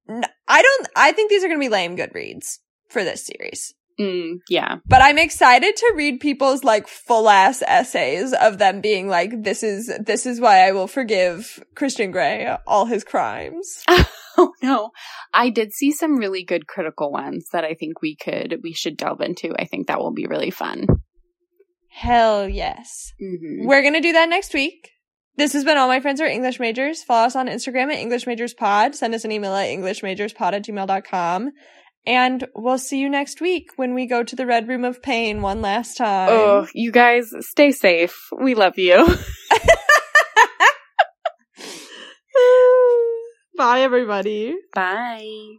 I 0.07 0.61
don't 0.61 0.87
I 0.95 1.11
think 1.11 1.29
these 1.29 1.43
are 1.43 1.49
gonna 1.49 1.59
be 1.59 1.67
lame 1.67 1.97
good 1.97 2.11
reads 2.13 2.61
for 2.89 3.03
this 3.03 3.25
series. 3.25 3.73
Mm. 3.99 4.39
Yeah. 4.49 4.77
But 4.85 5.01
I'm 5.01 5.17
excited 5.17 5.75
to 5.75 5.93
read 5.95 6.19
people's 6.19 6.63
like 6.63 6.87
full 6.87 7.29
ass 7.29 7.63
essays 7.65 8.33
of 8.33 8.57
them 8.57 8.81
being 8.81 9.07
like, 9.07 9.43
this 9.43 9.63
is, 9.63 9.91
this 9.99 10.25
is 10.25 10.41
why 10.41 10.67
I 10.67 10.71
will 10.71 10.87
forgive 10.87 11.63
Christian 11.75 12.11
Grey 12.11 12.55
all 12.67 12.85
his 12.85 13.03
crimes. 13.03 13.83
Oh 14.37 14.51
no. 14.61 14.91
I 15.33 15.49
did 15.49 15.71
see 15.71 15.91
some 15.91 16.17
really 16.17 16.43
good 16.43 16.67
critical 16.67 17.11
ones 17.11 17.47
that 17.53 17.63
I 17.63 17.73
think 17.73 18.01
we 18.01 18.15
could 18.15 18.59
we 18.63 18.73
should 18.73 18.97
delve 18.97 19.21
into. 19.21 19.55
I 19.57 19.65
think 19.65 19.87
that 19.87 19.99
will 19.99 20.13
be 20.13 20.27
really 20.27 20.51
fun. 20.51 20.87
Hell 21.89 22.47
yes. 22.49 23.13
Mm-hmm. 23.21 23.65
We're 23.65 23.81
gonna 23.81 24.01
do 24.01 24.13
that 24.13 24.29
next 24.29 24.53
week. 24.53 24.91
This 25.37 25.53
has 25.53 25.65
been 25.65 25.77
All 25.77 25.87
My 25.87 25.99
Friends 25.99 26.21
Are 26.21 26.25
English 26.25 26.59
Majors. 26.59 27.03
Follow 27.03 27.27
us 27.27 27.35
on 27.35 27.47
Instagram 27.47 27.91
at 27.91 27.99
English 27.99 28.25
Majors 28.25 28.53
Pod. 28.53 28.95
Send 28.95 29.13
us 29.13 29.25
an 29.25 29.31
email 29.33 29.53
at 29.53 29.67
EnglishMajorsPod 29.67 30.53
at 30.53 30.65
gmail.com. 30.65 31.51
And 32.07 32.47
we'll 32.53 32.77
see 32.77 32.99
you 32.99 33.09
next 33.09 33.41
week 33.41 33.69
when 33.77 33.93
we 33.93 34.05
go 34.05 34.23
to 34.23 34.35
the 34.35 34.45
Red 34.45 34.67
Room 34.67 34.83
of 34.83 35.01
Pain 35.01 35.41
one 35.41 35.61
last 35.61 35.97
time. 35.97 36.29
Oh, 36.29 36.67
you 36.73 36.91
guys 36.91 37.31
stay 37.39 37.71
safe. 37.71 38.15
We 38.39 38.53
love 38.53 38.77
you. 38.77 39.03
Bye, 43.57 43.81
everybody. 43.81 44.55
Bye. 44.73 45.55